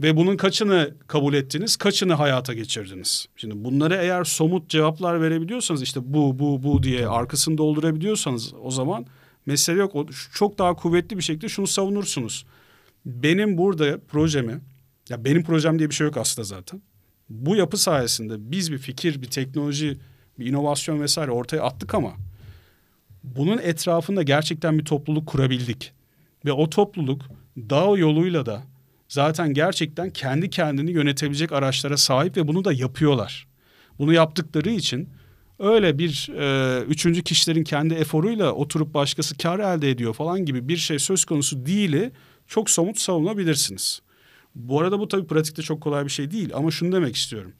Ve 0.00 0.16
bunun 0.16 0.36
kaçını 0.36 0.94
kabul 1.06 1.34
ettiniz, 1.34 1.76
kaçını 1.76 2.14
hayata 2.14 2.54
geçirdiniz? 2.54 3.26
Şimdi 3.36 3.64
bunları 3.64 3.94
eğer 3.94 4.24
somut 4.24 4.68
cevaplar 4.70 5.22
verebiliyorsanız 5.22 5.82
işte 5.82 6.00
bu, 6.04 6.38
bu, 6.38 6.62
bu 6.62 6.82
diye 6.82 7.08
arkasını 7.08 7.58
doldurabiliyorsanız 7.58 8.54
o 8.62 8.70
zaman 8.70 9.06
mesele 9.46 9.78
yok. 9.78 9.94
O, 9.94 10.06
çok 10.34 10.58
daha 10.58 10.74
kuvvetli 10.74 11.16
bir 11.16 11.22
şekilde 11.22 11.48
şunu 11.48 11.66
savunursunuz. 11.66 12.46
Benim 13.06 13.58
burada 13.58 14.00
projemi, 14.08 14.60
ya 15.08 15.24
benim 15.24 15.44
projem 15.44 15.78
diye 15.78 15.90
bir 15.90 15.94
şey 15.94 16.06
yok 16.06 16.16
aslında 16.16 16.44
zaten. 16.44 16.82
Bu 17.30 17.56
yapı 17.56 17.76
sayesinde 17.76 18.34
biz 18.38 18.72
bir 18.72 18.78
fikir, 18.78 19.22
bir 19.22 19.26
teknoloji, 19.26 19.98
bir 20.38 20.46
inovasyon 20.46 21.00
vesaire 21.00 21.30
ortaya 21.30 21.62
attık 21.62 21.94
ama 21.94 22.12
bunun 23.24 23.58
etrafında 23.58 24.22
gerçekten 24.22 24.78
bir 24.78 24.84
topluluk 24.84 25.26
kurabildik. 25.26 25.92
Ve 26.44 26.52
o 26.52 26.70
topluluk 26.70 27.22
DAO 27.56 27.98
yoluyla 27.98 28.46
da 28.46 28.62
zaten 29.08 29.54
gerçekten 29.54 30.10
kendi 30.10 30.50
kendini 30.50 30.90
yönetebilecek 30.90 31.52
araçlara 31.52 31.96
sahip 31.96 32.36
ve 32.36 32.48
bunu 32.48 32.64
da 32.64 32.72
yapıyorlar. 32.72 33.46
Bunu 33.98 34.12
yaptıkları 34.12 34.70
için 34.70 35.08
öyle 35.58 35.98
bir 35.98 36.28
e, 36.38 36.80
üçüncü 36.84 37.22
kişilerin 37.22 37.64
kendi 37.64 37.94
eforuyla 37.94 38.52
oturup 38.52 38.94
başkası 38.94 39.38
kar 39.38 39.58
elde 39.58 39.90
ediyor 39.90 40.14
falan 40.14 40.44
gibi 40.44 40.68
bir 40.68 40.76
şey 40.76 40.98
söz 40.98 41.24
konusu 41.24 41.66
değili 41.66 42.12
çok 42.46 42.70
somut 42.70 42.98
savunabilirsiniz. 42.98 44.00
Bu 44.54 44.80
arada 44.80 44.98
bu 44.98 45.08
tabii 45.08 45.26
pratikte 45.26 45.62
çok 45.62 45.80
kolay 45.80 46.04
bir 46.04 46.10
şey 46.10 46.30
değil 46.30 46.50
ama 46.54 46.70
şunu 46.70 46.92
demek 46.92 47.16
istiyorum. 47.16 47.52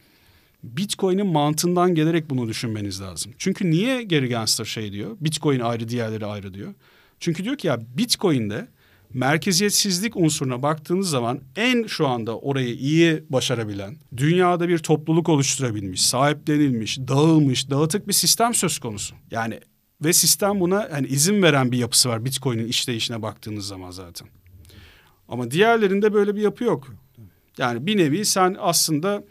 Bitcoin'in 0.63 1.27
mantığından 1.27 1.95
gelerek 1.95 2.31
bunu 2.31 2.49
düşünmeniz 2.49 3.01
lazım. 3.01 3.33
Çünkü 3.39 3.71
niye 3.71 4.03
Gary 4.03 4.27
Gensler 4.27 4.65
şey 4.65 4.93
diyor? 4.93 5.17
Bitcoin 5.21 5.61
ayrı 5.61 5.89
diğerleri 5.89 6.27
ayrı 6.27 6.55
diyor. 6.55 6.75
Çünkü 7.21 7.45
diyor 7.45 7.57
ki 7.57 7.67
ya 7.67 7.81
Bitcoin'de 7.97 8.69
merkeziyetsizlik 9.15 10.17
unsuruna 10.17 10.63
baktığınız 10.63 11.11
zaman 11.11 11.41
en 11.57 11.87
şu 11.87 12.09
anda 12.09 12.39
orayı 12.39 12.75
iyi 12.75 13.25
başarabilen, 13.29 13.97
dünyada 14.17 14.69
bir 14.69 14.79
topluluk 14.79 15.29
oluşturabilmiş, 15.29 16.03
sahiplenilmiş, 16.03 16.99
dağılmış, 16.99 17.71
dağıtık 17.71 18.09
bir 18.09 18.13
sistem 18.13 18.55
söz 18.55 18.79
konusu. 18.79 19.15
Yani 19.31 19.61
ve 20.05 20.13
sistem 20.13 20.61
buna 20.61 20.89
hani 20.91 21.07
izin 21.07 21.43
veren 21.43 21.73
bir 21.73 21.79
yapısı 21.79 22.09
var 22.09 22.25
Bitcoin'in 22.25 22.67
işleyişine 22.67 23.23
baktığınız 23.23 23.67
zaman 23.67 23.91
zaten. 23.91 24.29
Ama 25.29 25.51
diğerlerinde 25.51 26.13
böyle 26.15 26.37
bir 26.37 26.43
yapı 26.43 26.65
yok. 26.65 26.89
Yani 27.59 27.87
bir 27.87 27.97
nevi 27.97 28.25
sen 28.25 28.57
aslında 28.61 29.25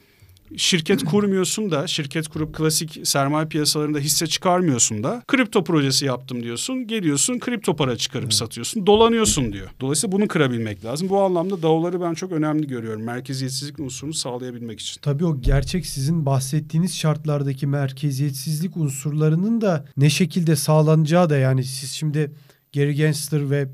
şirket 0.58 1.04
kurmuyorsun 1.06 1.72
da 1.72 1.88
şirket 1.88 2.28
kurup 2.28 2.56
klasik 2.56 3.08
sermaye 3.08 3.48
piyasalarında 3.48 4.00
hisse 4.00 4.28
çıkarmıyorsun 4.28 5.04
da 5.04 5.24
kripto 5.28 5.64
projesi 5.64 6.06
yaptım 6.06 6.44
diyorsun. 6.44 6.88
Geliyorsun 6.88 7.40
kripto 7.40 7.76
para 7.76 7.98
çıkarıp 7.98 8.24
evet. 8.24 8.34
satıyorsun. 8.34 8.88
Dolanıyorsun 8.88 9.54
diyor. 9.54 9.70
Dolayısıyla 9.82 10.12
bunu 10.12 10.28
kırabilmek 10.28 10.86
lazım. 10.86 11.10
Bu 11.10 11.22
anlamda 11.22 11.62
DAO'ları 11.62 12.02
ben 12.02 12.14
çok 12.14 12.32
önemli 12.32 12.68
görüyorum. 12.68 13.04
Merkeziyetsizlik 13.04 13.80
unsurunu 13.80 14.14
sağlayabilmek 14.14 14.80
için. 14.80 15.02
Tabii 15.02 15.26
o 15.26 15.42
gerçek 15.42 15.86
sizin 15.86 16.26
bahsettiğiniz 16.26 16.98
şartlardaki 16.98 17.68
merkeziyetsizlik 17.68 18.78
unsurlarının 18.78 19.62
da 19.62 19.86
ne 19.98 20.10
şekilde 20.10 20.56
sağlanacağı 20.56 21.30
da 21.30 21.38
yani 21.38 21.64
siz 21.64 21.92
şimdi 21.92 22.32
Gary 22.74 22.92
Gensler 22.94 23.50
ve 23.50 23.68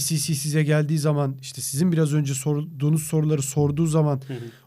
SEC 0.00 0.34
size 0.34 0.62
geldiği 0.62 0.98
zaman 0.98 1.36
işte 1.42 1.60
sizin 1.60 1.92
biraz 1.92 2.14
önce 2.14 2.34
sorduğunuz 2.34 3.02
soruları 3.02 3.42
sorduğu 3.42 3.86
zaman 3.86 4.20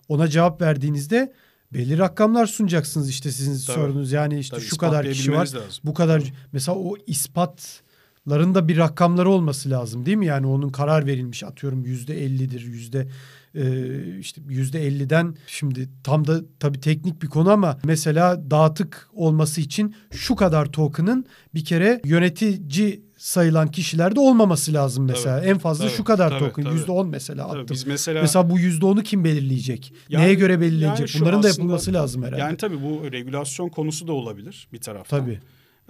ona 0.08 0.28
cevap 0.28 0.62
verdiğinizde 0.62 1.34
belli 1.74 1.98
rakamlar 1.98 2.46
sunacaksınız 2.46 3.10
işte 3.10 3.32
sizin 3.32 3.66
Tabii. 3.68 3.76
sorunuz. 3.76 4.12
Yani 4.12 4.40
işte 4.40 4.56
Tabii, 4.56 4.66
şu 4.66 4.78
kadar 4.78 5.06
kişi 5.06 5.32
var. 5.32 5.40
Lazım. 5.40 5.62
Bu 5.84 5.94
kadar 5.94 6.24
mesela 6.52 6.78
o 6.78 6.96
ispatların 7.08 8.56
da 8.56 8.68
bir 8.68 8.78
rakamları 8.78 9.30
olması 9.30 9.70
lazım 9.70 10.06
değil 10.06 10.18
mi? 10.18 10.26
Yani 10.26 10.48
onun 10.48 10.70
karar 10.70 11.06
verilmiş 11.06 11.44
atıyorum 11.44 11.86
yüzde 11.86 12.24
ellidir 12.24 12.62
yüzde 12.62 13.08
e, 13.56 14.18
işte 14.20 14.42
yüzde 14.50 14.88
elliden 14.88 15.36
şimdi 15.48 15.90
tam 16.04 16.28
da 16.28 16.42
tabii 16.60 16.80
teknik 16.80 17.22
bir 17.22 17.28
konu 17.28 17.52
ama 17.52 17.80
mesela 17.84 18.52
dağıtık 18.52 19.10
olması 19.14 19.62
için 19.62 19.96
şu 20.12 20.36
kadar 20.36 20.66
token'ın 20.66 21.26
bir 21.56 21.66
kere 21.66 22.02
yönetici 22.06 23.09
sayılan 23.20 23.72
kişilerde 23.72 24.20
olmaması 24.20 24.74
lazım 24.74 25.06
mesela. 25.06 25.40
Tabii, 25.40 25.50
en 25.50 25.58
fazla 25.58 25.86
tabii, 25.86 25.96
şu 25.96 26.04
kadar 26.04 26.30
tabii, 26.30 26.40
token 26.40 26.72
yüzde 26.72 26.92
on 26.92 27.08
mesela 27.08 27.46
attım. 27.46 27.62
Tabii, 27.62 27.74
biz 27.74 27.88
mesela, 27.88 28.22
mesela 28.22 28.50
bu 28.50 28.60
yüzde 28.60 28.86
onu 28.86 29.04
kim 29.04 29.24
belirleyecek? 29.24 29.94
Yani, 30.10 30.26
Neye 30.26 30.34
göre 30.34 30.62
belirleyecek? 30.62 31.16
Yani 31.16 31.22
Bunların 31.22 31.44
da 31.44 31.48
yapılması 31.48 31.94
lazım 31.94 32.24
herhalde. 32.24 32.42
Yani 32.42 32.58
tabii 32.58 32.78
bu 32.84 33.12
regülasyon 33.12 33.70
konusu 33.70 34.08
da 34.08 34.14
olabilir 34.14 34.68
bir 34.74 34.82
taraftan. 34.82 35.20
Tabii. 35.20 35.40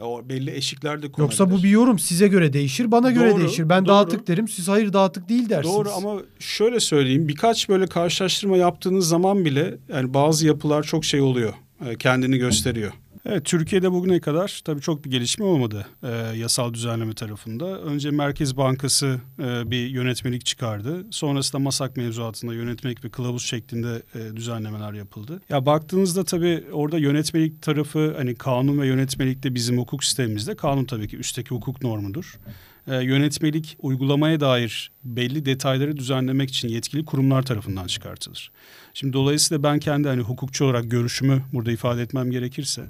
O 0.02 0.30
belli 0.30 0.52
eşikler 0.52 1.02
de 1.02 1.12
konabilir. 1.12 1.40
Yoksa 1.40 1.52
bu 1.52 1.64
bir 1.64 1.70
yorum 1.70 2.00
size 2.00 2.28
göre 2.28 2.54
değişir, 2.54 2.92
bana 2.92 3.12
göre 3.12 3.32
doğru, 3.32 3.40
değişir. 3.40 3.70
Ben 3.70 3.86
doğru. 3.86 3.94
dağıtık 3.94 4.28
derim, 4.28 4.48
siz 4.48 4.68
hayır 4.68 4.94
dağıtık 4.94 5.30
değil 5.30 5.50
dersiniz. 5.50 5.76
Doğru 5.76 5.90
ama 5.92 6.22
şöyle 6.40 6.80
söyleyeyim, 6.80 7.28
birkaç 7.28 7.70
böyle 7.70 7.88
karşılaştırma 7.88 8.58
yaptığınız 8.58 9.08
zaman 9.08 9.46
bile 9.46 9.78
yani 9.94 10.14
bazı 10.14 10.48
yapılar 10.48 10.84
çok 10.84 11.06
şey 11.06 11.22
oluyor, 11.22 11.54
e, 11.86 11.96
kendini 11.96 12.38
gösteriyor. 12.38 12.92
Evet, 13.32 13.46
Türkiye'de 13.46 13.92
bugüne 13.92 14.20
kadar 14.20 14.62
tabii 14.66 14.82
çok 14.82 15.06
bir 15.06 15.12
gelişme 15.12 15.46
olmadı 15.46 15.88
e, 16.04 16.08
yasal 16.38 16.74
düzenleme 16.74 17.14
tarafında. 17.14 17.82
Önce 17.82 18.12
Merkez 18.12 18.58
Bankası 18.58 19.22
e, 19.40 19.72
bir 19.72 19.90
yönetmelik 19.90 20.46
çıkardı. 20.46 21.06
Sonrasında 21.12 21.60
MASAK 21.60 21.98
mevzuatında 21.98 22.54
yönetmelik 22.54 23.06
ve 23.06 23.10
kılavuz 23.10 23.46
şeklinde 23.46 24.02
e, 24.16 24.36
düzenlemeler 24.36 24.94
yapıldı. 24.94 25.42
Ya 25.50 25.66
baktığınızda 25.66 26.24
tabii 26.24 26.64
orada 26.72 26.98
yönetmelik 26.98 27.62
tarafı 27.62 28.14
hani 28.18 28.36
kanun 28.36 28.80
ve 28.80 28.88
yönetmelikte 28.88 29.56
bizim 29.56 29.78
hukuk 29.78 30.04
sistemimizde 30.04 30.56
kanun 30.56 30.86
tabii 30.86 31.08
ki 31.08 31.18
üstteki 31.18 31.50
hukuk 31.50 31.84
normudur. 31.84 32.40
E, 32.88 32.96
yönetmelik 32.96 33.78
uygulamaya 33.80 34.40
dair 34.40 34.92
belli 35.04 35.46
detayları 35.46 35.98
düzenlemek 35.98 36.50
için 36.50 36.68
yetkili 36.68 37.06
kurumlar 37.06 37.44
tarafından 37.44 37.88
çıkartılır. 37.88 38.52
Şimdi 38.94 39.14
dolayısıyla 39.14 39.64
ben 39.64 39.80
kendi 39.80 40.08
hani 40.08 40.22
hukukçu 40.22 40.66
olarak 40.66 40.92
görüşümü 40.92 41.42
burada 41.54 41.72
ifade 41.72 42.02
etmem 42.02 42.32
gerekirse 42.32 42.84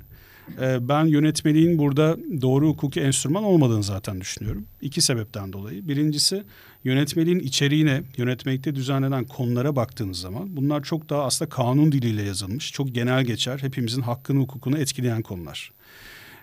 ben 0.82 1.06
yönetmeliğin 1.06 1.78
burada 1.78 2.18
doğru 2.42 2.68
hukuki 2.68 3.02
enstrüman 3.02 3.44
olmadığını 3.44 3.84
zaten 3.84 4.22
düşünüyorum. 4.22 4.66
İki 4.82 5.02
sebepten 5.02 5.54
dolayı. 5.54 5.88
Birincisi 5.88 6.44
yönetmeliğin 6.84 7.40
içeriğine, 7.40 8.04
yönetmelikte 8.18 8.76
düzenlenen 8.76 9.26
konulara 9.26 9.76
baktığınız 9.76 10.20
zaman 10.20 10.56
bunlar 10.56 10.84
çok 10.84 11.10
daha 11.10 11.24
aslında 11.24 11.50
kanun 11.50 11.92
diliyle 11.92 12.24
yazılmış. 12.24 12.72
Çok 12.72 12.96
genel 12.96 13.24
geçer, 13.24 13.60
hepimizin 13.62 14.02
hakkını, 14.02 14.40
hukukunu 14.40 14.78
etkileyen 14.78 15.22
konular. 15.22 15.72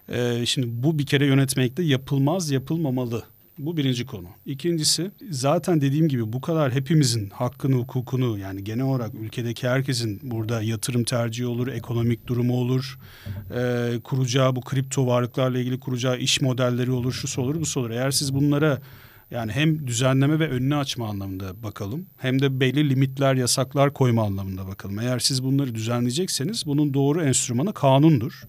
Ee, 0.09 0.43
şimdi 0.47 0.67
bu 0.83 0.99
bir 0.99 1.07
kere 1.07 1.27
yönetmelikte 1.27 1.83
yapılmaz, 1.83 2.51
yapılmamalı 2.51 3.25
bu 3.59 3.77
birinci 3.77 4.07
konu. 4.07 4.29
İkincisi 4.47 5.11
zaten 5.31 5.81
dediğim 5.81 6.09
gibi 6.09 6.33
bu 6.33 6.41
kadar 6.41 6.73
hepimizin 6.73 7.31
hakkını, 7.31 7.75
hukukunu 7.75 8.39
yani 8.39 8.65
genel 8.65 8.85
olarak 8.85 9.15
ülkedeki 9.15 9.69
herkesin 9.69 10.21
burada 10.23 10.63
yatırım 10.63 11.05
tercihi 11.05 11.47
olur, 11.47 11.69
ekonomik 11.69 12.27
durumu 12.27 12.55
olur, 12.55 12.99
e, 13.55 13.93
kuracağı 14.05 14.57
bu 14.57 14.61
kripto 14.61 15.07
varlıklarla 15.07 15.59
ilgili 15.59 15.81
kuracağı 15.81 16.19
iş 16.19 16.41
modelleri 16.41 16.91
olur, 16.91 17.13
şu 17.13 17.41
olur, 17.41 17.55
bu 17.55 17.81
olur. 17.81 17.91
Eğer 17.91 18.11
siz 18.11 18.35
bunlara 18.35 18.79
yani 19.31 19.53
hem 19.53 19.87
düzenleme 19.87 20.39
ve 20.39 20.49
önünü 20.49 20.77
açma 20.77 21.09
anlamında 21.09 21.63
bakalım 21.63 22.07
hem 22.17 22.43
de 22.43 22.61
belli 22.61 22.91
limitler, 22.91 23.35
yasaklar 23.35 23.93
koyma 23.93 24.25
anlamında 24.25 24.67
bakalım. 24.67 24.99
Eğer 24.99 25.19
siz 25.19 25.45
bunları 25.45 25.75
düzenleyecekseniz 25.75 26.67
bunun 26.67 26.95
doğru 26.95 27.23
enstrümanı 27.23 27.75
kanundur. 27.75 28.43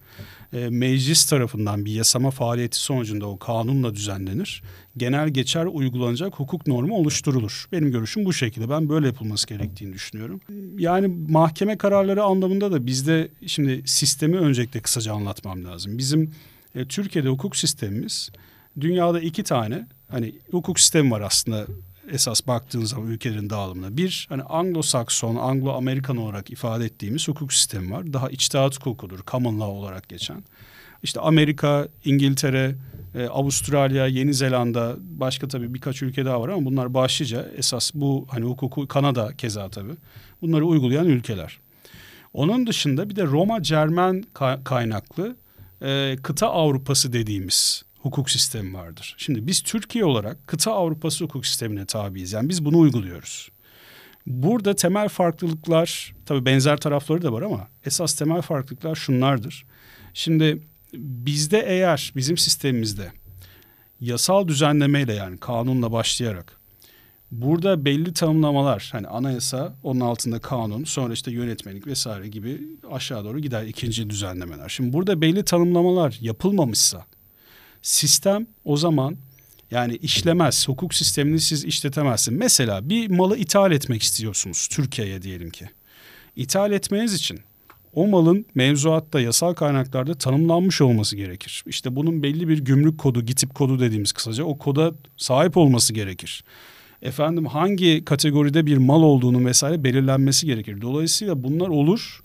E, 0.52 0.68
meclis 0.68 1.26
tarafından 1.26 1.84
bir 1.84 1.92
yasama 1.92 2.30
faaliyeti 2.30 2.78
sonucunda 2.78 3.26
o 3.26 3.38
kanunla 3.38 3.94
düzenlenir. 3.94 4.62
Genel 4.96 5.28
geçer 5.28 5.66
uygulanacak 5.66 6.34
hukuk 6.34 6.66
normu 6.66 6.94
oluşturulur. 6.94 7.66
Benim 7.72 7.92
görüşüm 7.92 8.24
bu 8.24 8.32
şekilde. 8.32 8.70
Ben 8.70 8.88
böyle 8.88 9.06
yapılması 9.06 9.46
gerektiğini 9.46 9.92
düşünüyorum. 9.92 10.40
Yani 10.78 11.08
mahkeme 11.28 11.78
kararları 11.78 12.22
anlamında 12.22 12.72
da 12.72 12.86
bizde 12.86 13.28
şimdi 13.46 13.82
sistemi 13.84 14.38
öncelikle 14.38 14.80
kısaca 14.80 15.12
anlatmam 15.12 15.64
lazım. 15.64 15.98
Bizim 15.98 16.32
e, 16.74 16.84
Türkiye'de 16.84 17.28
hukuk 17.28 17.56
sistemimiz 17.56 18.30
dünyada 18.80 19.20
iki 19.20 19.42
tane 19.42 19.86
hani 20.08 20.34
hukuk 20.50 20.80
sistemi 20.80 21.10
var 21.10 21.20
aslında 21.20 21.66
esas 22.12 22.46
baktığınız 22.46 22.90
zaman 22.90 23.06
ülkelerin 23.06 23.50
dağılımına. 23.50 23.96
Bir 23.96 24.26
hani 24.28 24.42
Anglo-Sakson, 24.42 25.36
Anglo-Amerikan 25.36 26.16
olarak 26.16 26.50
ifade 26.50 26.84
ettiğimiz 26.84 27.28
hukuk 27.28 27.52
sistemi 27.52 27.90
var. 27.90 28.12
Daha 28.12 28.30
içtihat 28.30 28.76
hukukudur, 28.76 29.18
common 29.26 29.60
law 29.60 29.72
olarak 29.72 30.08
geçen. 30.08 30.44
İşte 31.02 31.20
Amerika, 31.20 31.88
İngiltere, 32.04 32.74
e, 33.14 33.26
Avustralya, 33.26 34.06
Yeni 34.06 34.34
Zelanda, 34.34 34.96
başka 35.00 35.48
tabii 35.48 35.74
birkaç 35.74 36.02
ülke 36.02 36.24
daha 36.24 36.40
var 36.40 36.48
ama 36.48 36.64
bunlar 36.64 36.94
başlıca 36.94 37.48
esas 37.56 37.90
bu 37.94 38.26
hani 38.30 38.44
hukuku 38.44 38.88
Kanada 38.88 39.36
keza 39.36 39.68
tabii. 39.68 39.94
Bunları 40.42 40.66
uygulayan 40.66 41.06
ülkeler. 41.06 41.58
Onun 42.34 42.66
dışında 42.66 43.10
bir 43.10 43.16
de 43.16 43.24
Roma 43.24 43.62
Cermen 43.62 44.24
kaynaklı 44.64 45.36
e, 45.82 46.16
kıta 46.22 46.46
Avrupası 46.46 47.12
dediğimiz 47.12 47.82
hukuk 47.98 48.30
sistemi 48.30 48.74
vardır. 48.74 49.14
Şimdi 49.18 49.46
biz 49.46 49.60
Türkiye 49.60 50.04
olarak 50.04 50.46
kıta 50.46 50.72
Avrupası 50.72 51.24
hukuk 51.24 51.46
sistemine 51.46 51.86
tabiiz. 51.86 52.32
Yani 52.32 52.48
biz 52.48 52.64
bunu 52.64 52.78
uyguluyoruz. 52.78 53.48
Burada 54.26 54.74
temel 54.74 55.08
farklılıklar 55.08 56.14
tabii 56.26 56.44
benzer 56.44 56.76
tarafları 56.76 57.22
da 57.22 57.32
var 57.32 57.42
ama 57.42 57.68
esas 57.84 58.14
temel 58.14 58.42
farklılıklar 58.42 58.94
şunlardır. 58.94 59.66
Şimdi 60.14 60.62
bizde 60.94 61.64
eğer 61.66 62.12
bizim 62.16 62.38
sistemimizde 62.38 63.12
yasal 64.00 64.48
düzenlemeyle 64.48 65.14
yani 65.14 65.38
kanunla 65.38 65.92
başlayarak 65.92 66.58
burada 67.30 67.84
belli 67.84 68.12
tanımlamalar 68.12 68.88
hani 68.92 69.06
anayasa 69.06 69.74
onun 69.82 70.00
altında 70.00 70.38
kanun 70.38 70.84
sonra 70.84 71.12
işte 71.12 71.30
yönetmelik 71.30 71.86
vesaire 71.86 72.28
gibi 72.28 72.60
aşağı 72.90 73.24
doğru 73.24 73.38
gider 73.38 73.64
ikinci 73.64 74.10
düzenlemeler. 74.10 74.68
Şimdi 74.68 74.92
burada 74.92 75.20
belli 75.20 75.44
tanımlamalar 75.44 76.18
yapılmamışsa 76.20 77.04
sistem 77.82 78.46
o 78.64 78.76
zaman 78.76 79.16
yani 79.70 79.96
işlemez. 79.96 80.68
Hukuk 80.68 80.94
sistemini 80.94 81.40
siz 81.40 81.64
işletemezsin. 81.64 82.34
Mesela 82.34 82.88
bir 82.88 83.10
malı 83.10 83.36
ithal 83.36 83.72
etmek 83.72 84.02
istiyorsunuz 84.02 84.68
Türkiye'ye 84.70 85.22
diyelim 85.22 85.50
ki. 85.50 85.68
İthal 86.36 86.72
etmeniz 86.72 87.14
için 87.14 87.40
o 87.94 88.06
malın 88.06 88.46
mevzuatta 88.54 89.20
yasal 89.20 89.54
kaynaklarda 89.54 90.14
tanımlanmış 90.14 90.80
olması 90.80 91.16
gerekir. 91.16 91.64
İşte 91.66 91.96
bunun 91.96 92.22
belli 92.22 92.48
bir 92.48 92.58
gümrük 92.58 92.98
kodu, 92.98 93.22
gitip 93.22 93.54
kodu 93.54 93.80
dediğimiz 93.80 94.12
kısaca 94.12 94.44
o 94.44 94.58
koda 94.58 94.92
sahip 95.16 95.56
olması 95.56 95.92
gerekir. 95.92 96.44
Efendim 97.02 97.46
hangi 97.46 98.04
kategoride 98.04 98.66
bir 98.66 98.76
mal 98.76 99.02
olduğunu 99.02 99.46
vesaire 99.46 99.84
belirlenmesi 99.84 100.46
gerekir. 100.46 100.80
Dolayısıyla 100.80 101.42
bunlar 101.42 101.68
olur. 101.68 102.22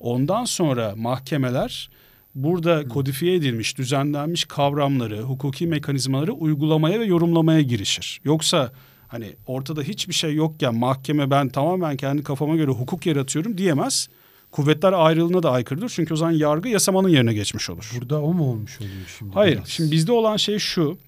Ondan 0.00 0.44
sonra 0.44 0.94
mahkemeler 0.96 1.90
burada 2.36 2.88
kodifiye 2.88 3.34
edilmiş, 3.34 3.78
düzenlenmiş 3.78 4.44
kavramları, 4.44 5.22
hukuki 5.22 5.66
mekanizmaları 5.66 6.32
uygulamaya 6.32 7.00
ve 7.00 7.04
yorumlamaya 7.04 7.60
girişir. 7.60 8.20
Yoksa 8.24 8.72
hani 9.08 9.36
ortada 9.46 9.82
hiçbir 9.82 10.14
şey 10.14 10.34
yokken 10.34 10.74
mahkeme 10.74 11.30
ben 11.30 11.48
tamamen 11.48 11.96
kendi 11.96 12.22
kafama 12.22 12.56
göre 12.56 12.70
hukuk 12.70 13.06
yaratıyorum 13.06 13.58
diyemez. 13.58 14.08
Kuvvetler 14.50 14.92
ayrılığına 14.92 15.42
da 15.42 15.50
aykırıdır. 15.50 15.88
Çünkü 15.88 16.14
o 16.14 16.16
zaman 16.16 16.32
yargı 16.32 16.68
yasamanın 16.68 17.08
yerine 17.08 17.34
geçmiş 17.34 17.70
olur. 17.70 17.92
Burada 18.00 18.22
o 18.22 18.32
mu 18.32 18.50
olmuş 18.50 18.80
oluyor 18.80 19.14
şimdi? 19.18 19.34
Hayır. 19.34 19.56
Biraz? 19.56 19.68
Şimdi 19.68 19.90
bizde 19.90 20.12
olan 20.12 20.36
şey 20.36 20.58
şu. 20.58 20.98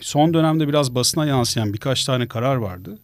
Son 0.00 0.34
dönemde 0.34 0.68
biraz 0.68 0.94
basına 0.94 1.26
yansıyan 1.26 1.72
birkaç 1.72 2.04
tane 2.04 2.28
karar 2.28 2.56
vardı. 2.56 2.98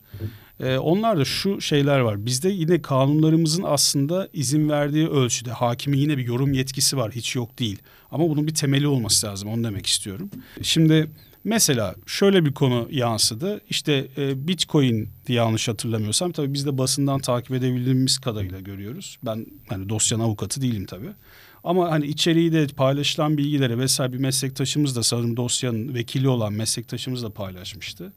Ee, 0.61 0.78
onlar 0.78 1.18
da 1.18 1.24
şu 1.24 1.61
şeyler 1.61 2.00
var. 2.00 2.26
Bizde 2.26 2.48
yine 2.48 2.82
kanunlarımızın 2.82 3.62
aslında 3.66 4.28
izin 4.32 4.68
verdiği 4.68 5.09
ölçüde 5.09 5.50
hakimin 5.50 5.98
yine 5.98 6.18
bir 6.18 6.24
yorum 6.24 6.52
yetkisi 6.52 6.96
var. 6.96 7.12
Hiç 7.12 7.36
yok 7.36 7.59
değil. 7.59 7.78
Ama 8.11 8.28
bunun 8.28 8.46
bir 8.46 8.54
temeli 8.54 8.86
olması 8.86 9.26
lazım. 9.26 9.48
Onu 9.48 9.64
demek 9.64 9.86
istiyorum. 9.86 10.30
Şimdi 10.62 11.11
mesela 11.44 11.94
şöyle 12.07 12.44
bir 12.44 12.52
konu 12.52 12.88
yansıdı. 12.90 13.61
İşte 13.70 14.09
e, 14.18 14.48
Bitcoin 14.48 15.09
diye 15.26 15.38
yanlış 15.38 15.68
hatırlamıyorsam 15.68 16.32
tabii 16.32 16.54
biz 16.54 16.66
de 16.66 16.78
basından 16.78 17.20
takip 17.20 17.50
edebildiğimiz 17.50 18.18
kadarıyla 18.18 18.61
görüyoruz. 18.61 19.18
Ben 19.24 19.46
hani 19.68 19.88
dosyanın 19.88 20.22
avukatı 20.22 20.62
değilim 20.62 20.86
tabii. 20.86 21.11
Ama 21.64 21.90
hani 21.90 22.07
içeriği 22.07 22.52
de 22.52 22.66
paylaşılan 22.66 23.38
bilgileri 23.38 23.78
vesaire 23.78 24.12
bir 24.12 24.18
meslektaşımız 24.18 24.96
da 24.96 25.02
sanırım 25.02 25.36
dosyanın 25.36 25.94
vekili 25.94 26.28
olan 26.28 26.52
meslektaşımız 26.52 27.22
da 27.22 27.30
paylaşmıştı. 27.30 28.12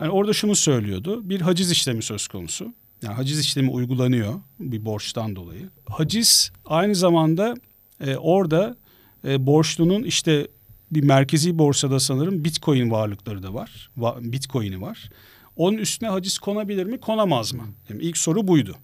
Hani 0.00 0.10
orada 0.10 0.32
şunu 0.32 0.56
söylüyordu. 0.56 1.30
Bir 1.30 1.40
haciz 1.40 1.70
işlemi 1.70 2.02
söz 2.02 2.28
konusu. 2.28 2.74
Yani 3.02 3.14
haciz 3.14 3.40
işlemi 3.40 3.70
uygulanıyor 3.70 4.34
bir 4.60 4.84
borçtan 4.84 5.36
dolayı. 5.36 5.70
Haciz 5.86 6.52
aynı 6.66 6.94
zamanda 6.94 7.54
e, 8.00 8.16
orada 8.16 8.76
e, 9.24 9.46
borçlunun 9.46 10.02
işte 10.02 10.48
bir 10.90 11.02
merkezi 11.04 11.58
borsada 11.58 12.00
sanırım 12.00 12.44
Bitcoin 12.44 12.90
varlıkları 12.90 13.42
da 13.42 13.54
var. 13.54 13.90
Va, 13.96 14.16
Bitcoin'i 14.20 14.80
var. 14.80 15.10
Onun 15.56 15.78
üstüne 15.78 16.08
haciz 16.08 16.38
konabilir 16.38 16.84
mi, 16.84 17.00
konamaz 17.00 17.52
mı? 17.52 17.64
Yani 17.88 18.02
ilk 18.02 18.18
soru 18.18 18.48
buydu. 18.48 18.76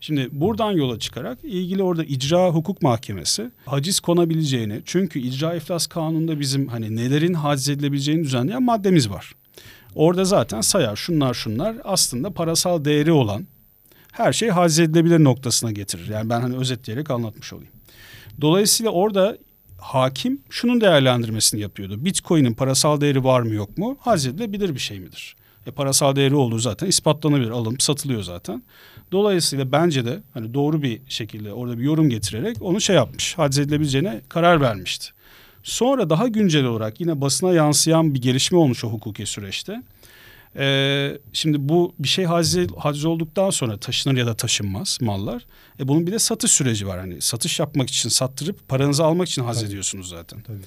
Şimdi 0.00 0.28
buradan 0.32 0.72
yola 0.72 0.98
çıkarak 0.98 1.38
ilgili 1.44 1.82
orada 1.82 2.04
icra 2.04 2.48
hukuk 2.48 2.82
mahkemesi 2.82 3.50
haciz 3.66 4.00
konabileceğini 4.00 4.82
çünkü 4.84 5.18
icra 5.20 5.54
iflas 5.54 5.86
kanununda 5.86 6.40
bizim 6.40 6.68
hani 6.68 6.96
nelerin 6.96 7.34
haciz 7.34 7.68
edilebileceğini 7.68 8.24
düzenleyen 8.24 8.62
maddemiz 8.62 9.10
var. 9.10 9.34
Orada 9.94 10.24
zaten 10.24 10.60
sayar 10.60 10.96
şunlar 10.96 11.34
şunlar 11.34 11.76
aslında 11.84 12.30
parasal 12.30 12.84
değeri 12.84 13.12
olan 13.12 13.46
her 14.12 14.32
şey 14.32 14.48
haciz 14.48 14.78
edilebilir 14.78 15.24
noktasına 15.24 15.72
getirir. 15.72 16.08
Yani 16.08 16.30
ben 16.30 16.40
hani 16.40 16.56
özetleyerek 16.56 17.10
anlatmış 17.10 17.52
olayım. 17.52 17.72
Dolayısıyla 18.40 18.92
orada 18.92 19.38
hakim 19.78 20.42
şunun 20.50 20.80
değerlendirmesini 20.80 21.60
yapıyordu. 21.60 22.04
Bitcoin'in 22.04 22.54
parasal 22.54 23.00
değeri 23.00 23.24
var 23.24 23.40
mı 23.40 23.54
yok 23.54 23.78
mu? 23.78 23.98
Haciz 24.00 24.26
edilebilir 24.26 24.74
bir 24.74 24.80
şey 24.80 25.00
midir? 25.00 25.36
E, 25.66 25.70
parasal 25.70 26.16
değeri 26.16 26.34
olduğu 26.34 26.58
zaten 26.58 26.86
ispatlanabilir. 26.86 27.50
Alınıp 27.50 27.82
satılıyor 27.82 28.22
zaten. 28.22 28.62
Dolayısıyla 29.12 29.72
bence 29.72 30.04
de 30.04 30.22
hani 30.34 30.54
doğru 30.54 30.82
bir 30.82 31.02
şekilde 31.08 31.52
orada 31.52 31.78
bir 31.78 31.82
yorum 31.82 32.10
getirerek 32.10 32.56
onu 32.60 32.80
şey 32.80 32.96
yapmış. 32.96 33.38
Haciz 33.38 33.58
edilebileceğine 33.58 34.20
karar 34.28 34.60
vermişti. 34.60 35.10
Sonra 35.62 36.10
daha 36.10 36.28
güncel 36.28 36.64
olarak 36.64 37.00
yine 37.00 37.20
basına 37.20 37.52
yansıyan 37.52 38.14
bir 38.14 38.22
gelişme 38.22 38.58
olmuş 38.58 38.84
o 38.84 38.88
hukuki 38.88 39.26
süreçte. 39.26 39.82
Ee, 40.56 41.18
şimdi 41.32 41.68
bu 41.68 41.94
bir 41.98 42.08
şey 42.08 42.24
haciz, 42.24 42.72
haciz 42.78 43.04
olduktan 43.04 43.50
sonra 43.50 43.76
taşınır 43.76 44.16
ya 44.16 44.26
da 44.26 44.34
taşınmaz 44.34 44.98
mallar. 45.00 45.46
E 45.80 45.88
bunun 45.88 46.06
bir 46.06 46.12
de 46.12 46.18
satış 46.18 46.52
süreci 46.52 46.86
var. 46.86 46.98
Hani 46.98 47.20
satış 47.20 47.60
yapmak 47.60 47.88
için 47.88 48.08
sattırıp 48.08 48.68
paranızı 48.68 49.04
almak 49.04 49.28
için 49.28 49.44
haciz 49.44 49.62
ediyorsunuz 49.62 50.08
zaten. 50.08 50.40
Tabii. 50.40 50.58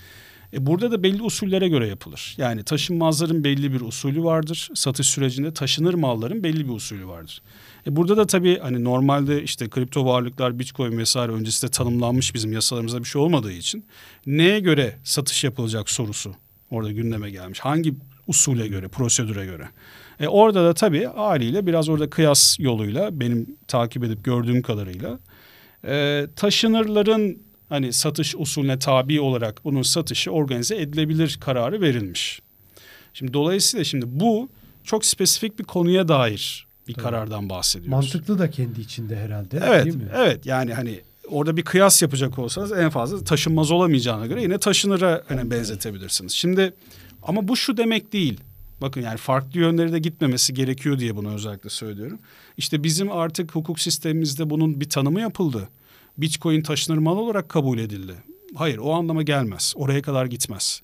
E 0.53 0.65
burada 0.65 0.91
da 0.91 1.03
belli 1.03 1.21
usullere 1.21 1.67
göre 1.67 1.87
yapılır. 1.87 2.35
Yani 2.37 2.63
taşınmazların 2.63 3.43
belli 3.43 3.73
bir 3.73 3.81
usulü 3.81 4.23
vardır. 4.23 4.69
Satış 4.73 5.07
sürecinde 5.07 5.53
taşınır 5.53 5.93
malların 5.93 6.43
belli 6.43 6.65
bir 6.65 6.73
usulü 6.73 7.07
vardır. 7.07 7.41
E 7.87 7.95
burada 7.95 8.17
da 8.17 8.25
tabii 8.25 8.59
hani 8.59 8.83
normalde 8.83 9.43
işte 9.43 9.69
kripto 9.69 10.05
varlıklar, 10.05 10.59
bitcoin 10.59 10.97
vesaire 10.97 11.31
öncesinde 11.31 11.71
tanımlanmış 11.71 12.33
bizim 12.33 12.53
yasalarımızda 12.53 12.99
bir 12.99 13.05
şey 13.05 13.21
olmadığı 13.21 13.51
için 13.51 13.85
neye 14.25 14.59
göre 14.59 14.95
satış 15.03 15.43
yapılacak 15.43 15.89
sorusu 15.89 16.35
orada 16.71 16.91
gündeme 16.91 17.29
gelmiş. 17.29 17.59
Hangi 17.59 17.93
usule 18.27 18.67
göre, 18.67 18.87
prosedüre 18.87 19.45
göre. 19.45 19.69
E 20.19 20.27
orada 20.27 20.65
da 20.65 20.73
tabii 20.73 21.05
haliyle 21.05 21.65
biraz 21.65 21.89
orada 21.89 22.09
kıyas 22.09 22.59
yoluyla 22.59 23.19
benim 23.19 23.57
takip 23.67 24.03
edip 24.03 24.23
gördüğüm 24.23 24.61
kadarıyla 24.61 25.19
e, 25.87 26.27
taşınırların 26.35 27.41
hani 27.69 27.93
satış 27.93 28.35
usulüne 28.37 28.79
tabi 28.79 29.21
olarak 29.21 29.65
bunun 29.65 29.81
satışı 29.81 30.31
organize 30.31 30.75
edilebilir 30.75 31.37
kararı 31.41 31.81
verilmiş. 31.81 32.41
Şimdi 33.13 33.33
dolayısıyla 33.33 33.83
şimdi 33.83 34.05
bu 34.07 34.49
çok 34.83 35.05
spesifik 35.05 35.59
bir 35.59 35.63
konuya 35.63 36.07
dair 36.07 36.67
bir 36.87 36.93
Tabii. 36.93 37.03
karardan 37.03 37.49
bahsediyoruz. 37.49 37.91
Mantıklı 37.91 38.39
da 38.39 38.49
kendi 38.49 38.81
içinde 38.81 39.15
herhalde. 39.15 39.59
Evet, 39.65 39.85
değil 39.85 39.95
mi? 39.95 40.09
evet. 40.15 40.45
Yani 40.45 40.73
hani 40.73 41.01
orada 41.29 41.57
bir 41.57 41.61
kıyas 41.61 42.01
yapacak 42.01 42.39
olsanız 42.39 42.71
en 42.71 42.89
fazla 42.89 43.23
taşınmaz 43.23 43.71
olamayacağına 43.71 44.27
göre 44.27 44.41
yine 44.41 44.57
taşınıra 44.57 45.23
hani 45.27 45.51
benzetebilirsiniz. 45.51 46.31
Şimdi 46.31 46.73
ama 47.23 47.47
bu 47.47 47.55
şu 47.55 47.77
demek 47.77 48.13
değil. 48.13 48.39
Bakın 48.81 49.01
yani 49.01 49.17
farklı 49.17 49.59
yönleri 49.59 49.93
de 49.93 49.99
gitmemesi 49.99 50.53
gerekiyor 50.53 50.99
diye 50.99 51.15
bunu 51.15 51.33
özellikle 51.33 51.69
söylüyorum. 51.69 52.19
İşte 52.57 52.83
bizim 52.83 53.11
artık 53.11 53.55
hukuk 53.55 53.79
sistemimizde 53.79 54.49
bunun 54.49 54.81
bir 54.81 54.89
tanımı 54.89 55.21
yapıldı. 55.21 55.69
Bitcoin 56.17 56.61
taşınır 56.61 56.97
mal 56.97 57.17
olarak 57.17 57.49
kabul 57.49 57.79
edildi. 57.79 58.13
Hayır 58.55 58.77
o 58.77 58.93
anlama 58.93 59.23
gelmez. 59.23 59.73
Oraya 59.75 60.01
kadar 60.01 60.25
gitmez. 60.25 60.81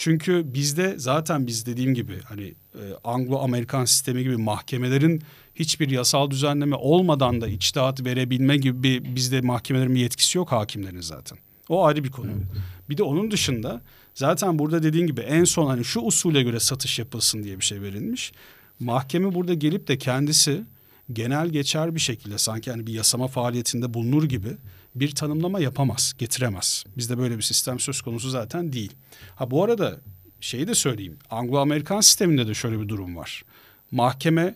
Çünkü 0.00 0.54
bizde 0.54 0.94
zaten 0.98 1.46
biz 1.46 1.66
dediğim 1.66 1.94
gibi 1.94 2.20
hani 2.24 2.54
e, 2.74 2.82
Anglo-Amerikan 3.04 3.84
sistemi 3.84 4.22
gibi 4.22 4.36
mahkemelerin 4.36 5.22
hiçbir 5.54 5.90
yasal 5.90 6.30
düzenleme 6.30 6.76
olmadan 6.76 7.40
da 7.40 7.48
içtihat 7.48 8.04
verebilme 8.04 8.56
gibi 8.56 8.82
bir, 8.82 9.14
bizde 9.14 9.40
mahkemelerin 9.40 9.94
bir 9.94 10.00
yetkisi 10.00 10.38
yok 10.38 10.52
hakimlerin 10.52 11.00
zaten. 11.00 11.38
O 11.68 11.84
ayrı 11.84 12.04
bir 12.04 12.10
konu. 12.10 12.30
Evet. 12.30 12.62
Bir 12.90 12.96
de 12.96 13.02
onun 13.02 13.30
dışında 13.30 13.82
zaten 14.14 14.58
burada 14.58 14.82
dediğin 14.82 15.06
gibi 15.06 15.20
en 15.20 15.44
son 15.44 15.66
hani 15.66 15.84
şu 15.84 16.00
usule 16.00 16.42
göre 16.42 16.60
satış 16.60 16.98
yapılsın 16.98 17.44
diye 17.44 17.58
bir 17.60 17.64
şey 17.64 17.82
verilmiş. 17.82 18.32
Mahkeme 18.78 19.34
burada 19.34 19.54
gelip 19.54 19.88
de 19.88 19.98
kendisi 19.98 20.62
genel 21.12 21.48
geçer 21.48 21.94
bir 21.94 22.00
şekilde 22.00 22.38
sanki 22.38 22.70
hani 22.70 22.86
bir 22.86 22.92
yasama 22.92 23.28
faaliyetinde 23.28 23.94
bulunur 23.94 24.24
gibi 24.24 24.56
bir 24.94 25.14
tanımlama 25.14 25.60
yapamaz, 25.60 26.14
getiremez. 26.18 26.84
Bizde 26.96 27.18
böyle 27.18 27.36
bir 27.36 27.42
sistem 27.42 27.80
söz 27.80 28.02
konusu 28.02 28.30
zaten 28.30 28.72
değil. 28.72 28.92
Ha 29.36 29.50
bu 29.50 29.64
arada 29.64 30.00
şeyi 30.40 30.68
de 30.68 30.74
söyleyeyim. 30.74 31.18
Anglo-Amerikan 31.30 32.00
sisteminde 32.00 32.46
de 32.46 32.54
şöyle 32.54 32.80
bir 32.80 32.88
durum 32.88 33.16
var. 33.16 33.42
Mahkeme 33.90 34.54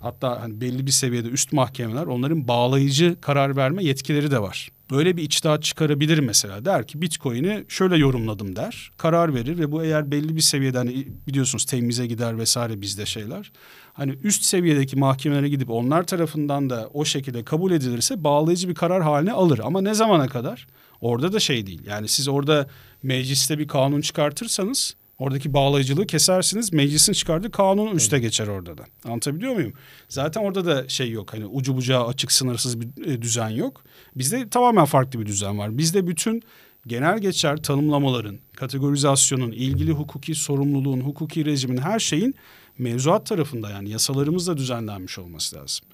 hatta 0.00 0.40
hani 0.40 0.60
belli 0.60 0.86
bir 0.86 0.90
seviyede 0.90 1.28
üst 1.28 1.52
mahkemeler 1.52 2.06
onların 2.06 2.48
bağlayıcı 2.48 3.16
karar 3.20 3.56
verme 3.56 3.84
yetkileri 3.84 4.30
de 4.30 4.42
var. 4.42 4.71
Böyle 4.90 5.16
bir 5.16 5.22
içtihat 5.22 5.62
çıkarabilir 5.62 6.18
mesela. 6.18 6.64
Der 6.64 6.86
ki 6.86 7.02
Bitcoin'i 7.02 7.64
şöyle 7.68 7.96
yorumladım 7.96 8.56
der. 8.56 8.90
Karar 8.96 9.34
verir 9.34 9.58
ve 9.58 9.72
bu 9.72 9.84
eğer 9.84 10.10
belli 10.10 10.36
bir 10.36 10.40
seviyeden 10.40 10.86
hani 10.86 11.08
biliyorsunuz 11.26 11.64
temize 11.64 12.06
gider 12.06 12.38
vesaire 12.38 12.80
bizde 12.80 13.06
şeyler. 13.06 13.52
Hani 13.92 14.18
üst 14.22 14.42
seviyedeki 14.42 14.96
mahkemelere 14.96 15.48
gidip 15.48 15.70
onlar 15.70 16.06
tarafından 16.06 16.70
da 16.70 16.90
o 16.94 17.04
şekilde 17.04 17.44
kabul 17.44 17.72
edilirse 17.72 18.24
bağlayıcı 18.24 18.68
bir 18.68 18.74
karar 18.74 19.02
haline 19.02 19.32
alır. 19.32 19.60
Ama 19.64 19.80
ne 19.80 19.94
zamana 19.94 20.28
kadar? 20.28 20.66
Orada 21.00 21.32
da 21.32 21.40
şey 21.40 21.66
değil. 21.66 21.80
Yani 21.86 22.08
siz 22.08 22.28
orada 22.28 22.66
mecliste 23.02 23.58
bir 23.58 23.68
kanun 23.68 24.00
çıkartırsanız 24.00 24.94
Oradaki 25.22 25.54
bağlayıcılığı 25.54 26.06
kesersiniz. 26.06 26.72
Meclisin 26.72 27.12
çıkardığı 27.12 27.50
kanun 27.50 27.96
üste 27.96 28.16
evet. 28.16 28.24
geçer 28.24 28.46
orada 28.46 28.78
da. 28.78 28.84
Anlatabiliyor 29.04 29.54
muyum? 29.54 29.72
Zaten 30.08 30.40
orada 30.40 30.64
da 30.64 30.88
şey 30.88 31.10
yok. 31.10 31.32
Hani 31.32 31.46
ucu 31.46 31.76
bucağı 31.76 32.06
açık 32.06 32.32
sınırsız 32.32 32.80
bir 32.80 33.06
e, 33.06 33.22
düzen 33.22 33.48
yok. 33.48 33.84
Bizde 34.16 34.48
tamamen 34.48 34.84
farklı 34.84 35.20
bir 35.20 35.26
düzen 35.26 35.58
var. 35.58 35.78
Bizde 35.78 36.06
bütün 36.06 36.42
genel 36.86 37.18
geçer 37.18 37.56
tanımlamaların, 37.56 38.38
kategorizasyonun, 38.56 39.52
ilgili 39.52 39.92
hukuki 39.92 40.34
sorumluluğun, 40.34 41.00
hukuki 41.00 41.44
rejimin 41.44 41.78
her 41.78 41.98
şeyin 41.98 42.34
mevzuat 42.78 43.26
tarafında 43.26 43.70
yani 43.70 43.90
yasalarımızla 43.90 44.56
düzenlenmiş 44.56 45.18
olması 45.18 45.56
lazım. 45.56 45.86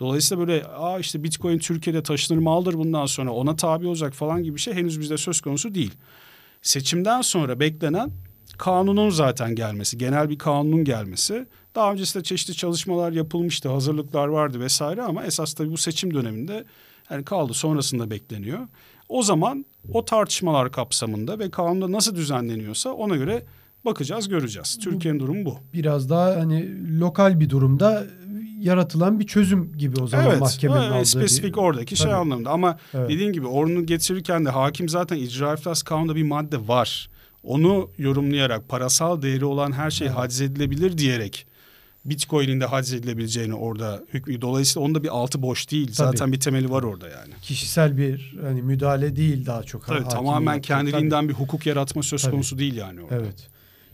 Dolayısıyla 0.00 0.46
böyle 0.46 0.64
aa 0.66 0.98
işte 0.98 1.22
Bitcoin 1.22 1.58
Türkiye'de 1.58 2.02
taşınır 2.02 2.38
maldır 2.38 2.74
bundan 2.74 3.06
sonra 3.06 3.30
ona 3.30 3.56
tabi 3.56 3.86
olacak 3.86 4.14
falan 4.14 4.42
gibi 4.42 4.54
bir 4.54 4.60
şey 4.60 4.74
henüz 4.74 5.00
bizde 5.00 5.18
söz 5.18 5.40
konusu 5.40 5.74
değil. 5.74 5.92
Seçimden 6.62 7.20
sonra 7.20 7.60
beklenen 7.60 8.10
kanunun 8.58 9.10
zaten 9.10 9.54
gelmesi, 9.54 9.98
genel 9.98 10.30
bir 10.30 10.38
kanunun 10.38 10.84
gelmesi. 10.84 11.46
Daha 11.74 11.92
öncesinde 11.92 12.24
çeşitli 12.24 12.54
çalışmalar 12.54 13.12
yapılmıştı, 13.12 13.68
hazırlıklar 13.68 14.26
vardı 14.26 14.60
vesaire 14.60 15.02
ama 15.02 15.24
esas 15.24 15.54
tabii 15.54 15.70
bu 15.70 15.76
seçim 15.76 16.14
döneminde 16.14 16.64
yani 17.10 17.24
kaldı 17.24 17.54
sonrasında 17.54 18.10
bekleniyor. 18.10 18.58
O 19.08 19.22
zaman 19.22 19.66
o 19.92 20.04
tartışmalar 20.04 20.72
kapsamında 20.72 21.38
ve 21.38 21.50
kanunda 21.50 21.92
nasıl 21.92 22.14
düzenleniyorsa 22.14 22.90
ona 22.90 23.16
göre 23.16 23.44
bakacağız, 23.84 24.28
göreceğiz. 24.28 24.78
Türkiye'nin 24.78 25.20
durumu 25.20 25.44
bu. 25.44 25.58
Biraz 25.72 26.10
daha 26.10 26.36
hani 26.36 26.68
lokal 27.00 27.40
bir 27.40 27.50
durumda 27.50 28.06
yaratılan 28.60 29.20
bir 29.20 29.26
çözüm 29.26 29.72
gibi 29.78 30.00
o 30.02 30.06
zaman 30.06 30.26
evet, 30.26 30.40
mahkemenin 30.40 30.82
evet, 30.82 30.92
aldığı 30.92 31.06
spesifik 31.06 31.54
bir... 31.56 31.60
oradaki 31.60 31.96
şey 31.96 32.04
Tabii. 32.04 32.12
şey 32.12 32.20
anlamında 32.20 32.50
ama 32.50 32.78
evet. 32.94 33.10
dediğin 33.10 33.32
gibi 33.32 33.46
onu 33.46 33.86
getirirken 33.86 34.44
de 34.44 34.50
hakim 34.50 34.88
zaten 34.88 35.16
icra 35.16 35.54
iflas 35.54 35.82
kanunda 35.82 36.16
bir 36.16 36.22
madde 36.22 36.68
var 36.68 37.08
onu 37.46 37.90
yorumlayarak 37.98 38.68
parasal 38.68 39.22
değeri 39.22 39.44
olan 39.44 39.72
her 39.72 39.90
şey 39.90 40.06
evet. 40.06 40.16
haciz 40.16 40.40
edilebilir 40.40 40.98
diyerek 40.98 41.46
Bitcoin'in 42.04 42.60
de 42.60 42.64
haciz 42.64 42.92
edilebileceğini 42.92 43.54
orada 43.54 44.02
hükmü. 44.14 44.40
Dolayısıyla 44.40 44.86
onda 44.86 45.02
bir 45.02 45.08
altı 45.08 45.42
boş 45.42 45.70
değil. 45.70 45.86
Tabii. 45.86 45.96
Zaten 45.96 46.32
bir 46.32 46.40
temeli 46.40 46.70
var 46.70 46.82
orada 46.82 47.08
yani. 47.08 47.32
Kişisel 47.42 47.96
bir 47.96 48.36
hani 48.42 48.62
müdahale 48.62 49.16
değil 49.16 49.46
daha 49.46 49.62
çok. 49.62 49.86
Tabii, 49.86 50.08
tamamen 50.08 50.60
kendiliğinden 50.60 51.20
Tabii. 51.20 51.28
bir 51.28 51.34
hukuk 51.34 51.66
yaratma 51.66 52.02
söz 52.02 52.22
Tabii. 52.22 52.32
konusu 52.32 52.58
değil 52.58 52.76
yani 52.76 53.00
orada. 53.00 53.16
Evet. 53.16 53.48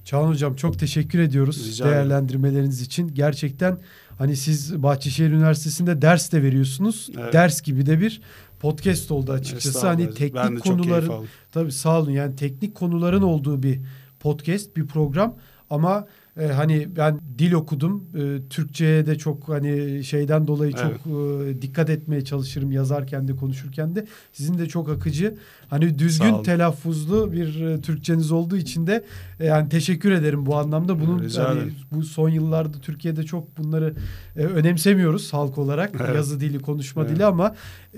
Çağan 0.05 0.29
Hocam 0.29 0.57
çok 0.57 0.79
teşekkür 0.79 1.19
ediyoruz 1.19 1.69
Rica 1.69 1.85
değerlendirmeleriniz 1.85 2.75
ederim. 2.75 2.87
için. 2.87 3.15
Gerçekten 3.15 3.79
hani 4.19 4.37
siz 4.37 4.83
Bahçeşehir 4.83 5.31
Üniversitesi'nde 5.31 6.03
ders 6.03 6.33
de 6.33 6.43
veriyorsunuz. 6.43 7.11
Evet. 7.19 7.33
Ders 7.33 7.63
gibi 7.63 7.87
de 7.87 8.01
bir 8.01 8.21
podcast 8.63 9.11
oldu 9.11 9.33
açıkçası. 9.33 9.87
Hani 9.87 10.15
teknik 10.15 10.63
konuların 10.63 11.13
tabii 11.53 11.73
sağ 11.73 12.01
olun 12.01 12.11
yani 12.11 12.37
teknik 12.37 12.75
konuların 12.75 13.23
olduğu 13.23 13.63
bir 13.63 13.81
podcast, 14.21 14.77
bir 14.77 14.87
program 14.87 15.37
ama 15.71 16.07
e, 16.41 16.47
hani 16.47 16.97
ben 16.97 17.21
dil 17.39 17.53
okudum. 17.53 18.05
E, 18.15 18.49
Türkçe'ye 18.49 19.07
de 19.07 19.19
çok 19.19 19.49
hani 19.49 20.05
şeyden 20.05 20.47
dolayı 20.47 20.73
evet. 20.83 20.97
çok 21.05 21.13
e, 21.13 21.63
dikkat 21.63 21.91
etmeye 21.91 22.25
çalışırım 22.25 22.73
yazarken 22.73 23.29
de 23.29 23.37
konuşurken 23.37 23.95
de. 23.95 24.07
Sizin 24.33 24.59
de 24.59 24.69
çok 24.69 24.89
akıcı, 24.89 25.35
hani 25.73 25.99
düzgün 25.99 26.43
telaffuzlu 26.43 27.33
bir 27.33 27.61
e, 27.61 27.81
Türkçeniz 27.81 28.33
olduğu 28.33 28.57
için 28.57 28.87
de 28.87 29.05
e, 29.41 29.47
yani 29.47 29.69
teşekkür 29.69 30.13
ederim 30.13 30.47
bu 30.47 30.57
anlamda. 30.57 31.01
Bunun 31.01 31.29
hani, 31.29 31.73
bu 31.93 32.03
son 32.03 32.29
yıllarda 32.29 32.79
Türkiye'de 32.79 33.23
çok 33.23 33.59
bunları 33.59 33.95
e, 34.37 34.41
önemsemiyoruz 34.41 35.33
halk 35.33 35.59
olarak. 35.59 35.91
Evet. 36.01 36.15
Yazı 36.15 36.41
dili, 36.41 36.59
konuşma 36.59 37.03
evet. 37.03 37.15
dili 37.15 37.25
ama 37.25 37.55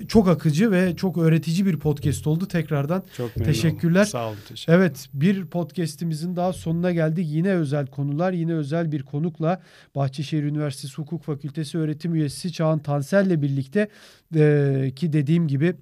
çok 0.09 0.29
akıcı 0.29 0.70
ve 0.70 0.97
çok 0.97 1.18
öğretici 1.18 1.66
bir 1.66 1.79
podcast 1.79 2.27
oldu. 2.27 2.49
Tekrardan 2.49 3.03
çok 3.16 3.35
teşekkürler. 3.35 4.01
Oldum. 4.01 4.11
Sağ 4.11 4.29
olun. 4.29 4.37
Teşekkür. 4.49 4.72
Evet, 4.72 5.09
bir 5.14 5.47
podcast'imizin 5.47 6.37
daha 6.37 6.53
sonuna 6.53 6.93
geldik. 6.93 7.27
Yine 7.31 7.49
özel 7.49 7.87
konular, 7.87 8.33
yine 8.33 8.55
özel 8.55 8.93
bir 8.93 9.03
konukla 9.03 9.62
Bahçeşehir 9.95 10.43
Üniversitesi 10.43 10.95
Hukuk 10.95 11.22
Fakültesi 11.22 11.79
öğretim 11.79 12.14
üyesi 12.14 12.53
Çağan 12.53 12.79
Tansel'le 12.79 13.43
birlikte 13.43 13.89
e, 14.37 14.93
ki 14.97 15.12
dediğim 15.12 15.49
gibi 15.49 15.75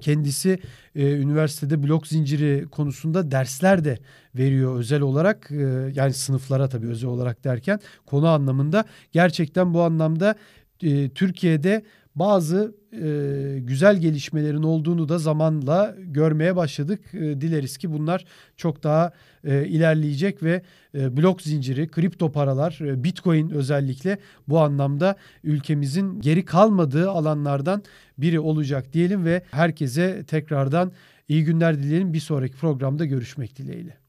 Kendisi 0.00 0.58
e, 0.94 1.12
üniversitede 1.12 1.82
blok 1.82 2.06
zinciri 2.06 2.66
konusunda 2.70 3.30
dersler 3.30 3.84
de 3.84 3.98
veriyor 4.34 4.78
özel 4.78 5.00
olarak. 5.00 5.50
E, 5.50 5.92
yani 5.94 6.12
sınıflara 6.12 6.68
tabii 6.68 6.86
özel 6.88 7.10
olarak 7.10 7.44
derken 7.44 7.80
konu 8.06 8.28
anlamında. 8.28 8.84
Gerçekten 9.12 9.74
bu 9.74 9.82
anlamda 9.82 10.34
e, 10.82 11.08
Türkiye'de 11.08 11.82
bazı 12.14 12.74
e, 12.92 13.58
güzel 13.60 13.96
gelişmelerin 13.96 14.62
olduğunu 14.62 15.08
da 15.08 15.18
zamanla 15.18 15.96
görmeye 15.98 16.56
başladık. 16.56 17.00
E, 17.14 17.18
dileriz 17.18 17.78
ki 17.78 17.92
bunlar 17.92 18.24
çok 18.56 18.82
daha 18.82 19.12
e, 19.44 19.66
ilerleyecek 19.66 20.42
ve 20.42 20.62
e, 20.94 21.16
blok 21.16 21.42
zinciri, 21.42 21.88
kripto 21.88 22.32
paralar, 22.32 22.78
e, 22.80 23.04
bitcoin 23.04 23.50
özellikle 23.50 24.18
bu 24.48 24.60
anlamda 24.60 25.16
ülkemizin 25.44 26.20
geri 26.20 26.44
kalmadığı 26.44 27.10
alanlardan 27.10 27.82
biri 28.18 28.40
olacak 28.40 28.92
diyelim 28.92 29.24
ve 29.24 29.42
herkese 29.50 30.24
tekrardan 30.24 30.92
iyi 31.28 31.44
günler 31.44 31.78
dileyelim. 31.78 32.12
Bir 32.12 32.20
sonraki 32.20 32.56
programda 32.56 33.04
görüşmek 33.04 33.58
dileğiyle. 33.58 33.99